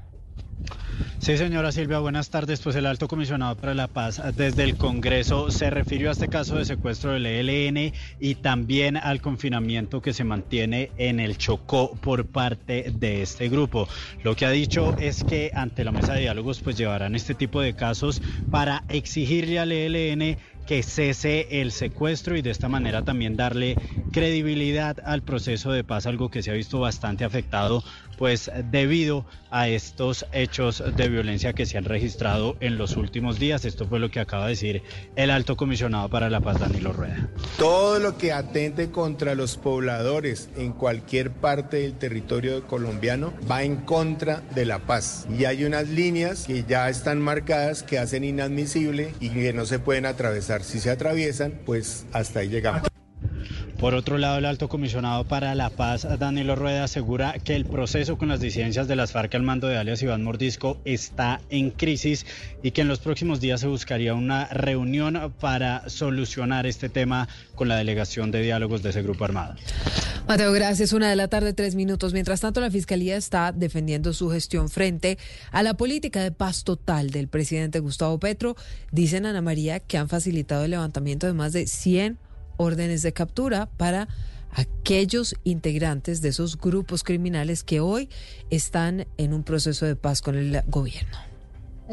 [1.21, 2.61] Sí, señora Silvia, buenas tardes.
[2.61, 6.55] Pues el alto comisionado para la paz desde el Congreso se refirió a este caso
[6.55, 12.25] de secuestro del ELN y también al confinamiento que se mantiene en el Chocó por
[12.25, 13.87] parte de este grupo.
[14.23, 17.61] Lo que ha dicho es que ante la mesa de diálogos pues llevarán este tipo
[17.61, 23.35] de casos para exigirle al ELN que cese el secuestro y de esta manera también
[23.35, 23.77] darle
[24.11, 27.83] credibilidad al proceso de paz, algo que se ha visto bastante afectado
[28.21, 33.65] pues debido a estos hechos de violencia que se han registrado en los últimos días.
[33.65, 34.83] Esto fue lo que acaba de decir
[35.15, 37.31] el alto comisionado para la paz, Danilo Rueda.
[37.57, 43.77] Todo lo que atente contra los pobladores en cualquier parte del territorio colombiano va en
[43.77, 45.25] contra de la paz.
[45.35, 49.79] Y hay unas líneas que ya están marcadas que hacen inadmisible y que no se
[49.79, 50.61] pueden atravesar.
[50.63, 52.91] Si se atraviesan, pues hasta ahí llegamos.
[53.79, 58.17] Por otro lado, el alto comisionado para la paz, Danilo Rueda, asegura que el proceso
[58.17, 62.25] con las disidencias de las FARC al mando de alias Iván Mordisco está en crisis
[62.61, 67.67] y que en los próximos días se buscaría una reunión para solucionar este tema con
[67.69, 69.55] la delegación de diálogos de ese grupo armado.
[70.27, 70.93] Mateo, gracias.
[70.93, 72.13] Una de la tarde, tres minutos.
[72.13, 75.17] Mientras tanto, la Fiscalía está defendiendo su gestión frente
[75.51, 78.55] a la política de paz total del presidente Gustavo Petro.
[78.91, 82.19] Dicen Ana María que han facilitado el levantamiento de más de 100
[82.61, 84.07] órdenes de captura para
[84.51, 88.09] aquellos integrantes de esos grupos criminales que hoy
[88.49, 91.30] están en un proceso de paz con el gobierno.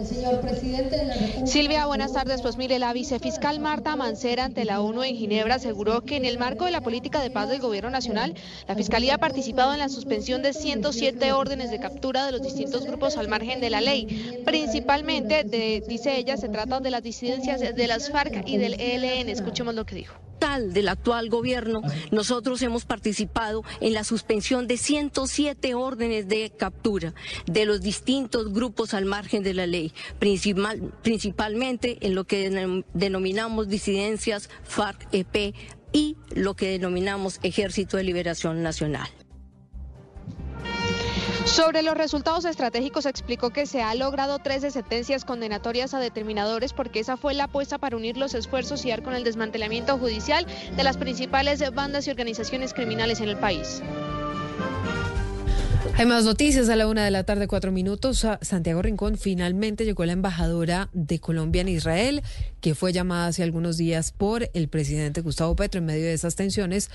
[0.07, 2.43] Señor presidente Silvia, buenas tardes.
[2.43, 6.39] Pues mire, la vicefiscal Marta Mancera ante la ONU en Ginebra aseguró que en el
[6.39, 8.35] marco de la política de paz del gobierno nacional,
[8.67, 12.85] la fiscalía ha participado en la suspensión de 107 órdenes de captura de los distintos
[12.85, 14.43] grupos al margen de la ley.
[14.45, 19.29] Principalmente, de, dice ella, se trata de las disidencias de las FARC y del ELN.
[19.29, 20.15] Escuchemos lo que dijo
[20.57, 27.13] del actual gobierno, nosotros hemos participado en la suspensión de 107 órdenes de captura
[27.47, 29.88] de los distintos grupos al margen de la ley,
[30.19, 35.55] principalmente en lo que denominamos disidencias FARC-EP
[35.93, 39.09] y lo que denominamos Ejército de Liberación Nacional.
[41.45, 47.01] Sobre los resultados estratégicos explicó que se ha logrado 13 sentencias condenatorias a determinadores porque
[47.01, 50.85] esa fue la apuesta para unir los esfuerzos y dar con el desmantelamiento judicial de
[50.85, 53.83] las principales bandas y organizaciones criminales en el país.
[55.97, 58.27] Hay más noticias a la una de la tarde, cuatro minutos.
[58.41, 62.23] Santiago Rincón finalmente llegó la embajadora de Colombia en Israel,
[62.61, 66.37] que fue llamada hace algunos días por el presidente Gustavo Petro en medio de esas
[66.37, 66.91] tensiones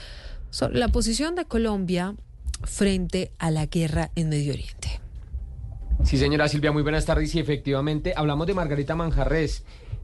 [0.52, 2.16] sobre la posición de Colombia
[2.64, 5.02] frente a la guerra en Medio Oriente.
[6.04, 7.34] Sí, señora Silvia, muy buenas tardes.
[7.36, 9.64] Y efectivamente, hablamos de Margarita Manjarres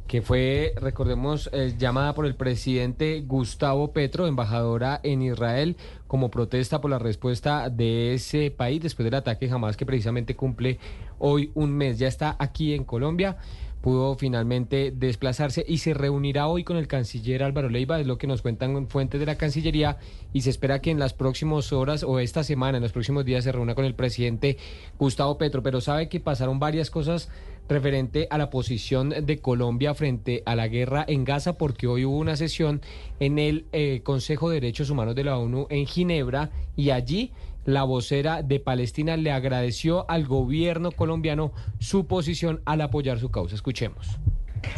[0.09, 6.81] que fue, recordemos, eh, llamada por el presidente Gustavo Petro, embajadora en Israel, como protesta
[6.81, 10.79] por la respuesta de ese país después del ataque jamás que precisamente cumple
[11.19, 11.99] hoy un mes.
[11.99, 13.37] Ya está aquí en Colombia
[13.81, 18.27] pudo finalmente desplazarse y se reunirá hoy con el canciller Álvaro Leiva, es lo que
[18.27, 19.97] nos cuentan fuentes de la Cancillería,
[20.33, 23.43] y se espera que en las próximas horas o esta semana, en los próximos días,
[23.43, 24.57] se reúna con el presidente
[24.97, 25.63] Gustavo Petro.
[25.63, 27.29] Pero sabe que pasaron varias cosas
[27.69, 32.17] referente a la posición de Colombia frente a la guerra en Gaza, porque hoy hubo
[32.17, 32.81] una sesión
[33.19, 37.31] en el eh, Consejo de Derechos Humanos de la ONU en Ginebra y allí
[37.65, 43.55] la vocera de Palestina le agradeció al gobierno colombiano su posición al apoyar su causa.
[43.55, 44.19] Escuchemos.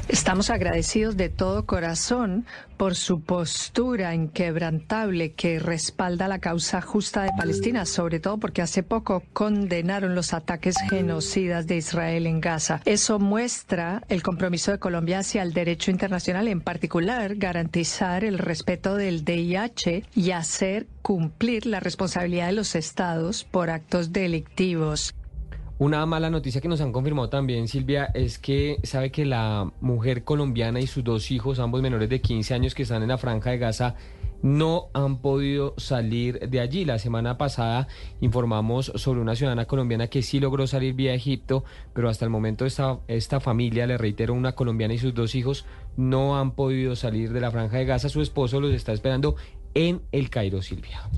[0.08, 2.45] Estamos agradecidos de todo corazón
[2.77, 8.84] por su postura inquebrantable que respalda la causa justa de Palestina, sobre todo porque hace
[8.84, 12.82] poco condenaron los ataques genocidas de Israel en Gaza.
[12.85, 18.95] Eso muestra el compromiso de Colombia hacia el derecho internacional, en particular garantizar el respeto
[18.95, 25.14] del DIH y hacer cumplir la responsabilidad de los estados por actos delictivos.
[25.82, 30.24] Una mala noticia que nos han confirmado también, Silvia, es que sabe que la mujer
[30.24, 33.50] colombiana y sus dos hijos, ambos menores de 15 años que están en la franja
[33.50, 33.95] de Gaza,
[34.43, 36.85] no han podido salir de allí.
[36.85, 37.88] La semana pasada
[38.19, 42.68] informamos sobre una ciudadana colombiana que sí logró salir vía Egipto, pero hasta el momento
[42.68, 45.66] esta, esta familia, le reitero, una colombiana y sus dos hijos,
[45.98, 48.08] no han podido salir de la franja de Gaza.
[48.08, 49.35] Su esposo los está esperando
[49.74, 51.09] en el Cairo, Silvia.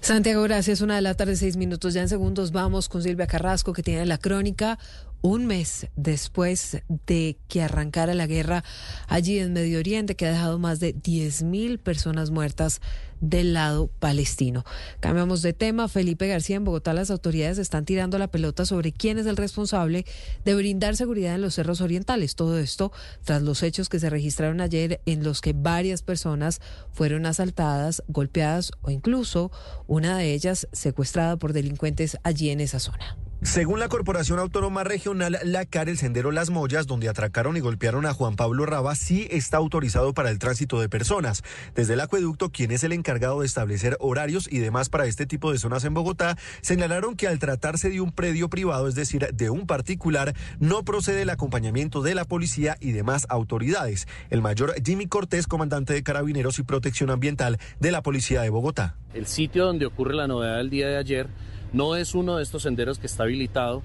[0.00, 0.80] Santiago, gracias.
[0.80, 1.94] Una de la tarde, seis minutos.
[1.94, 4.78] Ya en segundos vamos con Silvia Carrasco, que tiene la crónica
[5.24, 8.62] un mes después de que arrancara la guerra
[9.08, 12.82] allí en Medio Oriente, que ha dejado más de 10.000 personas muertas
[13.30, 14.64] del lado palestino.
[15.00, 15.88] Cambiamos de tema.
[15.88, 20.04] Felipe García, en Bogotá las autoridades están tirando la pelota sobre quién es el responsable
[20.44, 22.36] de brindar seguridad en los cerros orientales.
[22.36, 22.92] Todo esto
[23.24, 26.60] tras los hechos que se registraron ayer en los que varias personas
[26.92, 29.50] fueron asaltadas, golpeadas o incluso
[29.86, 33.16] una de ellas secuestrada por delincuentes allí en esa zona.
[33.44, 38.06] Según la Corporación Autónoma Regional, la CAR, el sendero Las Mollas, donde atracaron y golpearon
[38.06, 41.44] a Juan Pablo Raba, sí está autorizado para el tránsito de personas.
[41.74, 45.52] Desde el acueducto, quien es el encargado de establecer horarios y demás para este tipo
[45.52, 49.50] de zonas en Bogotá, señalaron que al tratarse de un predio privado, es decir, de
[49.50, 54.08] un particular, no procede el acompañamiento de la policía y demás autoridades.
[54.30, 58.96] El mayor Jimmy Cortés, comandante de Carabineros y Protección Ambiental de la Policía de Bogotá.
[59.12, 61.28] El sitio donde ocurre la novedad del día de ayer
[61.74, 63.82] no es uno de estos senderos que está habilitado,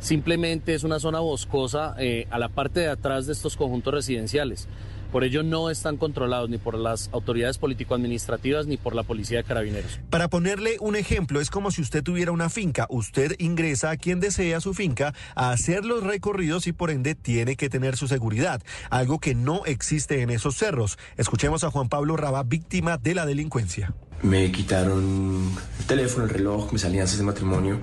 [0.00, 4.68] simplemente es una zona boscosa eh, a la parte de atrás de estos conjuntos residenciales.
[5.12, 9.44] Por ello no están controlados ni por las autoridades político-administrativas ni por la policía de
[9.44, 9.98] carabineros.
[10.08, 12.86] Para ponerle un ejemplo, es como si usted tuviera una finca.
[12.90, 17.56] Usted ingresa a quien desea su finca a hacer los recorridos y por ende tiene
[17.56, 20.96] que tener su seguridad, algo que no existe en esos cerros.
[21.16, 23.94] Escuchemos a Juan Pablo Raba, víctima de la delincuencia.
[24.22, 27.80] Me quitaron el teléfono, el reloj, mis alianzas de matrimonio.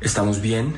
[0.00, 0.74] Estamos bien,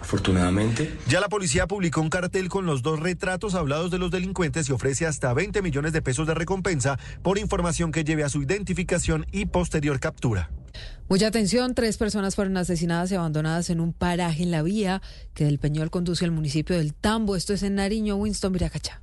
[0.00, 0.94] afortunadamente.
[1.08, 4.72] Ya la policía publicó un cartel con los dos retratos hablados de los delincuentes y
[4.72, 9.26] ofrece hasta 20 millones de pesos de recompensa por información que lleve a su identificación
[9.32, 10.50] y posterior captura.
[11.08, 15.02] Mucha atención, tres personas fueron asesinadas y abandonadas en un paraje en la vía
[15.34, 17.36] que del Peñol conduce al municipio del Tambo.
[17.36, 19.02] Esto es en Nariño, Winston Viracacha.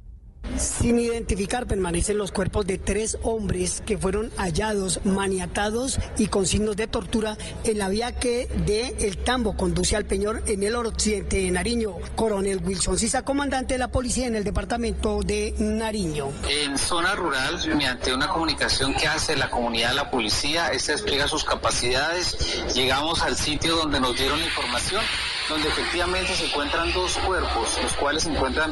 [0.58, 6.76] Sin identificar permanecen los cuerpos de tres hombres que fueron hallados, maniatados y con signos
[6.76, 11.38] de tortura en la vía que de El Tambo conduce al Peñor en el occidente
[11.38, 11.96] de Nariño.
[12.16, 16.30] Coronel Wilson Sisa, comandante de la policía en el departamento de Nariño.
[16.48, 21.44] En zona rural, mediante una comunicación que hace la comunidad, la policía, esta despliega sus
[21.44, 22.38] capacidades.
[22.74, 25.02] Llegamos al sitio donde nos dieron la información
[25.50, 28.72] donde efectivamente se encuentran dos cuerpos, los cuales se encuentran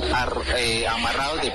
[0.56, 1.52] eh, amarrados de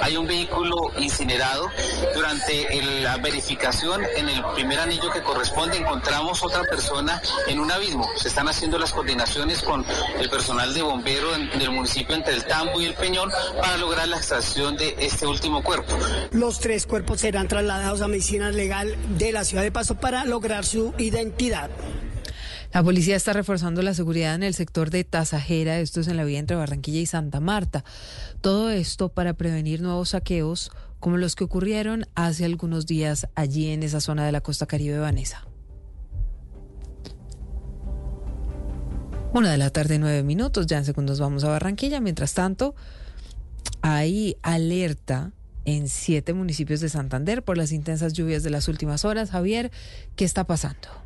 [0.00, 1.68] Hay un vehículo incinerado.
[2.14, 8.08] Durante la verificación en el primer anillo que corresponde encontramos otra persona en un abismo.
[8.16, 9.84] Se están haciendo las coordinaciones con
[10.18, 14.16] el personal de bombero del municipio entre el Tambo y el Peñón para lograr la
[14.16, 15.96] extracción de este último cuerpo.
[16.32, 20.64] Los tres cuerpos serán trasladados a medicina legal de la ciudad de Paso para lograr
[20.64, 21.70] su identidad.
[22.72, 26.24] La policía está reforzando la seguridad en el sector de Tasajera, esto es en la
[26.24, 27.84] vía entre Barranquilla y Santa Marta.
[28.40, 33.82] Todo esto para prevenir nuevos saqueos como los que ocurrieron hace algunos días allí en
[33.82, 35.46] esa zona de la costa caribe Vanessa.
[39.34, 40.66] Una de la tarde, nueve minutos.
[40.66, 42.00] Ya en segundos vamos a Barranquilla.
[42.00, 42.74] Mientras tanto,
[43.82, 45.32] hay alerta
[45.66, 49.30] en siete municipios de Santander por las intensas lluvias de las últimas horas.
[49.30, 49.70] Javier,
[50.16, 51.01] ¿qué está pasando?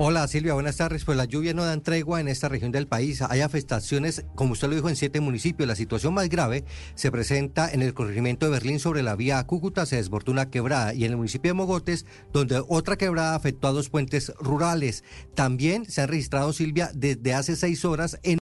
[0.00, 1.04] Hola Silvia, buenas tardes.
[1.04, 3.20] Pues las lluvias no dan tregua en esta región del país.
[3.20, 5.66] Hay afectaciones, como usted lo dijo, en siete municipios.
[5.66, 9.86] La situación más grave se presenta en el corregimiento de Berlín sobre la vía Cúcuta,
[9.86, 13.72] se desbordó una quebrada, y en el municipio de Mogotes, donde otra quebrada afectó a
[13.72, 15.02] dos puentes rurales.
[15.34, 18.36] También se han registrado, Silvia, desde hace seis horas en